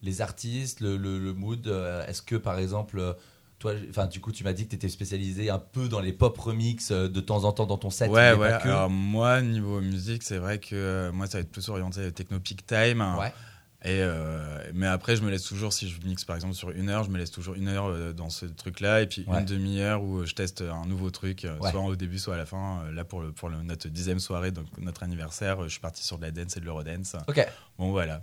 les 0.02 0.20
artistes, 0.20 0.80
le, 0.80 0.96
le, 0.96 1.18
le 1.18 1.32
mood 1.32 1.66
euh, 1.66 2.06
Est-ce 2.06 2.20
que 2.20 2.36
par 2.36 2.58
exemple, 2.58 3.16
toi, 3.58 3.72
enfin 3.88 4.06
du 4.06 4.20
coup, 4.20 4.30
tu 4.30 4.44
m'as 4.44 4.52
dit 4.52 4.66
que 4.66 4.70
tu 4.70 4.76
étais 4.76 4.90
spécialisé 4.90 5.48
un 5.48 5.58
peu 5.58 5.88
dans 5.88 6.00
les 6.00 6.12
pop 6.12 6.36
remix 6.36 6.92
de 6.92 7.20
temps 7.20 7.44
en 7.44 7.52
temps 7.52 7.66
dans 7.66 7.78
ton 7.78 7.90
set 7.90 8.10
Ouais, 8.10 8.34
ouais. 8.34 8.58
que. 8.62 8.68
Alors, 8.68 8.90
moi, 8.90 9.40
niveau 9.40 9.80
musique, 9.80 10.22
c'est 10.22 10.38
vrai 10.38 10.58
que 10.58 10.74
euh, 10.74 11.12
moi, 11.12 11.26
ça 11.26 11.38
va 11.38 11.42
être 11.42 11.50
plus 11.50 11.68
orienté 11.70 12.12
techno 12.12 12.38
peak 12.40 12.66
time. 12.66 13.00
Ouais. 13.18 13.32
Et, 13.82 14.02
euh, 14.02 14.62
mais 14.74 14.86
après, 14.86 15.16
je 15.16 15.22
me 15.22 15.30
laisse 15.30 15.42
toujours, 15.44 15.72
si 15.72 15.88
je 15.88 15.98
mixe 16.06 16.24
par 16.26 16.36
exemple 16.36 16.54
sur 16.54 16.70
une 16.70 16.90
heure, 16.90 17.02
je 17.04 17.08
me 17.10 17.16
laisse 17.16 17.30
toujours 17.30 17.54
une 17.54 17.68
heure 17.68 17.86
euh, 17.86 18.12
dans 18.12 18.28
ce 18.28 18.44
truc-là, 18.44 19.00
et 19.00 19.06
puis 19.06 19.24
Ouais. 19.26 19.38
une 19.40 19.46
demi-heure 19.46 20.02
où 20.02 20.24
je 20.26 20.34
teste 20.34 20.60
un 20.60 20.84
nouveau 20.84 21.10
truc, 21.10 21.46
euh, 21.46 21.56
Ouais. 21.60 21.70
soit 21.70 21.80
au 21.80 21.96
début, 21.96 22.18
soit 22.18 22.34
à 22.34 22.36
la 22.36 22.44
fin. 22.44 22.82
Euh, 22.84 22.92
Là, 22.92 23.04
pour, 23.04 23.22
le, 23.22 23.32
pour 23.32 23.48
le- 23.48 23.62
notre 23.62 23.88
dixième 23.88 24.18
soirée, 24.20 24.50
donc 24.50 24.66
notre 24.78 25.02
anniversaire, 25.02 25.60
euh, 25.62 25.64
je 25.64 25.70
suis 25.70 25.80
parti 25.80 26.04
sur 26.04 26.18
de 26.18 26.22
la 26.22 26.30
dance 26.30 26.56
et 26.58 26.60
de 26.60 26.66
l'eurodance. 26.66 27.16
Ok. 27.26 27.46
Bon, 27.78 27.90
voilà. 27.90 28.22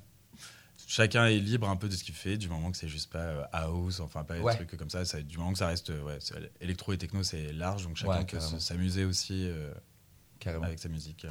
Chacun 0.86 1.26
est 1.26 1.40
libre 1.40 1.68
un 1.68 1.76
peu 1.76 1.90
de 1.90 1.94
ce 1.96 2.04
qu'il 2.04 2.14
fait, 2.14 2.38
du 2.38 2.48
moment 2.50 2.70
que 2.72 2.78
c'est 2.78 2.88
juste 2.88 3.12
pas 3.12 3.18
euh, 3.20 3.44
house, 3.52 4.00
enfin 4.00 4.24
pas 4.24 4.38
Ouais. 4.40 4.52
des 4.58 4.64
trucs 4.66 4.78
comme 4.80 4.92
ça, 4.92 5.06
ça- 5.06 5.22
du 5.22 5.38
moment 5.40 5.54
que 5.54 5.58
ça 5.58 5.68
reste, 5.68 5.90
euh, 5.90 6.18
électro 6.62 6.94
et 6.94 6.98
techno, 7.00 7.24
c'est 7.24 7.52
large, 7.52 7.84
donc 7.84 7.98
chacun 7.98 8.20
Ouais, 8.20 8.26
peut 8.26 8.40
s'amuser 8.40 9.06
aussi 9.06 9.48
euh, 9.50 9.74
Carrément. 10.40 10.66
avec 10.66 10.78
sa 10.78 10.88
musique. 10.90 11.26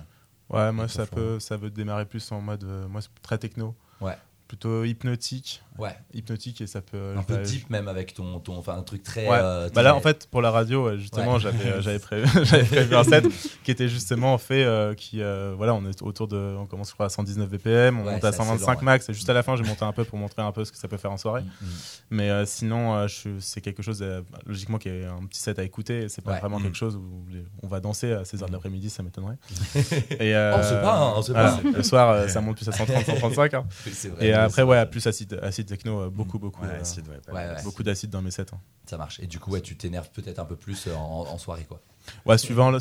Ouais, 0.51 0.73
moi, 0.73 0.87
Et 0.87 0.89
ça 0.89 1.07
peut, 1.07 1.39
ça 1.39 1.57
veut 1.57 1.71
démarrer 1.71 2.07
plus 2.07 2.31
en 2.33 2.41
mode. 2.41 2.65
euh, 2.65 2.89
moi, 2.89 3.01
c'est 3.01 3.09
très 3.23 3.39
techno. 3.39 3.75
Ouais. 4.01 4.17
Plutôt 4.49 4.85
hypnotique. 4.85 5.63
Ouais. 5.77 5.91
Hypnotique 6.15 6.61
et 6.61 6.67
ça 6.67 6.81
peut. 6.81 7.15
Un 7.19 7.23
peu 7.23 7.35
bah, 7.35 7.43
deep 7.43 7.69
même 7.69 7.89
avec 7.89 8.15
ton, 8.15 8.39
ton 8.39 8.57
enfin 8.57 8.77
un 8.79 8.83
truc 8.83 9.03
très. 9.03 9.29
Ouais. 9.29 9.37
euh, 9.39 9.69
Bah 9.75 9.83
là, 9.83 9.95
en 9.95 10.01
fait, 10.01 10.27
pour 10.31 10.41
la 10.41 10.51
radio, 10.51 10.97
justement, 10.97 11.35
Ouais. 11.35 11.41
j'avais, 11.41 11.67
euh, 11.67 11.81
j'avais 11.83 11.99
prévu, 11.99 12.95
un 12.95 13.05
set 13.05 13.25
qui 13.65 13.71
était 13.73 13.89
justement 13.89 14.39
fait, 14.39 14.65
euh, 14.65 14.95
qui, 14.95 15.21
euh, 15.21 15.53
voilà, 15.57 15.75
on 15.75 15.85
est 15.85 16.01
autour 16.01 16.29
de, 16.29 16.37
on 16.59 16.65
commence 16.67 16.89
je 16.91 16.95
crois 16.95 17.07
à 17.07 17.09
119 17.11 17.49
BPM, 17.51 17.99
on 17.99 18.05
monte 18.05 18.15
à 18.25 18.33
c'est 18.33 18.41
assez 18.41 18.49
125 18.49 18.67
lent, 18.73 18.79
ouais. 18.79 18.85
max, 18.85 19.09
et 19.09 19.15
juste 19.15 19.29
à 19.29 19.33
la 19.35 19.43
fin, 19.43 19.57
j'ai 19.57 19.65
monté 19.65 19.85
un 19.85 19.93
peu 19.93 20.05
pour 20.05 20.19
montrer 20.19 20.41
un 20.43 20.53
peu 20.53 20.65
ce 20.65 20.71
que 20.73 20.79
ça 20.79 20.87
peut 20.89 20.97
faire 20.97 21.13
en 21.13 21.17
soirée. 21.19 21.43
Mm, 21.43 21.65
mm. 21.67 21.69
Mais 22.11 22.47
sinon, 22.47 23.07
c'est 23.41 23.61
quelque 23.61 23.83
chose, 23.83 23.99
euh, 24.03 24.23
logiquement, 24.47 24.79
qui 24.79 24.89
est 24.89 25.05
un 25.05 25.27
petit 25.27 25.41
set 25.41 25.59
à 25.59 25.65
écouter. 25.65 26.09
C'est 26.09 26.23
pas 26.23 26.39
vraiment 26.39 26.61
Mm. 26.61 26.63
quelque 26.63 26.77
chose 26.77 26.97
où 26.97 27.27
on 27.63 27.67
va 27.69 27.81
danser 27.81 28.13
à 28.13 28.23
16h 28.23 28.47
de 28.47 28.53
l'après-midi, 28.53 28.89
ça 28.91 29.03
m'étonnerait. 29.03 29.37
et 30.21 30.35
On 30.37 30.63
sait 30.63 30.81
pas, 30.81 30.97
hein, 30.97 31.13
on 31.17 31.23
sait 31.23 31.33
voilà, 31.33 31.51
pas. 31.51 31.71
Le 31.77 31.83
soir, 31.83 32.31
ça 32.31 32.41
monte 32.41 32.57
plus 32.57 32.69
à 32.69 32.73
130, 32.73 33.05
135. 33.05 33.55
hein. 33.55 33.65
C'est 33.93 34.09
vrai, 34.09 34.27
Et 34.29 34.36
après, 34.45 34.63
ouais, 34.63 34.87
plus 34.87 35.07
acide, 35.07 35.39
acide 35.43 35.67
techno, 35.67 36.01
euh, 36.03 36.11
beaucoup, 36.11 36.39
beaucoup. 36.39 36.63
Ouais, 36.63 36.69
euh, 36.73 36.81
acide, 36.81 37.09
ouais, 37.09 37.19
pas 37.27 37.33
Ouais, 37.33 37.47
mal. 37.47 37.57
ouais. 37.57 37.63
Beaucoup 37.63 37.83
d'acide 37.83 38.11
dans 38.11 38.23
mes 38.23 38.31
sets. 38.31 38.47
hein. 38.53 38.61
Ça 38.89 38.97
marche. 38.97 39.19
Et 39.21 39.27
du 39.27 39.39
coup, 39.39 39.51
ouais, 39.51 39.61
tu 39.61 39.77
t'énerves 39.77 40.11
peut-être 40.13 40.39
un 40.39 40.45
peu 40.45 40.57
plus 40.57 40.87
euh, 40.87 40.95
en, 40.95 41.27
en 41.29 41.39
soirée, 41.39 41.65
quoi. 41.69 41.81
Ouais, 42.25 42.39
suivant, 42.39 42.71
l'heure, 42.71 42.81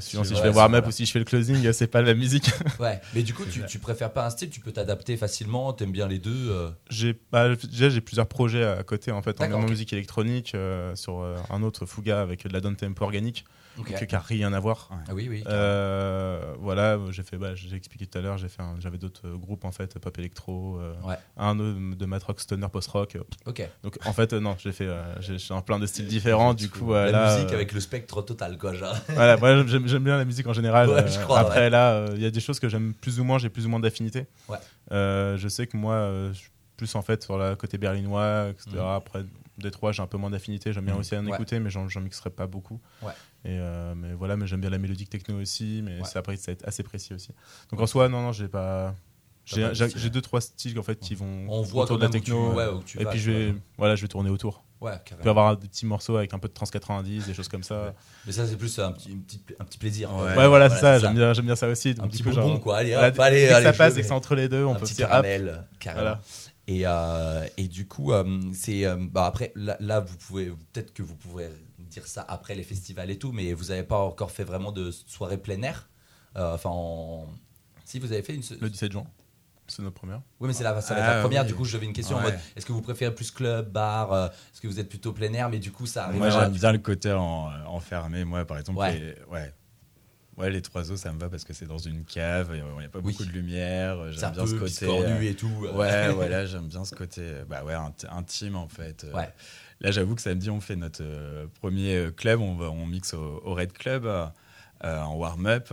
suivant 0.00 0.22
si 0.22 0.36
je 0.36 0.40
vais 0.42 0.50
voir 0.50 0.72
up 0.72 0.86
ou 0.86 0.92
si 0.92 1.04
je 1.04 1.10
fais 1.10 1.18
le 1.18 1.24
closing, 1.24 1.72
c'est 1.72 1.88
pas 1.88 2.00
la 2.00 2.14
musique. 2.14 2.48
Ouais. 2.78 3.00
Mais 3.12 3.22
du 3.24 3.34
coup, 3.34 3.44
tu, 3.44 3.64
tu 3.66 3.80
préfères 3.80 4.12
pas 4.12 4.24
un 4.24 4.30
style, 4.30 4.50
tu 4.50 4.60
peux 4.60 4.70
t'adapter 4.70 5.16
facilement, 5.16 5.72
t'aimes 5.72 5.90
bien 5.90 6.06
les 6.06 6.20
deux. 6.20 6.50
euh, 6.50 6.70
j'ai 6.88 7.18
bah, 7.32 7.48
déjà 7.56 7.88
j'ai 7.90 8.00
plusieurs 8.00 8.28
projets 8.28 8.64
à 8.64 8.82
côté 8.84 9.10
en 9.10 9.20
fait 9.20 9.40
en 9.40 9.48
même 9.48 9.68
musique 9.68 9.92
électronique 9.92 10.54
euh, 10.54 10.94
sur 10.94 11.20
euh, 11.22 11.36
un 11.50 11.62
autre 11.64 11.86
Fuga 11.86 12.20
avec 12.20 12.46
de 12.46 12.52
la 12.52 12.60
down 12.60 12.76
tempo 12.76 13.04
organique 13.04 13.44
Ok. 13.78 14.06
qui 14.06 14.14
n'a 14.14 14.20
rien 14.20 14.52
à 14.52 14.60
voir. 14.60 14.90
Ah 15.08 15.14
oui, 15.14 15.28
oui. 15.28 15.42
Euh, 15.46 16.54
voilà, 16.58 16.98
j'ai 17.10 17.22
fait, 17.22 17.36
bah, 17.36 17.54
j'ai 17.54 17.74
expliqué 17.74 18.06
tout 18.06 18.18
à 18.18 18.20
l'heure, 18.20 18.38
j'ai 18.38 18.48
fait, 18.48 18.62
j'avais 18.80 18.98
d'autres 18.98 19.26
euh, 19.26 19.36
groupes 19.36 19.64
en 19.64 19.72
fait, 19.72 19.98
pop 19.98 20.18
électro, 20.18 20.78
euh, 20.78 20.94
Ouais. 21.02 21.16
un 21.36 21.54
de, 21.54 21.94
de 21.94 22.06
mat 22.06 22.22
rock, 22.22 22.40
stoner, 22.40 22.68
post 22.70 22.88
rock. 22.90 23.16
Ok. 23.46 23.66
Donc 23.82 23.98
en 24.04 24.12
fait, 24.12 24.32
non, 24.34 24.56
j'ai 24.58 24.72
fait, 24.72 24.88
j'ai 25.20 25.36
plein 25.64 25.78
de 25.78 25.86
styles 25.86 26.06
différents. 26.08 26.54
Du 26.54 26.68
coup, 26.68 26.92
la 26.92 27.10
là, 27.10 27.36
musique 27.36 27.52
avec 27.52 27.72
le 27.72 27.80
spectre 27.80 28.22
total. 28.22 28.58
quoi. 28.58 28.74
Genre. 28.74 28.94
Voilà, 29.08 29.36
moi 29.36 29.64
j'aime 29.66 30.04
bien 30.04 30.16
la 30.18 30.24
musique 30.24 30.46
en 30.46 30.52
général. 30.52 30.88
Ouais, 30.88 31.08
je 31.08 31.18
crois, 31.20 31.40
après 31.40 31.70
là, 31.70 32.06
il 32.14 32.20
y 32.20 32.26
a 32.26 32.30
des 32.30 32.40
choses 32.40 32.60
que 32.60 32.68
j'aime 32.68 32.94
plus 32.94 33.20
ou 33.20 33.24
moins, 33.24 33.38
j'ai 33.38 33.48
plus 33.50 33.66
ou 33.66 33.68
moins 33.68 33.80
d'affinité. 33.80 34.26
Ouais. 34.48 34.58
Je 34.90 35.46
sais 35.48 35.66
que 35.66 35.76
moi, 35.76 36.28
je 36.32 36.38
suis 36.38 36.50
plus 36.76 36.94
en 36.94 37.02
fait 37.02 37.22
sur 37.22 37.38
le 37.38 37.54
côté 37.54 37.78
berlinois, 37.78 38.48
etc. 38.50 38.70
Mhm. 38.74 38.80
Après 38.80 39.24
Détroit, 39.58 39.92
j'ai 39.92 40.02
un 40.02 40.06
peu 40.06 40.16
moins 40.16 40.30
d'affinité. 40.30 40.72
J'aime 40.72 40.84
bien 40.86 40.94
Mhm. 40.94 41.00
aussi 41.00 41.16
en 41.16 41.24
Ouais. 41.26 41.32
écouter, 41.34 41.60
mais 41.60 41.70
j'en 41.70 41.86
mixerai 42.00 42.30
pas 42.30 42.46
beaucoup. 42.46 42.80
Ouais. 43.02 43.12
Et 43.44 43.58
euh, 43.58 43.94
mais 43.96 44.12
voilà, 44.14 44.36
mais 44.36 44.46
j'aime 44.46 44.60
bien 44.60 44.70
la 44.70 44.78
mélodique 44.78 45.10
techno 45.10 45.40
aussi, 45.40 45.80
mais 45.84 45.98
Ouais. 45.98 46.04
c'est 46.04 46.18
après 46.18 46.36
ça 46.36 46.52
va 46.52 46.52
être 46.52 46.66
assez 46.68 46.82
précis 46.82 47.12
aussi. 47.14 47.30
Donc 47.70 47.80
en 47.80 47.86
soi, 47.86 48.08
non, 48.08 48.22
non, 48.22 48.32
j'ai 48.32 48.48
pas. 48.48 48.94
J'ai 49.44 50.10
deux 50.10 50.20
trois 50.20 50.40
styles 50.40 50.78
en 50.78 50.82
fait 50.84 51.00
qui 51.00 51.14
vont 51.16 51.46
On 51.48 51.62
voit 51.62 51.84
autour 51.84 51.98
de 51.98 52.04
la 52.04 52.10
techno. 52.10 52.54
tu 52.86 53.00
et 53.00 53.04
vas, 53.04 53.10
puis 53.10 53.18
je 53.18 53.30
vais, 53.30 53.54
voilà, 53.76 53.96
je 53.96 54.02
vais 54.02 54.08
tourner 54.08 54.30
autour. 54.30 54.64
Ouais, 54.80 54.92
peut 55.22 55.30
avoir 55.30 55.56
des 55.56 55.68
petits 55.68 55.86
morceaux 55.86 56.16
avec 56.16 56.34
un 56.34 56.40
peu 56.40 56.48
de 56.48 56.52
trans 56.54 56.66
90, 56.66 57.26
des 57.26 57.34
choses 57.34 57.46
comme 57.48 57.62
ça. 57.62 57.94
Mais 58.26 58.32
ça, 58.32 58.46
c'est 58.48 58.56
plus 58.56 58.78
un 58.80 58.90
petit, 58.90 59.10
une 59.10 59.22
petite- 59.22 59.54
un 59.60 59.64
petit 59.64 59.78
plaisir. 59.78 60.10
hein. 60.10 60.24
Ouais. 60.24 60.36
Ouais, 60.36 60.48
voilà, 60.48 60.68
c'est 60.70 60.80
ça. 60.80 60.98
J'aime 60.98 61.14
bien, 61.14 61.32
bien 61.32 61.54
ça 61.56 61.68
aussi. 61.68 61.94
Donc, 61.94 62.06
Un 62.06 62.08
petit 62.08 62.24
coup, 62.24 62.30
bonbon, 62.30 62.48
genre, 62.48 62.60
quoi. 62.60 62.78
Allez, 62.78 62.90
voilà, 62.90 63.06
allez, 63.22 63.46
que 63.48 63.52
allez, 63.54 63.64
ça 63.64 63.72
passe 63.72 63.96
et 63.96 64.00
que 64.00 64.06
c'est 64.06 64.12
entre 64.12 64.34
les 64.34 64.48
deux, 64.48 64.64
on 64.64 64.72
un 64.72 64.74
peut 64.74 64.80
petit 64.86 64.94
dire, 64.94 65.08
caramel. 65.08 65.64
Voilà. 65.84 66.20
Et, 66.66 66.82
euh, 66.84 67.46
et 67.58 67.68
du 67.68 67.86
coup, 67.86 68.12
euh, 68.12 68.40
c'est 68.54 68.84
euh, 68.84 68.96
bah 68.98 69.26
après 69.26 69.52
là, 69.54 69.76
là, 69.80 70.00
vous 70.00 70.16
pouvez 70.16 70.46
peut-être 70.72 70.92
que 70.92 71.02
vous 71.04 71.14
pouvez 71.16 71.48
dire 71.92 72.06
ça 72.06 72.24
après 72.28 72.54
les 72.54 72.62
festivals 72.64 73.10
et 73.10 73.18
tout, 73.18 73.32
mais 73.32 73.52
vous 73.52 73.66
n'avez 73.66 73.82
pas 73.84 73.98
encore 73.98 74.30
fait 74.30 74.44
vraiment 74.44 74.72
de 74.72 74.90
soirée 74.90 75.38
plein 75.38 75.60
air? 75.62 75.88
Euh, 76.36 76.54
Enfin, 76.54 76.70
en- 76.70 77.26
si 77.84 77.98
vous 77.98 78.12
avez 78.12 78.22
fait 78.22 78.34
une. 78.34 78.42
le 78.60 78.70
17 78.70 78.92
juin. 78.92 79.04
C'est 79.68 79.82
notre 79.82 79.94
première. 79.94 80.20
Oui, 80.40 80.48
mais 80.48 80.54
c'est 80.54 80.64
la, 80.64 80.80
ça 80.80 80.94
va 80.94 81.00
être 81.00 81.06
la 81.06 81.18
Ah, 81.18 81.22
première. 81.22 81.42
oui. 81.42 81.48
Du 81.48 81.54
coup, 81.54 81.64
j'avais 81.64 81.86
une 81.86 81.92
question 81.92 82.16
en 82.16 82.20
mode 82.20 82.38
est-ce 82.56 82.66
que 82.66 82.72
vous 82.72 82.82
préférez 82.82 83.14
plus 83.14 83.30
club, 83.30 83.70
bar 83.70 84.12
euh, 84.12 84.26
Est-ce 84.28 84.60
que 84.60 84.66
vous 84.68 84.80
êtes 84.80 84.88
plutôt 84.88 85.12
plein 85.12 85.32
air 85.32 85.48
Mais 85.48 85.58
du 85.60 85.70
coup, 85.70 85.86
ça 85.86 86.04
arrive. 86.06 86.18
Moi, 86.18 86.30
j'aime 86.30 86.52
bien 86.52 86.72
le 86.72 86.78
côté 86.78 87.12
en, 87.12 87.48
enfermé. 87.66 88.24
Moi, 88.24 88.44
par 88.44 88.58
exemple, 88.58 88.78
Ouais. 88.80 88.98
les, 88.98 89.14
ouais. 89.30 89.52
Ouais, 90.38 90.50
les 90.50 90.62
trois 90.62 90.90
os, 90.90 90.98
ça 90.98 91.12
me 91.12 91.18
va 91.20 91.28
parce 91.28 91.44
que 91.44 91.52
c'est 91.52 91.66
dans 91.66 91.76
une 91.78 92.04
cave, 92.04 92.52
il 92.54 92.62
n'y 92.62 92.84
a 92.86 92.88
pas 92.88 92.98
Oui. 93.00 93.12
beaucoup 93.12 93.24
de 93.26 93.30
lumière. 93.32 94.10
J'aime 94.12 94.32
bien 94.32 94.46
ce 94.46 94.52
peu 94.54 94.60
côté. 94.60 94.86
biscornu 94.86 95.26
et 95.26 95.34
tout. 95.36 95.66
euh. 95.66 95.72
Ouais, 95.74 96.08
voilà, 96.14 96.46
j'aime 96.46 96.68
bien 96.68 96.84
ce 96.86 96.94
côté 96.94 97.22
bah 97.48 97.62
ouais, 97.64 97.74
int- 97.74 98.08
intime 98.10 98.56
en 98.56 98.66
fait. 98.68 99.04
Euh, 99.04 99.12
Ouais. 99.12 99.28
Là, 99.82 99.90
j'avoue 99.90 100.14
que 100.14 100.22
samedi, 100.22 100.48
on 100.48 100.60
fait 100.60 100.76
notre 100.76 101.02
euh, 101.02 101.46
premier 101.60 101.94
euh, 101.96 102.10
club, 102.10 102.40
on, 102.40 102.54
va, 102.54 102.70
on 102.70 102.86
mixe 102.86 103.14
au, 103.14 103.42
au 103.44 103.54
Red 103.54 103.72
Club 103.72 104.06
euh, 104.06 104.26
en 104.82 105.14
warm-up. 105.16 105.72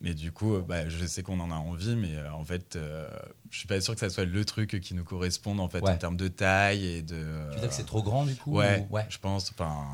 Mais 0.00 0.14
du 0.14 0.32
coup, 0.32 0.58
bah, 0.62 0.88
je 0.88 1.06
sais 1.06 1.22
qu'on 1.22 1.38
en 1.40 1.50
a 1.52 1.54
envie, 1.54 1.94
mais 1.96 2.18
en 2.30 2.44
fait, 2.44 2.76
je 3.50 3.56
suis 3.58 3.68
pas 3.68 3.80
sûr 3.80 3.94
que 3.94 4.00
ça 4.00 4.10
soit 4.10 4.24
le 4.24 4.44
truc 4.44 4.80
qui 4.80 4.94
nous 4.94 5.04
corresponde 5.04 5.60
en 5.60 5.68
fait 5.68 5.80
Ouais. 5.80 5.90
en 5.92 5.96
termes 5.96 6.16
de 6.16 6.26
taille 6.28 6.84
et 6.84 7.02
de. 7.02 7.14
Tu 7.50 7.54
veux 7.54 7.60
dire 7.60 7.68
que 7.68 7.74
c'est 7.74 7.86
trop 7.86 8.02
grand 8.02 8.24
du 8.26 8.34
coup 8.34 8.56
Ouais, 8.56 8.84
ou- 8.90 8.94
ouais. 8.96 9.06
je 9.08 9.18
pense. 9.18 9.50
Enfin, 9.52 9.86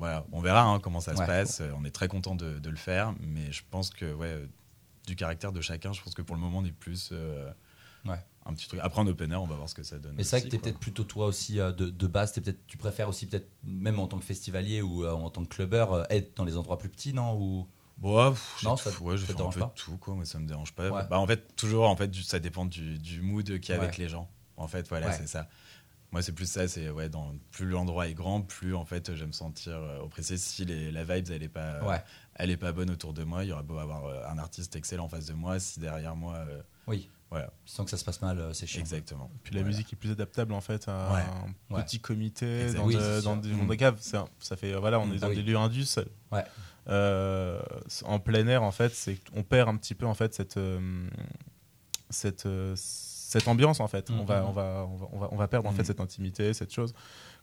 voilà, 0.00 0.26
on 0.32 0.40
verra 0.40 0.62
hein, 0.64 0.80
comment 0.80 0.98
ça 1.00 1.12
Ouais. 1.12 1.18
se 1.18 1.22
passe. 1.26 1.62
On 1.78 1.84
est 1.84 1.92
très 1.92 2.08
content 2.08 2.34
de, 2.34 2.58
de 2.58 2.70
le 2.70 2.76
faire, 2.76 3.14
mais 3.20 3.52
je 3.52 3.62
pense 3.70 3.90
que 3.90 4.12
ouais, 4.12 4.34
du 5.06 5.14
caractère 5.14 5.52
de 5.52 5.60
chacun, 5.60 5.92
je 5.92 6.02
pense 6.02 6.14
que 6.14 6.22
pour 6.22 6.34
le 6.34 6.42
moment, 6.42 6.58
on 6.58 6.64
est 6.64 6.72
plus 6.72 7.10
euh, 7.12 7.48
Ouais. 8.04 8.18
Un 8.48 8.54
petit 8.54 8.68
truc. 8.68 8.80
Après, 8.82 9.00
en 9.00 9.06
open 9.06 9.32
air, 9.32 9.42
on 9.42 9.46
va 9.46 9.56
voir 9.56 9.68
ce 9.68 9.74
que 9.74 9.82
ça 9.82 9.98
donne. 9.98 10.14
Mais 10.16 10.22
c'est 10.24 10.38
vrai 10.38 10.46
que 10.48 10.50
t'es 10.50 10.58
peut-être 10.58 10.78
plutôt 10.78 11.04
toi 11.04 11.26
aussi 11.26 11.58
euh, 11.60 11.72
de, 11.72 11.90
de 11.90 12.06
base, 12.06 12.32
peut-être, 12.32 12.66
tu 12.66 12.76
préfères 12.76 13.08
aussi 13.08 13.26
peut-être 13.26 13.48
même 13.64 13.98
en 13.98 14.06
tant 14.06 14.18
que 14.18 14.24
festivalier 14.24 14.82
ou 14.82 15.04
euh, 15.04 15.12
en 15.12 15.30
tant 15.30 15.42
que 15.44 15.48
clubbeur 15.48 15.92
euh, 15.92 16.04
être 16.10 16.36
dans 16.36 16.44
les 16.44 16.56
endroits 16.56 16.78
plus 16.78 16.88
petits, 16.88 17.12
non 17.12 17.36
ou... 17.40 17.66
Bon, 17.98 18.30
pff, 18.30 18.62
Non, 18.62 18.76
ça- 18.76 18.90
ouais, 19.00 19.16
je 19.16 19.24
fais 19.24 19.40
un 19.40 19.48
peu 19.48 19.60
pas? 19.60 19.72
tout, 19.74 19.96
quoi. 19.96 20.14
Moi, 20.14 20.24
ça 20.26 20.38
me 20.38 20.46
dérange 20.46 20.72
pas. 20.74 20.90
Ouais. 20.90 21.02
Bah, 21.08 21.18
en 21.18 21.26
fait, 21.26 21.56
toujours, 21.56 21.88
en 21.88 21.96
fait, 21.96 22.08
du- 22.08 22.22
ça 22.22 22.38
dépend 22.38 22.66
du, 22.66 22.98
du 22.98 23.22
mood 23.22 23.44
qu'il 23.58 23.70
y 23.70 23.72
a 23.72 23.80
avec 23.82 23.96
les 23.96 24.08
gens. 24.08 24.30
En 24.58 24.68
fait, 24.68 24.86
voilà, 24.88 25.06
c'est 25.12 25.26
ça. 25.26 25.48
Moi, 26.12 26.22
c'est 26.22 26.32
plus 26.32 26.48
ça. 26.48 26.68
C'est 26.68 26.88
ouais, 26.90 27.08
dans 27.08 27.34
plus 27.50 27.66
l'endroit 27.66 28.06
est 28.06 28.14
grand, 28.14 28.42
plus 28.42 28.74
en 28.74 28.84
fait, 28.84 29.14
j'aime 29.14 29.32
sentir 29.32 29.72
euh, 29.74 30.00
oppressé. 30.00 30.36
Si 30.36 30.64
les, 30.64 30.92
la 30.92 31.04
vibe, 31.04 31.30
elle 31.30 31.42
est 31.42 31.48
pas, 31.48 31.80
elle 32.34 32.50
est 32.50 32.56
pas 32.56 32.72
bonne 32.72 32.90
autour 32.90 33.12
de 33.14 33.24
moi, 33.24 33.44
il 33.44 33.48
y 33.48 33.52
aura 33.52 33.62
beau 33.62 33.78
avoir 33.78 34.30
un 34.30 34.38
artiste 34.38 34.76
excellent 34.76 35.04
en 35.06 35.08
face 35.08 35.26
de 35.26 35.32
moi, 35.34 35.58
si 35.58 35.80
derrière 35.80 36.14
moi, 36.16 36.44
Oui. 36.86 37.10
Voilà, 37.30 37.50
Tu 37.64 37.72
sens 37.72 37.84
que 37.84 37.90
ça 37.90 37.96
se 37.96 38.04
passe 38.04 38.22
mal, 38.22 38.38
euh, 38.38 38.52
c'est 38.52 38.66
chiant. 38.66 38.80
exactement. 38.80 39.30
Puis 39.42 39.52
la 39.54 39.60
Voilà. 39.60 39.74
musique 39.74 39.92
est 39.92 39.96
plus 39.96 40.10
adaptable 40.12 40.52
en 40.52 40.60
fait 40.60 40.86
à 40.88 41.12
Ouais. 41.12 41.20
un 41.70 41.74
Ouais. 41.74 41.82
petit 41.84 41.98
comité 42.00 42.62
Exact. 42.62 42.78
dans, 42.78 42.84
Oui, 42.86 42.94
de- 42.94 43.20
dans 43.22 43.36
des 43.36 43.48
Mm. 43.52 43.58
dans 43.58 43.64
des 43.66 43.76
caves. 43.76 44.00
Un- 44.14 44.26
Ça 44.38 44.56
fait 44.56 44.72
voilà, 44.74 45.00
on 45.00 45.06
Mm. 45.06 45.14
est 45.14 45.18
dans 45.18 45.26
Ah 45.26 45.30
des 45.30 45.36
oui. 45.36 45.42
lieux 45.42 45.56
indus. 45.56 45.98
Ouais. 46.30 46.44
Euh, 46.88 47.60
en 48.04 48.20
plein 48.20 48.46
air 48.46 48.62
en 48.62 48.70
fait, 48.70 48.94
c'est 48.94 49.18
on 49.34 49.42
perd 49.42 49.68
un 49.68 49.76
petit 49.76 49.94
peu 49.94 50.06
en 50.06 50.14
fait 50.14 50.34
cette 50.34 50.56
euh, 50.56 51.08
cette 52.10 52.46
euh, 52.46 52.74
cette 52.76 53.48
ambiance 53.48 53.80
en 53.80 53.88
fait. 53.88 54.08
Mhm. 54.10 54.20
On 54.20 54.24
va 54.24 54.46
on 54.46 54.52
va 54.52 54.86
on 54.88 54.96
va 54.96 55.08
on 55.12 55.18
va, 55.18 55.28
on 55.32 55.36
va 55.36 55.48
perdre 55.48 55.68
en 55.68 55.72
fait 55.72 55.80
Mhm. 55.82 55.86
cette 55.86 56.00
intimité, 56.00 56.54
cette 56.54 56.72
chose 56.72 56.94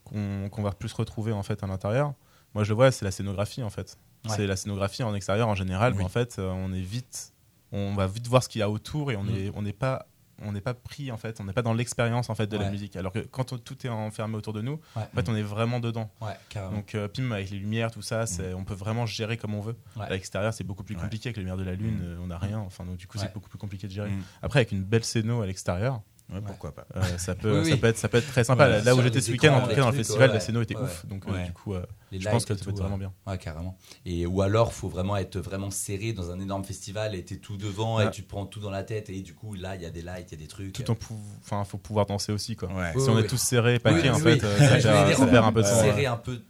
qu'on 0.06 0.48
qu'on 0.50 0.64
va 0.64 0.72
plus 0.72 0.94
retrouver 0.94 1.34
en 1.34 1.44
fait 1.44 1.62
à 1.62 1.68
l'intérieur. 1.68 2.14
Moi 2.54 2.64
je 2.64 2.70
le 2.70 2.76
vois, 2.76 2.92
c'est 2.92 3.04
la 3.04 3.12
scénographie 3.12 3.64
en 3.64 3.70
fait. 3.70 3.98
Ouais. 4.26 4.34
C'est 4.38 4.48
la 4.48 4.56
scénographie 4.56 5.04
en 5.04 5.14
extérieur 5.14 5.50
en 5.50 5.56
général, 5.56 5.92
mais 5.94 6.00
Oui. 6.00 6.06
en 6.06 6.10
fait 6.10 6.38
euh, 6.40 6.50
on 6.50 6.72
est 6.72 6.82
vite 6.82 7.33
on 7.74 7.93
va 7.93 8.07
vite 8.07 8.28
voir 8.28 8.41
ce 8.43 8.47
qu'il 8.49 8.59
y 8.59 8.61
a 8.61 8.69
autour 8.69 9.11
et 9.11 9.17
on 9.17 9.24
Mhm. 9.24 9.36
est 9.36 9.51
on 9.55 9.61
n'est 9.61 9.74
pas 9.74 10.07
on 10.45 10.51
n'est 10.51 10.61
pas 10.61 10.74
pris 10.74 11.11
en 11.11 11.15
fait, 11.17 11.39
on 11.39 11.45
n'est 11.45 11.53
pas 11.53 11.61
dans 11.61 11.74
l'expérience 11.76 12.30
en 12.30 12.36
fait 12.36 12.47
de 12.47 12.57
Ouais. 12.57 12.63
la 12.63 12.71
musique. 12.71 12.95
Alors 12.95 13.13
que 13.13 13.19
quand 13.19 13.53
on- 13.53 13.57
tout 13.59 13.86
est 13.86 13.89
enfermé 13.89 14.36
autour 14.36 14.51
de 14.51 14.61
nous, 14.61 14.80
Ouais. 14.95 15.03
en 15.03 15.15
fait 15.15 15.30
on 15.30 15.36
est 15.36 15.43
vraiment 15.43 15.80
dedans. 15.80 16.09
Ouais. 16.21 16.34
Donc 16.71 16.95
euh, 16.95 17.07
pim 17.07 17.32
avec 17.32 17.49
les 17.51 17.59
lumières, 17.59 17.91
tout 17.91 18.01
ça, 18.01 18.26
c'est 18.26 18.53
on 18.53 18.65
peut 18.65 18.74
vraiment 18.74 19.05
gérer 19.05 19.38
comme 19.38 19.53
on 19.53 19.61
veut. 19.61 19.76
À 19.97 20.09
l'extérieur 20.09 20.53
c'est 20.53 20.63
beaucoup 20.65 20.84
plus 20.84 20.95
compliqué 20.95 21.30
avec 21.30 21.38
les 21.38 21.43
lumières 21.43 21.55
de 21.57 21.63
la 21.63 21.76
lune, 21.76 21.99
Mm. 21.99 22.03
euh, 22.03 22.17
on 22.21 22.28
n'a 22.28 22.39
rien. 22.39 22.59
Enfin 22.59 22.84
donc 22.84 22.97
du 22.97 23.07
coup 23.07 23.17
c'est 23.19 23.32
beaucoup 23.34 23.47
plus 23.49 23.59
compliqué 23.59 23.88
de 23.88 23.93
gérer. 23.93 24.09
Mm. 24.09 24.24
Après 24.41 24.59
avec 24.59 24.71
une 24.71 24.84
belle 24.84 25.03
scéno 25.05 25.41
à 25.41 25.45
l'extérieur, 25.47 26.01
Ouais, 26.32 26.39
pourquoi 26.45 26.74
pas. 26.74 26.86
euh, 26.95 27.01
ça 27.17 27.36
peut 27.36 27.59
Oui, 27.59 27.65
ça 27.65 27.71
oui. 27.76 27.80
peut 27.80 27.88
être 27.88 27.97
ça 27.97 28.07
peut 28.07 28.17
être 28.17 28.28
très 28.28 28.43
sympa. 28.43 28.67
Ouais, 28.67 28.82
là 28.82 28.95
où 28.95 29.01
j'étais 29.01 29.21
ce 29.21 29.32
week-end, 29.32 29.53
en 29.55 29.61
tout 29.61 29.69
cas 29.76 29.82
dans 29.82 29.91
le 29.91 29.95
festival, 29.97 30.30
ouais, 30.30 30.34
la 30.36 30.39
scéno 30.39 30.61
était 30.61 30.76
ouais, 30.76 30.82
ouf. 30.84 31.05
Donc 31.05 31.24
euh, 31.28 31.43
du 31.45 31.51
coup 31.53 31.74
euh, 31.76 31.86
Les 32.11 32.19
je 32.19 32.30
pense 32.30 32.45
que 32.45 32.55
ça 32.55 32.63
peut 32.63 32.69
être 32.71 32.76
tout, 32.78 32.82
vraiment 32.82 32.97
bien. 32.97 33.11
Ouais, 33.28 33.38
carrément. 33.38 33.78
Et, 34.05 34.26
ou 34.26 34.41
alors, 34.41 34.74
faut 34.74 34.88
vraiment 34.89 35.17
être 35.17 35.38
vraiment 35.39 35.69
serré 35.69 36.13
dans 36.13 36.32
un 36.32 36.39
énorme 36.39 36.63
festival 36.63 37.13
et 37.13 37.24
t'es 37.26 37.36
tout 37.36 37.57
devant 37.57 37.99
et 37.99 38.05
Ouais. 38.05 38.11
tu 38.11 38.24
prends 38.24 38.45
tout 38.45 38.59
dans 38.61 38.71
la 38.71 38.84
tête 38.84 39.09
et 39.09 39.21
du 39.21 39.36
coup, 39.36 39.53
là, 39.53 39.76
il 39.76 39.82
y 39.82 39.86
a 39.86 39.89
des 39.91 40.01
lights, 40.01 40.32
il 40.32 40.39
y 40.39 40.41
a 40.41 40.41
des 40.43 40.47
trucs. 40.47 40.74
Tout 40.74 40.89
en 40.89 40.95
pou- 40.95 41.19
enfin 41.41 41.63
faut 41.65 41.78
pouvoir 41.78 42.05
dancer 42.05 42.32
aussi 42.32 42.55
quoi. 42.55 42.69
Si 42.97 43.09
on 43.09 43.15
oui. 43.15 43.21
est 43.24 43.28
tous 43.28 43.38
serrés, 43.38 43.78
paquets 43.80 44.03
Oui, 44.03 44.09
en 44.09 44.15
oui, 44.15 44.39
fait, 44.39 44.39
ça 44.80 45.26
perd- 45.28 45.45
un 45.45 45.51
peu 45.51 45.61
de 45.61 45.67
ouais. 45.97 46.05
un 46.05 46.17
peu 46.17 46.41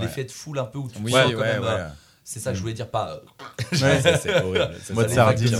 l'effet 0.00 0.24
de 0.24 0.30
foule 0.30 0.58
un 0.58 0.64
peu 0.64 0.78
où 0.78 0.88
tu 0.88 0.94
sens 1.10 1.32
quand 1.32 1.40
même, 1.40 1.64
euh, 1.64 1.88
c'est 2.24 2.38
ça 2.40 2.50
que 2.52 2.56
je 2.56 2.62
voulais 2.62 2.74
dire 2.74 2.88
pas 2.90 3.20
Ouais, 3.72 4.00
ça, 4.02 4.16
c'est 4.18 4.42
horrible. 4.42 4.70
Ça, 4.82 4.94
Mode 4.94 5.10
sardine, 5.10 5.56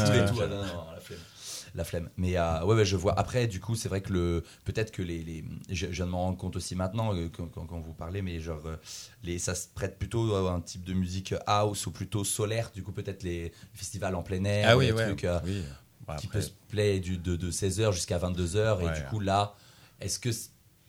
la 1.74 1.84
flemme 1.84 2.10
mais 2.16 2.36
euh, 2.36 2.64
ouais, 2.64 2.74
ouais 2.74 2.84
je 2.84 2.96
vois 2.96 3.18
après 3.18 3.46
du 3.46 3.60
coup 3.60 3.74
c'est 3.76 3.88
vrai 3.88 4.00
que 4.00 4.12
le 4.12 4.44
peut-être 4.64 4.90
que 4.90 5.02
les, 5.02 5.22
les 5.22 5.44
je, 5.68 5.86
je 5.86 5.92
viens 5.92 6.06
de 6.06 6.10
m'en 6.10 6.24
rendre 6.24 6.36
compte 6.38 6.56
aussi 6.56 6.74
maintenant 6.74 7.14
euh, 7.14 7.28
quand, 7.34 7.46
quand- 7.46 7.66
quand 7.66 7.80
vous 7.80 7.92
parlez 7.94 8.22
mais 8.22 8.40
genre 8.40 8.66
euh, 8.66 8.76
les 9.22 9.38
ça 9.38 9.54
se 9.54 9.68
prête 9.74 9.98
plutôt 9.98 10.34
à 10.34 10.52
un 10.52 10.60
type 10.60 10.84
de 10.84 10.92
musique 10.94 11.34
house 11.46 11.86
ou 11.86 11.90
plutôt 11.92 12.24
solaire 12.24 12.70
du 12.74 12.82
coup 12.82 12.92
peut-être 12.92 13.22
les 13.22 13.52
festivals 13.74 14.14
en 14.14 14.22
plein 14.22 14.42
air 14.44 14.66
Ah 14.70 14.76
oui, 14.76 14.86
les 14.86 14.92
ouais. 14.92 15.06
trucs 15.06 15.24
euh, 15.24 15.38
oui. 15.44 15.62
Bon, 16.06 16.16
qui 16.16 16.26
peut 16.26 16.40
se 16.40 16.50
play 16.68 16.98
du, 16.98 17.18
de, 17.18 17.36
de 17.36 17.50
16h 17.50 17.92
jusqu'à 17.92 18.18
22h 18.18 18.80
et 18.80 18.84
Ouais. 18.86 18.94
du 19.00 19.04
coup 19.06 19.20
là 19.20 19.54
est-ce 20.00 20.18
que 20.18 20.30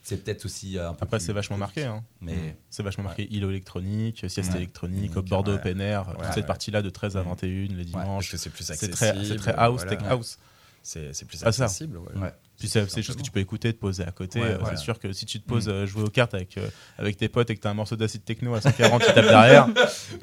c'est 0.03 0.17
peut-être 0.23 0.45
aussi 0.45 0.79
un 0.79 0.93
peu 0.95 1.03
Après 1.03 1.19
c'est 1.19 1.31
vachement 1.33 1.57
marqué 1.57 1.83
hein. 1.83 2.03
mais 2.21 2.57
C'est 2.71 2.81
vachement 2.81 3.03
marqué 3.03 3.27
îlot 3.31 3.51
électronique, 3.51 4.25
sieste 4.27 4.49
Ouais. 4.53 4.57
électronique, 4.57 5.11
Donc, 5.13 5.27
Bordeaux 5.27 5.51
ouais. 5.51 5.59
Open 5.59 5.79
Air, 5.79 6.05
toute 6.07 6.19
Ouais, 6.21 6.25
cette 6.29 6.37
ouais. 6.37 6.43
partie-là 6.47 6.81
de 6.81 6.89
13 6.89 7.17
à 7.17 7.21
Mm. 7.23 7.27
21 7.27 7.49
les 7.77 7.85
dimanches. 7.85 8.35
c'est 8.35 8.49
plus 8.49 8.63
c'est 8.63 8.73
accessible. 8.73 8.95
très, 8.95 9.25
c'est 9.25 9.35
très 9.35 9.53
house, 9.53 9.81
voilà. 9.83 9.95
tech 9.97 10.07
house. 10.09 10.39
C'est 10.83 11.13
c'est 11.13 11.25
plus 11.25 11.39
Ah, 11.45 11.51
ça. 11.51 11.65
accessible. 11.65 11.97
ouais. 11.97 12.19
Ouais. 12.21 12.33
Puis 12.57 12.67
c'est 12.69 12.87
c'est 12.89 12.97
des 12.97 13.03
choses 13.03 13.15
que 13.15 13.21
tu 13.21 13.31
peux 13.31 13.39
écouter, 13.39 13.71
te 13.73 13.79
poser 13.79 14.03
à 14.03 14.11
côté. 14.11 14.39
Ouais, 14.39 14.47
Euh, 14.51 14.57
voilà. 14.59 14.75
C'est 14.77 14.83
sûr 14.83 14.99
que 14.99 15.11
si 15.13 15.25
tu 15.25 15.39
te 15.41 15.47
poses 15.47 15.67
euh, 15.69 15.85
jouer 15.85 16.03
aux 16.03 16.09
cartes 16.09 16.33
avec, 16.33 16.57
euh, 16.57 16.67
avec 16.97 17.17
tes 17.17 17.27
potes 17.29 17.49
et 17.49 17.55
que 17.55 17.61
tu 17.61 17.67
as 17.67 17.71
un 17.71 17.75
morceau 17.75 17.95
d'acide 17.95 18.23
techno 18.23 18.53
à 18.55 18.61
140 18.61 19.01
qui 19.03 19.13
tape 19.13 19.25
derrière, 19.25 19.67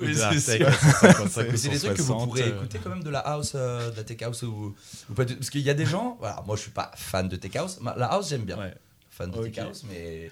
Oui, 0.00 0.14
c'est 0.14 0.22
Arte, 0.22 0.38
sûr. 0.38 0.72
155 0.72 1.46
Mais 1.50 1.56
c'est 1.56 1.68
des 1.68 1.78
trucs 1.78 1.94
que 1.94 2.02
vous 2.02 2.08
160, 2.12 2.28
pourrez 2.28 2.42
euh, 2.42 2.56
écouter 2.56 2.78
quand 2.82 2.90
même 2.90 3.02
de 3.02 3.10
la 3.10 3.18
house, 3.20 3.52
euh, 3.54 3.90
de 3.90 3.96
la 3.96 4.04
tech 4.04 4.22
house 4.22 4.42
ou, 4.42 4.74
ou 5.10 5.14
pas 5.14 5.24
du- 5.24 5.34
Parce 5.36 5.50
qu'il 5.50 5.60
y 5.62 5.70
a 5.70 5.74
des 5.74 5.86
gens, 5.86 6.16
voilà, 6.20 6.42
moi 6.46 6.54
je 6.56 6.62
suis 6.62 6.70
pas 6.70 6.90
fan 6.96 7.28
de 7.28 7.36
tech 7.36 7.54
house, 7.56 7.78
mais 7.80 7.90
la 7.96 8.06
house 8.06 8.28
j'aime 8.28 8.42
bien. 8.44 8.58
Ouais. 8.58 8.74
Fan 9.10 9.30
de 9.30 9.42
tech 9.48 9.58
house, 9.58 9.84
mais 9.88 10.30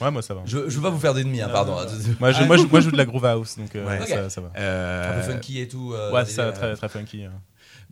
ouais, 0.00 0.10
moi 0.10 0.20
ça 0.22 0.34
va. 0.34 0.42
je, 0.44 0.68
je 0.68 0.76
veux 0.76 0.82
pas 0.82 0.90
vous 0.90 1.00
faire 1.00 1.14
d'ennemis, 1.14 1.40
hein, 1.40 1.48
pardon. 1.50 1.72
Moi, 2.20 2.32
je, 2.32 2.42
moi, 2.44 2.56
je, 2.58 2.62
moi, 2.64 2.80
je 2.80 2.84
joue 2.86 2.90
de 2.90 2.96
la 2.98 3.04
groove 3.06 3.24
house, 3.24 3.56
donc 3.58 3.74
euh, 3.76 3.86
Ouais. 3.86 4.06
ça, 4.06 4.28
ça 4.28 4.40
va. 4.42 4.50
euh, 4.58 5.18
Un 5.22 5.26
peu 5.26 5.32
funky 5.32 5.60
et 5.60 5.68
tout. 5.68 5.92
euh, 5.94 6.12
Ouais, 6.12 6.24
ça, 6.26 6.52
très, 6.52 6.74
très 6.76 6.88
funky. 6.90 7.24
euh. 7.24 7.30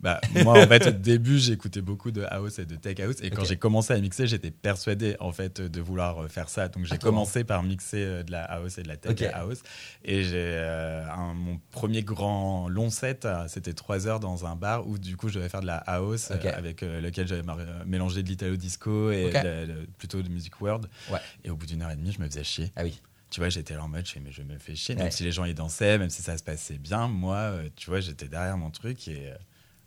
Bah, 0.01 0.19
moi, 0.43 0.57
en 0.63 0.67
fait, 0.67 0.87
au 0.87 0.91
début, 0.91 1.37
j'écoutais 1.37 1.81
beaucoup 1.81 2.09
de 2.11 2.23
house 2.29 2.57
et 2.59 2.65
de 2.65 2.75
tech 2.75 2.99
house. 2.99 3.17
Et 3.21 3.29
quand 3.29 3.45
j'ai 3.45 3.57
commencé 3.57 3.93
à 3.93 3.99
mixer, 3.99 4.25
j'étais 4.25 4.49
persuadé, 4.49 5.15
en 5.19 5.31
fait, 5.31 5.61
de 5.61 5.79
vouloir 5.81 6.23
euh, 6.23 6.27
faire 6.27 6.49
ça. 6.49 6.69
Donc, 6.69 6.85
j'ai 6.85 6.95
Ah, 6.95 6.97
comment 6.97 7.19
commencé 7.21 7.43
par 7.43 7.61
mixer 7.61 8.03
euh, 8.03 8.23
de 8.23 8.31
la 8.31 8.43
house 8.43 8.77
et 8.79 8.83
de 8.83 8.87
la 8.87 8.97
tech 8.97 9.11
Ok. 9.11 9.29
house. 9.33 9.59
Et 10.03 10.23
j'ai 10.23 10.33
euh, 10.35 11.05
mon 11.35 11.59
premier 11.71 12.01
grand 12.01 12.67
long 12.67 12.89
set, 12.89 13.27
c'était 13.47 13.73
trois 13.73 14.07
heures 14.07 14.19
dans 14.19 14.45
un 14.45 14.55
bar 14.55 14.87
où, 14.87 14.97
du 14.97 15.15
coup, 15.17 15.29
je 15.29 15.35
devais 15.35 15.49
faire 15.49 15.61
de 15.61 15.67
la 15.67 15.77
house 15.77 16.31
euh, 16.31 16.51
avec 16.55 16.81
euh, 16.81 16.99
lequel 16.99 17.27
j'avais 17.27 17.43
mélangé 17.85 18.23
de 18.23 18.27
l'italo 18.27 18.55
disco 18.55 19.11
et 19.11 19.31
de 19.31 19.41
de- 19.67 19.85
plutôt 19.99 20.21
de 20.23 20.29
music 20.29 20.59
world. 20.61 20.87
Ouais. 21.11 21.19
Et 21.43 21.49
au 21.51 21.55
bout 21.55 21.65
d'une 21.67 21.81
heure 21.83 21.91
et 21.91 21.95
demie, 21.95 22.11
je 22.11 22.19
me 22.19 22.25
faisais 22.27 22.43
chier. 22.43 22.71
Ah 22.75 22.83
oui. 22.83 22.99
Tu 23.29 23.39
vois, 23.39 23.49
j'étais 23.49 23.75
là 23.75 23.83
en 23.83 23.87
mode, 23.87 24.05
je 24.05 24.11
fais, 24.13 24.19
mais 24.19 24.31
je 24.31 24.41
me 24.41 24.57
fais 24.57 24.75
chier. 24.75 24.95
Même 24.95 25.05
Ouais. 25.05 25.11
si 25.11 25.23
les 25.23 25.31
gens 25.31 25.45
y 25.45 25.53
dansaient, 25.53 25.97
même 25.97 26.09
si 26.09 26.21
ça 26.21 26.37
se 26.37 26.43
passait 26.43 26.77
bien, 26.77 27.07
moi, 27.07 27.53
tu 27.75 27.89
vois, 27.89 27.99
j'étais 28.01 28.27
derrière 28.27 28.57
mon 28.57 28.71
truc 28.71 29.07
et 29.07 29.31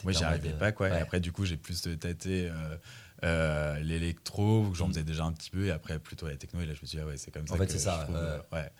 moi, 0.04 0.12
j'y 0.12 0.24
arrivais 0.24 0.50
pas, 0.52 0.72
quoi. 0.72 0.88
ouais. 0.88 0.98
Et 0.98 1.00
après, 1.00 1.20
du 1.20 1.32
coup, 1.32 1.44
j'ai 1.44 1.56
plus 1.56 1.80
tâté 1.98 2.48
euh, 2.48 2.76
euh, 3.24 3.78
l'électro, 3.80 4.62
où 4.66 4.74
j'en 4.74 4.88
faisais 4.88 5.04
déjà 5.04 5.24
un 5.24 5.32
petit 5.32 5.50
peu, 5.50 5.66
et 5.66 5.70
après 5.70 5.98
plutôt 5.98 6.28
la 6.28 6.36
techno, 6.36 6.60
et 6.60 6.66
là 6.66 6.74
je 6.74 6.80
me 6.82 6.86
suis 6.86 6.96
dit, 6.98 7.02
ah 7.02 7.06
ouais, 7.06 7.16
c'est 7.16 7.30
comme 7.30 7.46
ça. 7.46 7.54
En 7.54 7.56
fait, 7.58 7.66
que 7.66 7.72
c'est 7.72 7.78
ça, 7.78 8.00
trouve, 8.04 8.16
euh, 8.16 8.38
ouais. 8.52 8.70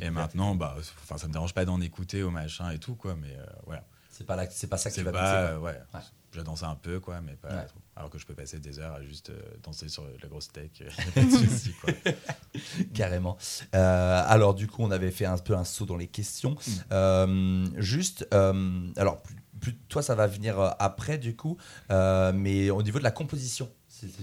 Et 0.00 0.10
maintenant, 0.10 0.54
bah, 0.54 0.76
enfin, 1.02 1.18
ça 1.18 1.26
me 1.28 1.32
dérange 1.32 1.54
pas 1.54 1.64
d'en 1.64 1.80
écouter 1.80 2.22
au 2.22 2.30
machin 2.30 2.70
et 2.70 2.78
tout, 2.78 2.94
quoi, 2.94 3.14
mais 3.20 3.36
voilà. 3.66 3.84
C'est 4.10 4.24
pas, 4.26 4.36
là- 4.36 4.46
c'est 4.50 4.66
pas 4.68 4.76
ça 4.76 4.90
qui 4.90 4.96
C'est 4.96 5.02
va 5.02 5.12
pas, 5.12 5.58
ouais. 5.58 5.72
Ouais. 5.94 6.00
Je 6.34 6.40
danse 6.40 6.62
un 6.62 6.74
peu, 6.76 6.98
quoi, 7.00 7.20
mais 7.20 7.34
pas. 7.34 7.66
Alors 7.96 8.08
que 8.08 8.18
je 8.18 8.24
peux 8.24 8.34
passer 8.34 8.58
des 8.58 8.78
heures 8.78 8.94
à 8.94 9.02
juste 9.02 9.30
danser 9.62 9.88
sur 9.90 10.04
la 10.22 10.28
grosse 10.28 10.50
tech, 10.50 10.70
euh, 10.80 10.84
y 10.84 10.88
a 11.08 11.12
pas 11.12 11.20
de 11.24 11.30
souci, 11.46 11.72
quoi. 11.74 11.92
Carrément. 12.94 13.36
Euh, 13.74 14.22
alors, 14.26 14.54
du 14.54 14.66
coup, 14.66 14.82
on 14.82 14.90
avait 14.90 15.10
fait 15.10 15.26
un 15.26 15.36
peu 15.38 15.54
un 15.56 15.64
saut 15.64 15.84
dans 15.86 15.96
les 15.96 16.06
questions. 16.06 16.56
Euh, 16.90 17.66
juste, 17.76 18.26
euh, 18.32 18.86
alors, 18.96 19.20
plus, 19.22 19.36
plus- 19.62 19.76
toi, 19.88 20.02
ça 20.02 20.14
va 20.14 20.26
venir 20.26 20.60
euh, 20.60 20.68
après, 20.78 21.16
du 21.16 21.34
coup, 21.36 21.56
euh, 21.90 22.32
mais 22.34 22.68
au 22.70 22.82
niveau 22.82 22.98
de 22.98 23.04
la 23.04 23.10
composition. 23.12 23.70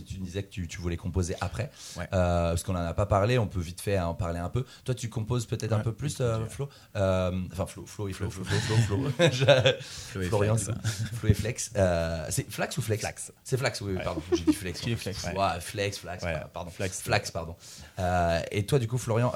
Tu 0.05 0.17
disais 0.17 0.43
que 0.43 0.49
tu, 0.49 0.67
tu 0.67 0.81
voulais 0.81 0.97
composer 0.97 1.35
après, 1.39 1.71
Ouais. 1.95 2.03
Euh, 2.11 2.49
parce 2.49 2.63
qu'on 2.63 2.73
en 2.75 2.79
a 2.83 2.93
pas 2.93 3.05
parlé, 3.05 3.37
on 3.37 3.47
peut 3.47 3.61
vite 3.61 3.79
fait 3.79 3.97
en 3.97 4.13
parler 4.13 4.39
un 4.39 4.49
peu. 4.49 4.65
Toi, 4.83 4.93
tu 4.93 5.07
composes 5.09 5.45
peut-être 5.45 5.71
un 5.71 5.77
Ouais, 5.77 5.83
peu 5.83 5.93
plus, 5.93 6.17
euh. 6.19 6.45
Flo 6.47 6.67
Euh, 6.97 7.31
Enfin, 7.53 7.65
Flo, 7.65 7.85
Flo 7.85 8.09
et 8.09 8.13
Flo, 8.13 8.29
Flo, 8.29 8.43
Flo, 8.43 8.57
Flo, 8.59 8.75
Flo. 8.77 9.09
Flo 9.31 10.21
et 10.21 10.25
Florian, 10.27 10.57
Flex. 10.57 10.77
Flo 11.13 11.29
et 11.29 11.33
Flex. 11.33 11.71
Euh, 11.77 12.25
c'est 12.29 12.51
Flax 12.51 12.77
ou 12.77 12.81
Flex? 12.81 12.99
Flax. 13.01 13.31
C'est 13.45 13.57
Flax, 13.57 13.79
oui, 13.81 13.93
Ouais. 13.93 14.03
pardon. 14.03 14.21
J'ai 14.33 14.43
dit 14.43 14.53
Flex. 14.53 14.79
Qui 14.81 14.91
est 14.91 14.95
Flex 14.97 15.23
Ouais, 15.23 15.61
Flex, 15.61 15.99
Flax, 15.99 16.25
pardon. 16.53 16.71
Flax. 16.71 17.01
Flax, 17.01 17.31
pardon. 17.31 17.55
Euh, 17.99 18.41
et 18.51 18.65
toi, 18.65 18.79
du 18.79 18.87
coup, 18.87 18.97
Florian, 18.97 19.31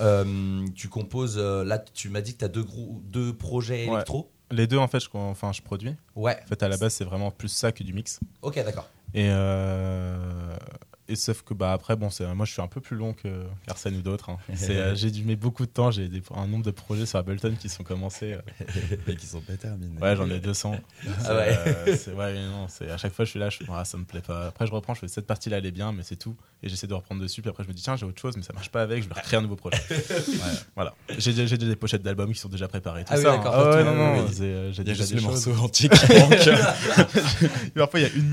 tu 0.76 0.90
composes. 0.90 1.38
là, 1.38 1.80
tu 1.80 2.10
m'as 2.10 2.22
dit 2.22 2.34
que 2.34 2.40
tu 2.40 2.46
as 2.46 2.50
deux, 2.50 2.64
grou- 2.64 3.02
deux 3.06 3.34
projets 3.34 3.86
électro. 3.86 4.30
Les 4.54 4.68
deux, 4.68 4.78
en 4.78 4.88
fait, 4.88 5.00
je, 5.00 5.10
enfin, 5.14 5.52
je 5.52 5.62
produis. 5.62 5.96
Ouais. 6.16 6.38
En 6.44 6.48
fait, 6.48 6.62
à 6.62 6.68
la 6.68 6.78
base, 6.78 6.94
c'est 6.94 7.04
vraiment 7.04 7.32
plus 7.32 7.50
ça 7.50 7.72
que 7.72 7.84
du 7.84 7.92
mix. 7.94 8.20
Ok, 8.42 8.56
d'accord. 8.64 8.88
Et, 9.14 9.28
euh, 9.30 10.56
et 11.14 11.16
sauf 11.16 11.44
que 11.44 11.54
bah 11.54 11.72
après 11.74 11.96
bon 11.96 12.10
c'est 12.10 12.26
moi 12.34 12.46
je 12.46 12.52
suis 12.52 12.62
un 12.62 12.68
peu 12.68 12.82
plus 12.82 12.98
long 12.98 13.14
que 13.14 13.28
ou 13.28 14.02
d'autres. 14.02 14.30
hein. 14.32 14.38
Euh, 14.70 14.96
j'ai 14.96 15.12
dû 15.12 15.24
mettre 15.24 15.42
beaucoup 15.42 15.66
de 15.66 15.72
temps. 15.72 15.92
J'ai 15.92 16.10
un 16.36 16.48
nombre 16.48 16.64
de 16.66 16.72
projets 16.72 17.06
sur 17.06 17.20
Ableton 17.20 17.54
qui 17.60 17.70
sont 17.70 17.84
commencés. 17.84 18.34
euh, 18.34 18.42
Mais 19.08 19.16
qui 19.16 19.26
sont 19.28 19.42
pas 19.42 19.56
terminés. 19.56 20.00
Ouais 20.02 20.16
j'en 20.16 20.30
ai 20.30 20.40
200. 20.40 20.76
Ah 21.26 21.36
ouais. 21.36 21.58
Euh, 21.68 22.16
ouais 22.16 22.34
non 22.46 22.68
c'est 22.70 22.90
à 22.90 22.98
chaque 22.98 23.14
fois 23.14 23.26
je 23.26 23.30
suis 23.32 23.40
là 23.40 23.50
je 23.50 23.60
ah, 23.72 23.86
ça 23.86 23.98
me 23.98 24.04
plaît 24.06 24.22
pas. 24.22 24.48
Après 24.48 24.66
je 24.68 24.72
reprends 24.72 24.94
je 24.94 25.02
fais 25.02 25.08
cette 25.08 25.28
partie 25.28 25.50
là 25.50 25.58
elle 25.60 25.66
est 25.66 25.72
bien 25.72 25.92
mais 25.92 26.04
c'est 26.04 26.16
tout 26.16 26.36
et 26.64 26.70
j'essaie 26.70 26.88
de 26.88 26.94
reprendre 26.94 27.22
dessus 27.22 27.42
puis 27.42 27.50
après 27.50 27.64
je 27.64 27.70
me 27.70 27.74
dis 27.74 27.82
tiens 27.84 27.96
j'ai 27.96 28.06
autre 28.06 28.20
chose 28.22 28.36
mais 28.38 28.44
ça 28.44 28.54
marche 28.54 28.70
pas 28.70 28.82
avec 28.82 29.04
je 29.04 29.08
vais 29.10 29.14
recréer 29.16 29.38
un 29.40 29.44
nouveau 29.44 29.56
projet. 29.56 29.78
Voilà 30.76 30.94
j'ai, 31.18 31.34
déjà- 31.34 31.58
des 31.58 31.76
pochettes 31.76 32.02
d'albums 32.04 32.34
qui 32.34 32.40
sont 32.40 32.50
déjà 32.50 32.68
préparées 32.68 33.04
tout 33.04 33.14
Ah 33.14 33.18
oui, 33.18 33.24
ça. 33.24 33.34
hein. 33.34 33.70
ouais, 33.76 33.84
non 33.84 33.96
non 33.96 34.26
oui. 34.26 34.36
euh, 34.42 34.72
j'ai 34.74 34.84
déjà 34.84 35.04
juste 35.04 35.14
des 35.14 35.20
le 35.20 35.28
morceau 35.28 35.54
manque. 35.54 35.72
Parfois 37.76 38.00
il 38.00 38.04
y 38.04 38.06
a 38.06 38.10
une 38.16 38.30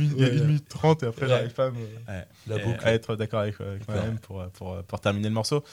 minute, 0.47 0.69
trente 0.69 1.03
et 1.03 1.07
après 1.07 1.29
j'arrive 1.29 1.53
pas 1.53 1.67
à 1.67 1.71
me- 1.71 1.77
À 2.83 2.93
être 2.93 3.17
d'accord 3.17 3.41
avec, 3.41 3.61
avec 3.61 3.87
moi-même 3.89 4.19
pour, 4.19 4.45
pour, 4.51 4.83
pour 4.85 5.01
terminer 5.01 5.29
le 5.29 5.35
morceau. 5.35 5.65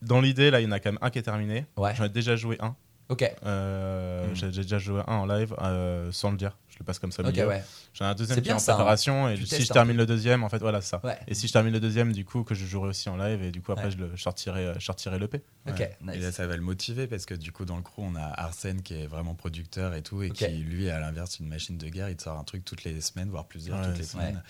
Dans 0.00 0.20
l'idée, 0.20 0.50
là, 0.50 0.60
il 0.60 0.64
y 0.64 0.66
en 0.66 0.72
a 0.72 0.80
quand 0.80 0.90
même 0.90 0.98
un 1.02 1.10
qui 1.10 1.18
est 1.18 1.22
terminé. 1.22 1.66
Ouais. 1.76 1.94
J'en 1.94 2.04
ai 2.04 2.08
déjà 2.08 2.34
joué 2.36 2.56
un. 2.60 2.74
Ok. 3.08 3.30
Euh, 3.44 4.26
Mm. 4.32 4.34
J'ai 4.34 4.46
déjà 4.62 4.78
joué 4.78 5.02
un 5.06 5.14
en 5.14 5.26
live 5.26 5.54
euh, 5.60 6.10
sans 6.12 6.30
le 6.30 6.36
dire. 6.36 6.56
Je 6.70 6.76
le 6.78 6.84
passe 6.84 6.98
comme 6.98 7.12
ça. 7.12 7.22
au 7.22 7.26
Ok, 7.26 7.32
milieu. 7.34 7.48
ouais. 7.48 7.62
J'en 7.92 8.06
ai 8.06 8.08
un 8.08 8.14
deuxième 8.14 8.40
qui 8.40 8.48
est 8.48 8.52
en 8.52 8.56
hein. 8.56 8.58
préparation. 8.64 9.28
Et 9.28 9.34
Tu 9.34 9.44
si 9.46 9.62
je 9.62 9.72
termine 9.72 9.96
le 9.96 10.06
deuxième, 10.06 10.42
en 10.42 10.48
fait, 10.48 10.58
voilà, 10.58 10.80
c'est 10.80 10.88
ça. 10.90 11.00
Ouais. 11.04 11.18
Et 11.28 11.34
si 11.34 11.46
je 11.48 11.52
termine 11.52 11.72
le 11.74 11.80
deuxième, 11.80 12.12
du 12.12 12.24
coup, 12.24 12.42
que 12.44 12.54
je 12.54 12.64
jouerai 12.64 12.88
aussi 12.88 13.08
en 13.10 13.16
live, 13.16 13.42
et 13.42 13.50
du 13.50 13.60
coup, 13.60 13.72
après, 13.72 13.86
Ouais. 13.86 13.90
je, 13.90 13.98
le, 13.98 14.10
je 14.14 14.22
sortirai, 14.22 14.66
euh, 14.68 14.74
je 14.78 14.84
sortirai 14.84 15.18
l'EP. 15.18 15.42
Ok, 15.68 15.78
Ouais. 15.80 15.96
nice. 16.00 16.14
Et 16.14 16.18
là, 16.20 16.32
ça 16.32 16.46
va 16.46 16.56
le 16.56 16.62
motiver 16.62 17.06
parce 17.06 17.26
que 17.26 17.34
du 17.34 17.52
coup, 17.52 17.64
dans 17.66 17.76
le 17.76 17.82
crew, 17.82 17.98
on 17.98 18.14
a 18.16 18.22
Arsène 18.40 18.80
qui 18.82 18.94
est 18.94 19.06
vraiment 19.06 19.34
producteur 19.34 19.94
et 19.94 20.02
tout, 20.02 20.22
et 20.22 20.30
qui, 20.30 20.46
lui, 20.48 20.88
à 20.88 20.98
l'inverse, 20.98 21.38
une 21.38 21.48
machine 21.48 21.76
de 21.76 21.88
guerre, 21.88 22.08
il 22.08 22.16
te 22.16 22.22
sort 22.22 22.38
un 22.38 22.44
truc 22.44 22.64
toutes 22.64 22.84
les 22.84 23.00
semaines, 23.02 23.28
voire 23.28 23.44
plusieurs 23.44 23.78
Ouais, 23.78 23.86
toutes 23.88 23.98
les 23.98 24.04
semaines. 24.04 24.42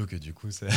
Donc, 0.00 0.14
du 0.14 0.32
coup, 0.34 0.50
ça. 0.50 0.66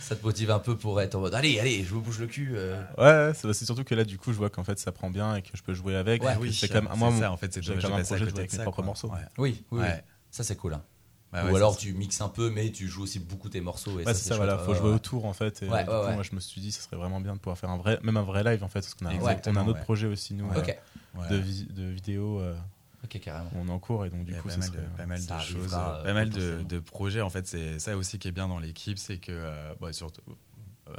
Ça 0.00 0.16
te 0.16 0.24
motive 0.24 0.50
un 0.50 0.58
peu 0.58 0.76
pour 0.78 0.98
être 1.00 1.14
en 1.16 1.20
mode 1.20 1.34
allez, 1.34 1.60
allez, 1.60 1.84
je 1.84 1.90
vous 1.92 2.00
bouge 2.00 2.20
le 2.20 2.26
cul. 2.26 2.52
euh. 2.54 2.80
Ouais, 2.96 3.34
c'est 3.34 3.52
c'est 3.52 3.66
surtout 3.66 3.84
que 3.84 3.94
là, 3.94 4.04
du 4.04 4.16
coup, 4.18 4.32
je 4.32 4.38
vois 4.38 4.48
qu'en 4.48 4.64
fait, 4.64 4.78
ça 4.78 4.92
prend 4.92 5.10
bien 5.10 5.36
et 5.36 5.42
que 5.42 5.50
je 5.54 5.62
peux 5.62 5.74
jouer 5.74 5.94
avec. 5.94 6.22
Ouais. 6.22 6.36
Oui, 6.40 6.54
c'est 6.54 6.68
quand 6.68 6.82
même, 6.82 6.88
moi, 6.96 7.10
ça, 7.12 7.30
en 7.30 7.36
fait, 7.36 7.52
c'est 7.52 7.60
quand 7.60 7.72
de 7.72 7.74
même 7.76 7.92
un 7.92 8.02
projet 8.02 8.24
de 8.24 8.30
côté 8.30 8.30
jouer 8.30 8.40
avec 8.40 8.52
mes 8.52 8.58
propres 8.62 8.76
quoi. 8.76 8.84
morceaux. 8.86 9.08
Ouais. 9.08 9.18
Oui, 9.36 9.64
oui. 9.72 9.84
Ça, 10.30 10.42
c'est 10.42 10.56
cool. 10.56 10.74
hein. 10.74 10.82
Bah 11.32 11.44
Ou 11.44 11.48
ouais, 11.50 11.56
alors 11.56 11.76
tu 11.76 11.92
mixes 11.92 12.20
un 12.22 12.28
peu, 12.28 12.50
mais 12.50 12.72
tu 12.72 12.88
joues 12.88 13.02
aussi 13.04 13.20
beaucoup 13.20 13.48
tes 13.48 13.60
morceaux. 13.60 13.92
Et 14.00 14.04
Ouais, 14.04 14.06
ça, 14.06 14.14
c'est 14.14 14.28
ça, 14.30 14.36
voilà, 14.36 14.58
faut 14.58 14.74
jouer 14.74 14.88
ouais. 14.88 14.94
autour 14.96 15.26
en 15.26 15.32
fait. 15.32 15.62
Et 15.62 15.68
Ouais, 15.68 15.84
du 15.84 15.90
ouais, 15.90 15.96
coup, 15.96 16.06
ouais. 16.06 16.14
moi 16.14 16.22
je 16.24 16.34
me 16.34 16.40
suis 16.40 16.60
dit, 16.60 16.72
ça 16.72 16.80
serait 16.82 16.96
vraiment 16.96 17.20
bien 17.20 17.34
de 17.34 17.38
pouvoir 17.38 17.56
faire 17.56 17.70
un 17.70 17.76
vrai, 17.76 18.00
même 18.02 18.16
un 18.16 18.22
vrai 18.22 18.42
live 18.42 18.64
en 18.64 18.68
fait, 18.68 18.80
parce 18.80 18.94
qu'on 18.94 19.06
a, 19.06 19.10
un- 19.10 19.12
on 19.12 19.18
a 19.18 19.30
Exactement, 19.30 19.60
un 19.60 19.68
autre 19.68 19.80
projet 19.82 20.08
aussi, 20.08 20.34
nous, 20.34 20.50
euh, 20.50 21.28
de, 21.30 21.36
vi- 21.36 21.68
de 21.72 21.84
vidéos 21.84 22.40
euh, 22.40 22.56
ok, 23.04 23.20
carrément. 23.20 23.50
où 23.54 23.58
on 23.60 23.68
est 23.68 23.72
en 23.72 23.78
cours, 23.78 24.04
et 24.06 24.10
donc 24.10 24.24
du 24.24 24.34
coup, 24.34 24.48
pas 24.48 24.54
ça 24.54 24.58
mal, 24.60 24.68
serait. 24.70 24.88
pas 24.96 25.06
mal 25.06 25.20
ça 25.20 25.34
de 25.36 25.40
choses, 25.40 25.74
euh, 25.74 26.02
pas 26.02 26.12
mal 26.14 26.30
de, 26.30 26.78
projets. 26.80 27.20
En 27.20 27.30
fait, 27.30 27.46
c'est 27.46 27.78
ça 27.78 27.96
aussi 27.96 28.18
qui 28.18 28.28
est 28.28 28.32
bien 28.32 28.48
dans 28.48 28.58
l'équipe, 28.58 28.98
c'est 28.98 29.18
que 29.18 29.32
euh, 29.32 29.74
bon, 29.80 29.92
surtout 29.92 30.22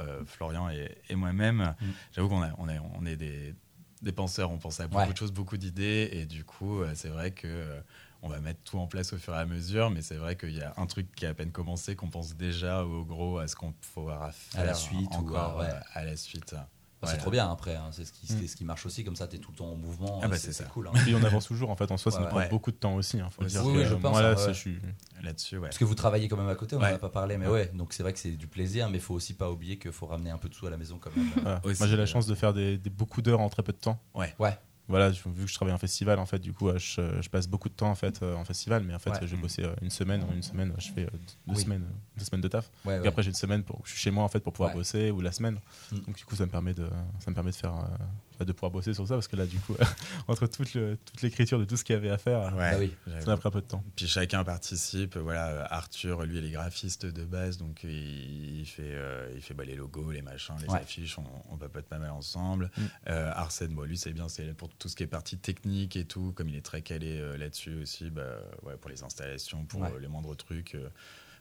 euh, 0.00 0.24
Florian 0.24 0.70
et, 0.70 0.96
et 1.08 1.14
moi-même, 1.14 1.74
Mm. 1.80 1.90
j'avoue 2.12 2.28
qu'on 2.28 2.42
a, 2.42 2.52
on 2.58 2.68
est, 2.68 2.78
on 2.78 3.04
est 3.04 3.16
des, 3.16 3.54
des 4.02 4.12
penseurs, 4.12 4.50
on 4.50 4.58
pense 4.58 4.80
à 4.80 4.88
beaucoup 4.88 5.02
Ouais. 5.02 5.12
de 5.12 5.16
choses, 5.16 5.32
beaucoup 5.32 5.56
d'idées, 5.56 6.08
et 6.12 6.26
du 6.26 6.44
coup, 6.44 6.80
euh, 6.82 6.92
c'est 6.94 7.08
vrai 7.08 7.30
que 7.32 7.46
euh, 7.46 7.80
on 8.22 8.28
va 8.28 8.40
mettre 8.40 8.60
tout 8.62 8.78
en 8.78 8.86
place 8.86 9.12
au 9.12 9.18
fur 9.18 9.34
et 9.34 9.38
à 9.38 9.46
mesure, 9.46 9.90
mais 9.90 10.00
c'est 10.00 10.14
vrai 10.16 10.36
qu'il 10.36 10.56
y 10.56 10.62
a 10.62 10.72
un 10.76 10.86
truc 10.86 11.12
qui 11.14 11.26
a 11.26 11.30
à 11.30 11.34
peine 11.34 11.50
commencé, 11.52 11.96
qu'on 11.96 12.08
pense 12.08 12.36
déjà 12.36 12.84
au 12.84 13.04
gros 13.04 13.38
à 13.38 13.48
ce 13.48 13.56
qu'on 13.56 13.72
pourra 13.92 14.30
faire 14.32 14.60
À 14.60 14.64
la 14.64 14.74
suite 14.74 15.10
ou 15.12 15.14
encore 15.14 15.60
à- 15.60 15.64
ouais. 15.64 15.70
euh, 15.70 15.80
à 15.94 16.04
la 16.04 16.16
suite. 16.16 16.54
Bah, 17.02 17.08
C'est 17.10 17.16
trop 17.18 17.30
bien 17.32 17.50
après, 17.50 17.74
hein, 17.74 17.88
c'est 17.90 18.04
ce 18.04 18.12
qui, 18.12 18.32
Mm. 18.32 18.36
c'est 18.40 18.46
ce 18.46 18.54
qui 18.56 18.64
marche 18.64 18.86
aussi, 18.86 19.02
comme 19.04 19.16
ça 19.16 19.26
tu 19.26 19.36
es 19.36 19.38
tout 19.40 19.50
le 19.50 19.56
temps 19.56 19.72
en 19.72 19.74
mouvement, 19.76 20.20
Ah 20.22 20.28
bah, 20.28 20.36
c'est 20.36 20.52
ça. 20.52 20.64
cool. 20.64 20.86
hein. 20.88 20.92
Et 21.08 21.14
on 21.16 21.22
avance 21.24 21.46
toujours 21.46 21.70
en 21.70 21.74
fait, 21.76 21.90
en 21.90 21.96
soi, 21.96 22.12
ça 22.12 22.18
Ouais, 22.18 22.24
nous 22.24 22.30
prend 22.30 22.46
beaucoup 22.48 22.70
de 22.70 22.76
temps 22.76 22.94
aussi. 22.94 23.18
hein, 23.20 23.28
faut 23.30 23.42
Oui, 23.42 23.48
dire 23.48 23.66
oui, 23.66 23.72
que, 23.74 23.78
oui, 23.80 23.84
je 23.86 23.94
pense, 23.94 24.12
moi 24.12 24.22
là, 24.22 24.36
c'est- 24.36 24.46
ouais. 24.46 24.54
je 24.54 24.58
suis. 24.58 24.78
Là-dessus, 25.22 25.56
ouais. 25.58 25.68
Parce 25.68 25.78
que 25.78 25.84
vous 25.84 25.94
travaillez 25.96 26.28
quand 26.28 26.36
même 26.36 26.48
à 26.48 26.54
côté, 26.54 26.76
on 26.76 26.80
Ouais. 26.80 26.92
en 26.92 26.94
a 26.94 26.98
pas 26.98 27.08
parlé, 27.08 27.36
mais 27.38 27.48
ouais, 27.48 27.70
donc 27.74 27.92
c'est 27.92 28.02
vrai 28.04 28.12
que 28.12 28.18
c'est 28.20 28.30
du 28.32 28.46
plaisir, 28.46 28.88
mais 28.88 28.98
il 28.98 29.00
faut 29.02 29.14
aussi 29.14 29.34
pas 29.34 29.50
oublier 29.50 29.78
qu'il 29.78 29.92
faut 29.92 30.06
ramener 30.06 30.30
un 30.30 30.38
peu 30.38 30.48
de 30.48 30.54
sous 30.54 30.66
à 30.66 30.70
la 30.70 30.76
maison 30.76 30.98
quand 31.00 31.10
même. 31.16 31.60
Moi 31.64 31.86
j'ai 31.88 31.96
la 31.96 32.06
chance 32.06 32.26
de 32.26 32.34
faire 32.36 32.52
des, 32.52 32.78
des- 32.78 32.90
beaucoup 32.90 33.20
d'heures 33.20 33.40
en 33.40 33.48
très 33.48 33.62
peu 33.64 33.72
de 33.72 33.78
temps. 33.78 33.98
Ouais. 34.14 34.34
Ouais. 34.38 34.56
Voilà, 34.88 35.10
vu 35.10 35.44
que 35.44 35.46
je 35.46 35.54
travaille 35.54 35.72
en 35.74 35.78
festival, 35.78 36.18
en 36.18 36.26
fait, 36.26 36.38
du 36.40 36.52
coup, 36.52 36.68
euh, 36.68 36.76
je, 36.78 37.00
je 37.22 37.28
passe 37.28 37.46
beaucoup 37.46 37.68
de 37.68 37.74
temps 37.74 37.90
en 37.90 37.94
fait 37.94 38.20
euh, 38.22 38.34
en 38.34 38.44
festival, 38.44 38.82
mais 38.82 38.94
en 38.94 38.98
fait, 38.98 39.10
Ouais. 39.10 39.18
j'ai 39.26 39.36
bossé 39.36 39.62
euh, 39.62 39.72
une 39.80 39.90
semaine, 39.90 40.22
en 40.24 40.32
une 40.34 40.42
semaine, 40.42 40.74
je 40.78 40.90
fais 40.90 41.04
deux 41.46 41.54
Oui. 41.54 41.62
semaines, 41.62 41.86
deux 42.18 42.24
semaines 42.24 42.40
de 42.40 42.48
taf. 42.48 42.70
Ouais, 42.84 42.96
Et 42.96 43.00
ouais. 43.00 43.06
après 43.06 43.22
j'ai 43.22 43.28
une 43.30 43.34
semaine 43.34 43.62
pour, 43.62 43.80
je 43.84 43.90
suis 43.92 44.00
chez 44.00 44.10
moi 44.10 44.24
en 44.24 44.28
fait 44.28 44.40
pour 44.40 44.52
pouvoir 44.52 44.74
bosser 44.74 45.10
ou 45.10 45.20
la 45.20 45.30
semaine. 45.32 45.58
Mm. 45.92 45.98
Donc 46.00 46.16
du 46.16 46.24
coup 46.24 46.34
ça 46.34 46.44
me 46.46 46.50
permet 46.50 46.74
de 46.74 46.86
ça 47.20 47.30
me 47.30 47.34
permet 47.34 47.50
de 47.52 47.56
faire 47.56 47.74
de 48.40 48.52
pouvoir 48.52 48.70
bosser 48.72 48.94
sur 48.94 49.06
ça 49.06 49.14
parce 49.14 49.28
que 49.28 49.36
là 49.36 49.46
du 49.46 49.58
coup 49.60 49.76
entre 50.28 50.46
toute 50.46 50.74
le- 50.74 50.96
toute 51.04 51.22
l'écriture 51.22 51.58
de 51.58 51.64
tout 51.64 51.76
ce 51.76 51.84
qu'il 51.84 51.94
y 51.94 51.96
avait 51.96 52.10
à 52.10 52.18
faire, 52.18 52.52
Ouais, 52.54 52.72
Bah 52.72 52.76
oui. 52.78 52.92
ça 53.20 53.26
m'a 53.26 53.36
pris 53.36 53.48
un 53.48 53.50
peu 53.52 53.60
de 53.60 53.66
temps. 53.66 53.84
Puis 53.96 54.06
chacun 54.08 54.42
participe. 54.44 55.16
Voilà, 55.16 55.64
Arthur, 55.72 56.22
lui, 56.24 56.38
il 56.38 56.44
est 56.44 56.50
graphiste 56.50 57.06
de 57.06 57.24
base, 57.24 57.58
donc 57.58 57.84
il, 57.84 58.60
il 58.60 58.66
fait, 58.66 58.82
euh, 58.94 59.30
il 59.34 59.40
fait 59.42 59.54
bah, 59.54 59.64
les 59.64 59.76
logos, 59.76 60.10
les 60.10 60.22
machins, 60.22 60.54
les 60.60 60.68
Ouais. 60.68 60.78
affiches. 60.78 61.18
On, 61.18 61.24
on 61.50 61.56
papote 61.56 61.86
pas 61.86 61.98
mal 61.98 62.10
ensemble. 62.10 62.70
Mm. 62.76 62.82
Euh, 63.08 63.32
Arsène, 63.34 63.74
bon, 63.74 63.82
lui, 63.82 63.96
c'est 63.96 64.12
bien, 64.12 64.28
c'est 64.28 64.54
pour 64.54 64.68
tout 64.70 64.88
ce 64.88 64.96
qui 64.96 65.02
est 65.02 65.06
partie 65.08 65.36
technique 65.38 65.96
et 65.96 66.04
tout. 66.04 66.32
Comme 66.36 66.48
il 66.48 66.56
est 66.56 66.64
très 66.64 66.82
calé 66.82 67.18
euh, 67.20 67.36
là-dessus 67.36 67.74
aussi, 67.82 68.10
bah, 68.10 68.22
ouais, 68.62 68.76
pour 68.76 68.90
les 68.90 69.02
installations, 69.02 69.64
pour 69.64 69.80
Ouais. 69.82 69.92
euh, 69.94 69.98
les 70.00 70.08
moindres 70.08 70.36
trucs, 70.36 70.74
euh, 70.74 70.88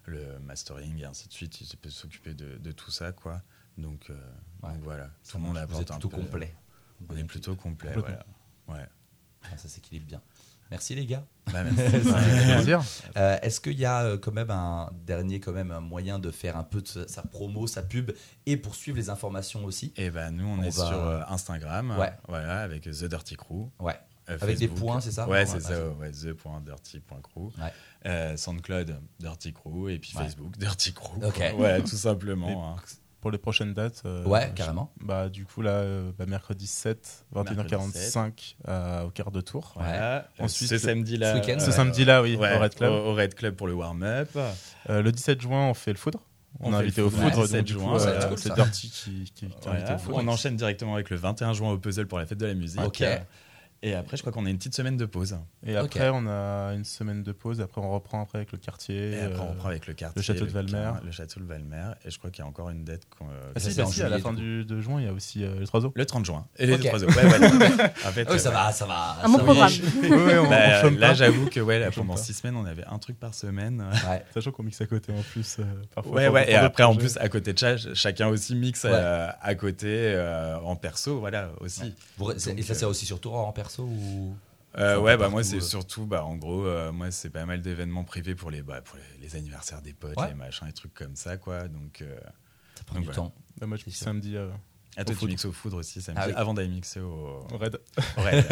le 0.06 0.40
mastering 0.40 0.98
et 1.00 1.06
ainsi 1.06 1.28
de 1.28 1.34
suite. 1.34 1.62
Il 1.62 1.78
peut 1.78 1.90
s'occuper 1.90 2.34
de, 2.34 2.58
de 2.58 2.72
tout 2.72 2.92
ça, 2.92 3.12
quoi. 3.12 3.42
Donc, 3.78 4.10
euh, 4.10 4.14
Ouais. 4.64 4.74
donc 4.74 4.84
voilà, 4.84 5.10
tout 5.30 5.38
le 5.38 5.44
monde 5.44 5.58
apporte 5.58 5.90
un 5.92 5.96
plutôt 5.96 6.10
peu- 6.10 6.18
complet. 6.18 6.54
On 7.10 7.16
est 7.18 7.24
plutôt 7.24 7.56
complet, 7.56 7.92
voilà. 7.96 8.26
Ouais. 8.68 8.86
Ah, 9.44 9.58
ça 9.58 9.68
s'équilibre 9.68 10.06
bien. 10.08 10.22
Merci 10.70 10.96
les 10.96 11.06
gars. 11.06 11.26
Bah, 11.52 11.64
merci. 11.66 12.72
Euh, 13.18 13.38
Est-ce 13.42 13.60
qu'il 13.60 13.78
y 13.78 13.84
a 13.86 14.04
euh, 14.04 14.18
quand 14.18 14.32
même 14.32 14.50
un 14.52 14.90
dernier 15.06 15.40
quand 15.42 15.52
même 15.52 15.72
un 15.72 15.82
moyen 15.82 16.18
de 16.20 16.32
faire 16.32 16.56
un 16.56 16.64
peu 16.64 16.82
de 16.82 16.88
sa, 16.88 17.08
sa 17.10 17.24
promo, 17.24 17.68
sa 17.68 17.82
pub 17.84 18.12
et 18.46 18.56
poursuivre 18.56 18.98
les 18.98 19.10
informations 19.10 19.66
aussi? 19.66 19.92
Et 19.98 20.10
ben 20.12 20.32
nous, 20.32 20.46
on, 20.48 20.60
On 20.60 20.64
est 20.64 20.70
va- 20.78 20.88
sur 20.88 21.06
euh, 21.08 21.22
Instagram, 21.28 21.92
Ouais. 22.00 22.14
voilà, 22.30 22.62
avec 22.62 22.84
The 22.84 23.04
Dirty 23.06 23.36
Crew. 23.36 23.68
Ouais. 23.80 24.00
Euh, 24.30 24.38
Avec 24.40 24.60
des 24.60 24.68
points, 24.70 25.02
c'est 25.02 25.12
ça? 25.12 25.26
Ouais, 25.28 25.40
Ouais, 25.40 25.46
c'est 25.46 25.60
ça, 25.60 25.90
ouais, 25.90 26.12
the.dirty.crew. 26.12 27.48
Ouais. 27.60 27.74
Euh, 28.06 28.38
SoundCloud, 28.38 28.98
Dirty 29.20 29.52
Crew, 29.52 29.90
et 29.90 30.00
puis 30.00 30.14
Ouais. 30.16 30.24
Facebook, 30.24 30.58
Dirty 30.58 30.94
Crew. 30.94 31.18
Ok. 31.24 31.34
quoi. 31.36 31.52
Voilà, 31.58 31.82
tout 31.82 31.88
simplement. 31.98 32.76
hein. 32.78 32.82
Pour 33.22 33.30
les 33.32 33.38
prochaines 33.38 33.74
dates. 33.74 34.02
euh, 34.06 34.24
Ouais, 34.26 34.48
je- 34.50 34.54
carrément. 34.56 34.92
Bah 35.00 35.30
du 35.30 35.46
coup 35.46 35.62
là 35.62 35.72
euh, 35.72 36.12
bah, 36.18 36.26
mercredi 36.26 36.66
7 36.68 37.26
21h45 37.36 38.56
euh, 38.68 39.04
au 39.04 39.10
quart 39.12 39.32
de 39.32 39.42
tour. 39.42 39.74
Voilà. 39.76 40.16
Euh, 40.18 40.22
Ensuite, 40.40 40.70
ce 40.70 40.78
samedi-là. 40.78 41.42
ce 41.42 41.60
Ce 41.60 41.70
Euh, 41.70 41.72
samedi-là, 41.72 42.22
oui, 42.22 42.36
ouais, 42.36 42.58
au 42.58 42.60
Red 42.60 42.76
Club. 42.76 42.92
Au, 42.92 42.96
au 43.12 43.14
Red 43.14 43.36
Club 43.36 43.56
pour 43.56 43.68
le 43.68 43.74
warm-up. 43.74 44.30
Euh, 44.90 45.02
le 45.02 45.12
17 45.12 45.40
juin, 45.42 45.68
on 45.70 45.74
fait 45.74 45.92
le 45.94 45.98
foudre. 45.98 46.20
On, 46.60 46.72
On 46.72 46.74
a 46.74 46.80
invité 46.80 47.02
au 47.02 47.10
foudre, 47.10 47.26
ouais, 47.26 47.32
donc 47.32 47.46
17 47.46 47.64
du 47.66 47.74
coup, 47.76 47.80
juin, 47.82 48.00
euh, 48.00 48.36
c'est. 48.36 48.54
Dirty 48.54 48.90
qui, 48.90 49.24
qui, 49.24 49.32
qui 49.34 49.46
est 49.46 49.50
Voilà. 49.64 49.80
invité 49.80 49.94
au 49.94 49.98
foudre. 50.00 50.20
On 50.24 50.28
enchaîne 50.28 50.56
directement 50.58 50.96
avec 50.96 51.10
le 51.10 51.16
21 51.18 51.54
juin 51.54 51.72
au 51.72 51.78
puzzle 51.78 52.08
pour 52.08 52.18
la 52.20 52.26
fête 52.26 52.38
de 52.40 52.46
la 52.46 52.54
musique. 52.54 52.82
Ok. 52.82 53.04
Et 53.84 53.96
après, 53.96 54.16
je 54.16 54.22
crois 54.22 54.32
qu'on 54.32 54.46
a 54.46 54.50
une 54.52 54.58
petite 54.60 54.76
semaine 54.76 54.96
de 54.96 55.08
pause. 55.08 55.36
Et 55.66 55.76
après, 55.76 56.10
on 56.14 56.28
a 56.28 56.74
une 56.76 56.86
semaine 56.86 57.24
de 57.24 57.32
pause. 57.32 57.62
Après, 57.62 57.82
on 57.82 57.92
reprend 57.92 58.22
après 58.22 58.38
avec 58.38 58.52
le 58.52 58.60
quartier. 58.60 59.14
Et 59.14 59.20
après, 59.22 59.40
on 59.40 59.48
euh, 59.48 59.50
reprend 59.54 59.70
avec 59.70 59.88
le 59.88 59.96
quartier. 59.96 60.20
le 60.20 60.22
château 60.24 60.46
de 60.46 60.52
Valmer. 60.52 60.92
Le 61.04 61.12
château 61.12 61.40
de 61.40 61.46
Valmer. 61.46 61.94
Et 62.06 62.12
je 62.12 62.20
crois 62.20 62.30
qu'il 62.30 62.44
y 62.44 62.46
a 62.46 62.48
encore 62.48 62.70
une 62.70 62.84
date. 62.84 63.02
qu'on, 63.10 63.26
euh, 63.26 63.52
Ah 63.56 63.60
si, 63.60 63.72
c'est 63.74 63.82
bah 63.82 63.88
si, 63.90 64.04
à 64.04 64.10
la 64.10 64.20
fin 64.20 64.34
du 64.34 64.66
de 64.66 64.80
juin, 64.80 65.02
il 65.02 65.06
y 65.06 65.10
a 65.10 65.14
aussi 65.14 65.44
euh, 65.44 65.60
les 65.60 65.66
trois 65.66 65.84
eaux. 65.84 65.92
Le 65.96 66.06
30 66.06 66.24
juin. 66.26 66.46
Et 66.60 66.68
les 66.68 66.76
Ok. 66.76 66.82
trois 66.86 67.04
autres. 67.04 67.16
Ouais, 67.18 67.26
ouais. 67.26 67.84
en 68.06 68.12
fait, 68.12 68.28
oui, 68.30 68.38
ça 68.40 68.50
euh, 68.50 68.52
va, 68.52 68.72
ça 68.72 68.86
va. 68.86 69.18
Un 69.24 69.28
bon 69.30 69.38
ça 69.38 69.38
va. 69.38 69.44
programme. 69.46 69.72
Ouais, 70.28 70.38
on, 70.38 70.48
bah, 70.50 70.82
on 70.84 70.90
là, 70.92 71.08
pas. 71.08 71.14
j'avoue 71.16 71.50
que 71.50 71.60
ouais, 71.60 71.80
là, 71.80 71.90
pendant 71.90 72.18
six 72.18 72.34
semaines, 72.36 72.58
on 72.58 72.66
avait 72.66 72.86
un 72.86 73.00
truc 73.00 73.20
par 73.20 73.34
semaine. 73.34 73.84
Ouais. 74.08 74.24
Sachant 74.36 74.52
qu'on 74.52 74.62
mixe 74.62 74.82
à 74.82 74.86
côté 74.86 75.12
en 75.12 75.24
plus. 75.24 75.58
euh, 75.58 75.64
parfois, 75.96 76.12
Ouais, 76.14 76.28
ouais. 76.28 76.52
Et 76.52 76.56
après, 76.56 76.84
en 76.84 76.96
plus, 76.96 77.18
à 77.18 77.30
côté 77.30 77.54
de 77.54 77.58
ça, 77.60 77.80
ch- 77.80 77.96
chacun 77.96 78.28
aussi 78.28 78.54
mixe 78.54 78.86
à 78.86 79.56
côté, 79.56 80.16
en 80.64 80.76
perso, 80.76 81.20
voilà, 81.20 81.50
aussi. 81.62 81.96
Et 82.56 82.62
ça, 82.62 82.76
c'est 82.76 82.86
aussi 82.86 83.08
sur 83.08 83.20
toi 83.20 83.40
en 83.40 83.52
perso 83.52 83.71
ou 83.80 84.36
Euh, 84.78 84.98
ouais, 85.00 85.18
bah 85.18 85.28
moi 85.30 85.44
c'est 85.44 85.58
euh. 85.58 85.62
surtout, 85.62 86.06
bah 86.06 86.24
en 86.24 86.38
gros, 86.38 86.66
euh, 86.66 86.92
moi 86.92 87.12
c'est 87.12 87.30
pas 87.30 87.46
mal 87.46 87.62
d'événements 87.62 88.04
privés 88.06 88.36
pour 88.36 88.52
les, 88.52 88.62
bah, 88.64 88.82
pour 88.82 88.98
les, 88.98 89.22
les 89.22 89.36
anniversaires 89.36 89.82
des 89.82 89.94
potes, 89.94 90.18
Ouais. 90.18 90.28
les 90.30 90.34
machins, 90.34 90.66
les 90.68 90.74
trucs 90.74 90.94
comme 90.94 91.16
ça, 91.16 91.36
quoi. 91.38 91.68
Donc, 91.68 92.02
euh, 92.02 92.18
Ça 92.78 92.84
prend 92.86 92.96
Donc 92.96 93.04
du 93.04 93.12
voilà. 93.12 93.16
temps. 93.30 93.36
Bah, 93.60 93.68
moi, 93.68 93.76
je 93.78 93.84
sûr. 93.92 94.06
samedi 94.06 94.38
à 94.98 95.06
toi 95.06 95.16
tu 95.18 95.26
mixes 95.26 95.46
au 95.46 95.52
foudre 95.52 95.78
aussi, 95.78 96.02
samedi, 96.02 96.22
Ah 96.24 96.28
oui. 96.28 96.34
avant 96.36 96.54
d'aller 96.54 96.68
mixer 96.68 97.00
au, 97.00 97.46
au 97.52 97.58
raid. 97.58 97.80
au 98.18 98.22
raid. 98.22 98.46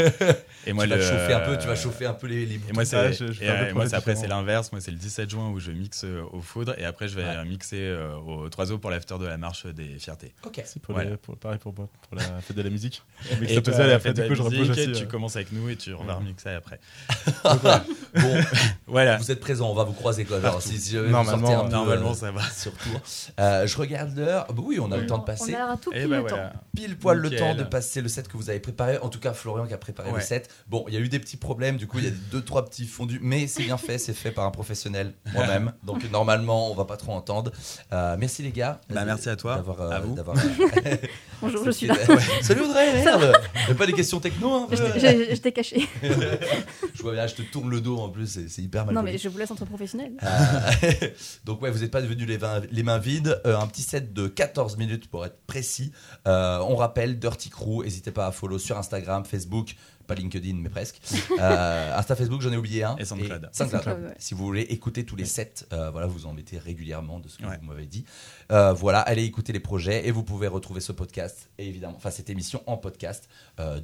Et 0.65 0.73
moi 0.73 0.85
tu 0.85 0.89
vas 0.91 0.95
le- 0.97 1.01
chauffer 1.01 1.33
un 1.33 1.39
peu, 1.41 1.57
tu 1.57 1.67
vas 1.67 1.75
chauffer 1.75 2.05
un 2.05 2.13
peu 2.13 2.27
les, 2.27 2.45
les 2.45 2.55
Et 2.55 2.73
moi, 2.73 2.85
c'est, 2.85 2.95
Ah, 2.97 3.11
je- 3.11 3.31
je 3.31 3.43
et, 3.43 3.49
euh, 3.49 3.73
moi, 3.73 3.87
c'est 3.89 3.95
après, 3.95 4.15
c'est 4.15 4.27
l'inverse. 4.27 4.71
Moi, 4.71 4.79
c'est 4.81 4.91
le 4.91 4.97
17 4.97 5.29
juin 5.29 5.49
où 5.49 5.59
je 5.59 5.71
mixe 5.71 6.03
euh, 6.05 6.23
au 6.31 6.41
foudre 6.41 6.73
et 6.77 6.85
après, 6.85 7.07
je 7.07 7.15
vais 7.15 7.23
Ouais. 7.23 7.45
mixer 7.45 7.79
euh, 7.81 8.15
au 8.15 8.49
Trois 8.49 8.71
eaux 8.71 8.77
pour 8.77 8.89
l'after 8.89 9.17
de 9.19 9.25
la 9.25 9.37
marche 9.37 9.65
des 9.67 9.99
fiertés. 9.99 10.33
Ok. 10.45 10.61
C'est 10.65 10.81
pour, 10.81 10.93
Voilà. 10.95 11.11
les- 11.11 11.17
pour- 11.17 11.37
pareil 11.37 11.59
pour, 11.59 11.73
moi, 11.77 11.87
pour 12.07 12.17
la 12.17 12.23
fête 12.41 12.55
de 12.55 12.61
la 12.61 12.69
musique. 12.69 13.03
Je 13.29 13.35
mixe 13.35 13.51
Et 13.51 13.57
un 13.57 13.61
peu 13.61 13.71
toi, 13.71 13.73
ça, 13.73 13.85
et 13.85 13.89
la 13.89 13.95
après, 13.95 14.09
fête 14.09 14.21
du 14.21 14.27
coup, 14.29 14.35
je 14.35 14.43
musique, 14.57 14.71
aussi. 14.71 14.91
tu 14.93 15.03
euh. 15.03 15.07
commences 15.07 15.35
avec 15.35 15.51
nous 15.51 15.69
et 15.69 15.75
tu 15.75 15.91
vas 15.91 15.97
Ouais. 15.99 16.13
remixer 16.13 16.49
après. 16.49 16.79
Bon, 18.15 18.35
Voilà. 18.87 19.17
vous 19.17 19.29
êtes 19.31 19.39
présents, 19.39 19.69
on 19.69 19.75
va 19.75 19.83
vous 19.83 19.93
croiser 19.93 20.25
quoi. 20.25 20.39
Si, 20.61 20.79
jamais 20.91 21.09
Normalement, 21.09 21.67
Normalement, 21.67 22.13
ça 22.13 22.31
va. 22.31 22.41
sur 22.49 22.71
tour. 22.73 22.99
Euh, 23.39 23.67
je 23.67 23.77
regarde 23.77 24.15
l'heure. 24.17 24.47
Bah 24.47 24.61
oui, 24.65 24.79
on 24.79 24.91
a 24.91 24.97
le 24.97 25.05
temps 25.05 25.19
de 25.19 25.25
passer. 25.25 25.53
On 25.55 25.59
a 25.59 25.63
un 25.73 25.77
tout 25.77 25.91
Voilà. 26.29 26.53
Pile 26.75 26.97
poil 26.97 27.17
le 27.17 27.29
temps 27.35 27.55
de 27.55 27.63
passer 27.63 28.01
le 28.01 28.07
set 28.09 28.27
que 28.27 28.37
vous 28.37 28.49
avez 28.49 28.59
préparé. 28.59 28.97
En 28.99 29.09
tout 29.09 29.19
cas, 29.19 29.33
Florian 29.33 29.65
qui 29.67 29.73
a 29.73 29.77
préparé 29.77 30.11
le 30.11 30.19
set. 30.21 30.49
Bon, 30.67 30.85
il 30.87 30.93
y 30.93 30.97
a 30.97 30.99
eu 30.99 31.09
des 31.09 31.19
petits 31.19 31.37
problèmes. 31.37 31.77
Du 31.77 31.87
coup, 31.87 31.99
il 31.99 32.05
y 32.05 32.07
a 32.07 32.11
deux, 32.31 32.41
trois 32.41 32.65
petits 32.65 32.85
fondus. 32.85 33.19
Mais 33.21 33.47
c'est 33.47 33.63
bien 33.63 33.77
fait. 33.77 33.97
C'est 33.97 34.13
fait 34.13 34.31
par 34.31 34.45
un 34.45 34.51
professionnel, 34.51 35.13
moi-même. 35.33 35.73
Donc, 35.83 36.09
normalement, 36.11 36.71
on 36.71 36.75
va 36.75 36.85
pas 36.85 36.97
trop 36.97 37.11
entendre. 37.13 37.51
Euh, 37.93 38.15
merci 38.19 38.43
les 38.43 38.51
gars. 38.51 38.79
Bah, 38.89 39.03
merci 39.05 39.29
à 39.29 39.35
toi, 39.35 39.55
D'avoir, 39.57 39.81
euh, 39.81 39.89
à 39.91 39.99
vous. 39.99 40.15
d'avoir- 40.15 40.37
Bonjour, 41.41 41.65
je 41.65 41.71
suis 41.71 41.87
là. 41.87 41.95
Ouais. 42.07 42.17
Salut 42.41 42.61
Audrey, 42.61 42.93
merde. 43.03 43.33
Pas 43.77 43.85
des 43.85 43.93
questions 43.93 44.19
techno 44.19 44.63
un 44.63 44.67
peu 44.67 44.75
Je 44.75 44.83
t'ai- 44.83 44.99
je- 45.29 45.35
je 45.35 45.41
t'ai 45.41 45.51
caché. 45.51 45.87
Je 46.93 47.01
vois 47.01 47.13
bien, 47.13 47.27
je 47.27 47.35
te 47.35 47.41
tourne 47.43 47.69
le 47.69 47.81
dos 47.81 47.97
en 47.97 48.09
plus. 48.09 48.27
C'est, 48.27 48.49
c'est 48.49 48.61
hyper 48.61 48.85
mal. 48.85 48.95
Non, 48.95 49.01
mais 49.03 49.17
je 49.17 49.29
vous 49.29 49.37
laisse 49.37 49.51
entre 49.51 49.65
professionnels. 49.65 50.13
Euh, 50.23 51.07
donc 51.45 51.61
ouais, 51.61 51.71
vous 51.71 51.79
n'êtes 51.79 51.91
pas 51.91 52.01
devenus 52.01 52.27
les, 52.27 52.37
mains- 52.37 52.61
les 52.71 52.83
mains 52.83 52.97
vides. 52.97 53.39
Euh, 53.45 53.57
un 53.57 53.67
petit 53.67 53.81
set 53.83 54.13
de 54.13 54.27
14 54.27 54.77
minutes 54.77 55.09
pour 55.09 55.25
être 55.25 55.37
précis. 55.47 55.91
Euh, 56.27 56.59
on 56.59 56.75
rappelle 56.75 57.19
Dirty 57.19 57.49
Crew. 57.49 57.83
N'hésitez 57.83 58.11
pas 58.11 58.27
à 58.27 58.31
follow 58.31 58.59
sur 58.59 58.77
Instagram, 58.77 59.23
Facebook, 59.25 59.75
pas 60.07 60.15
LinkedIn, 60.15 60.55
mais 60.55 60.69
presque. 60.69 60.99
Euh, 61.39 61.97
Insta, 61.97 62.15
Facebook, 62.15 62.41
j'en 62.41 62.51
ai 62.51 62.57
oublié 62.57 62.83
un. 62.83 62.97
Et 62.97 63.05
SoundCloud. 63.05 63.49
SoundCloud. 63.53 63.81
SoundCloud, 63.83 64.03
ouais. 64.09 64.15
Si 64.19 64.33
vous 64.33 64.43
voulez 64.45 64.61
écouter 64.63 65.05
tous 65.05 65.15
les 65.15 65.23
sets, 65.25 65.65
euh, 65.71 65.89
voilà, 65.91 66.07
vous 66.07 66.25
en 66.25 66.33
mettez 66.33 66.57
régulièrement 66.57 67.19
de 67.19 67.29
ce 67.29 67.37
que 67.37 67.45
Ouais. 67.45 67.57
vous 67.61 67.67
m'avez 67.67 67.85
dit. 67.85 68.03
Euh, 68.51 68.73
voilà, 68.73 68.99
allez 68.99 69.23
écouter 69.23 69.53
les 69.53 69.59
projets 69.61 70.05
et 70.07 70.11
vous 70.11 70.23
pouvez 70.23 70.47
retrouver 70.47 70.81
ce 70.81 70.91
podcast 70.91 71.49
et 71.57 71.67
évidemment, 71.67 71.95
enfin 71.95 72.11
cette 72.11 72.29
émission 72.29 72.61
en 72.67 72.75
podcast 72.77 73.29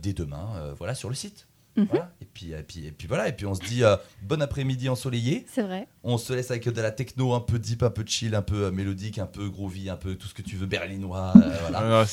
dès 0.01 0.13
demain, 0.13 0.73
voilà, 0.77 0.95
sur 0.95 1.07
le 1.09 1.15
site. 1.15 1.47
Mhm. 1.77 1.87
Voilà. 1.89 2.11
Et 2.21 2.25
puis, 2.25 2.51
et 2.51 2.63
puis, 2.63 2.85
et 2.87 2.91
puis 2.91 3.07
voilà. 3.07 3.27
Et 3.27 3.33
puis 3.33 3.45
on 3.45 3.53
se 3.53 3.61
dit 3.61 3.83
euh, 3.83 3.97
bon 4.21 4.41
après-midi 4.41 4.87
ensoleillé. 4.89 5.45
C'est 5.51 5.61
vrai. 5.61 5.87
On 6.03 6.17
se 6.17 6.31
laisse 6.33 6.51
avec 6.51 6.67
de 6.67 6.81
la 6.81 6.91
techno 6.91 7.33
un 7.33 7.39
peu 7.41 7.59
deep, 7.59 7.83
un 7.83 7.89
peu 7.89 8.03
chill, 8.05 8.33
un 8.35 8.41
peu 8.41 8.65
euh, 8.65 8.71
mélodique, 8.71 9.19
un 9.19 9.25
peu 9.25 9.49
groovy, 9.49 9.89
un 9.89 9.95
peu 9.97 10.15
tout 10.15 10.27
ce 10.27 10.33
que 10.33 10.41
tu 10.41 10.55
veux, 10.55 10.67
berlinois. 10.67 11.33
euh, 11.35 11.57
voilà. 11.61 12.01
Ah, 12.01 12.05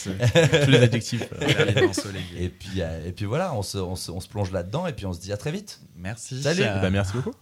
tous 0.65 0.71
les 0.71 0.79
adjectifs. 0.83 1.29
Et 2.37 2.49
puis, 2.49 2.81
euh, 2.83 3.07
et 3.07 3.13
puis 3.13 3.25
voilà, 3.25 3.55
on 3.55 3.63
se, 3.63 3.79
on, 3.79 3.97
se, 3.97 4.11
on 4.11 4.21
se 4.21 4.29
plonge 4.29 4.51
là-dedans 4.53 4.87
et 4.87 4.93
puis 4.93 5.07
on 5.07 5.13
se 5.13 5.21
dit 5.21 5.33
à 5.33 5.37
très 5.37 5.53
vite. 5.53 5.81
Merci. 5.97 6.43
Salut. 6.43 6.63
Bah, 6.63 6.91
merci 6.91 7.13
beaucoup. 7.15 7.33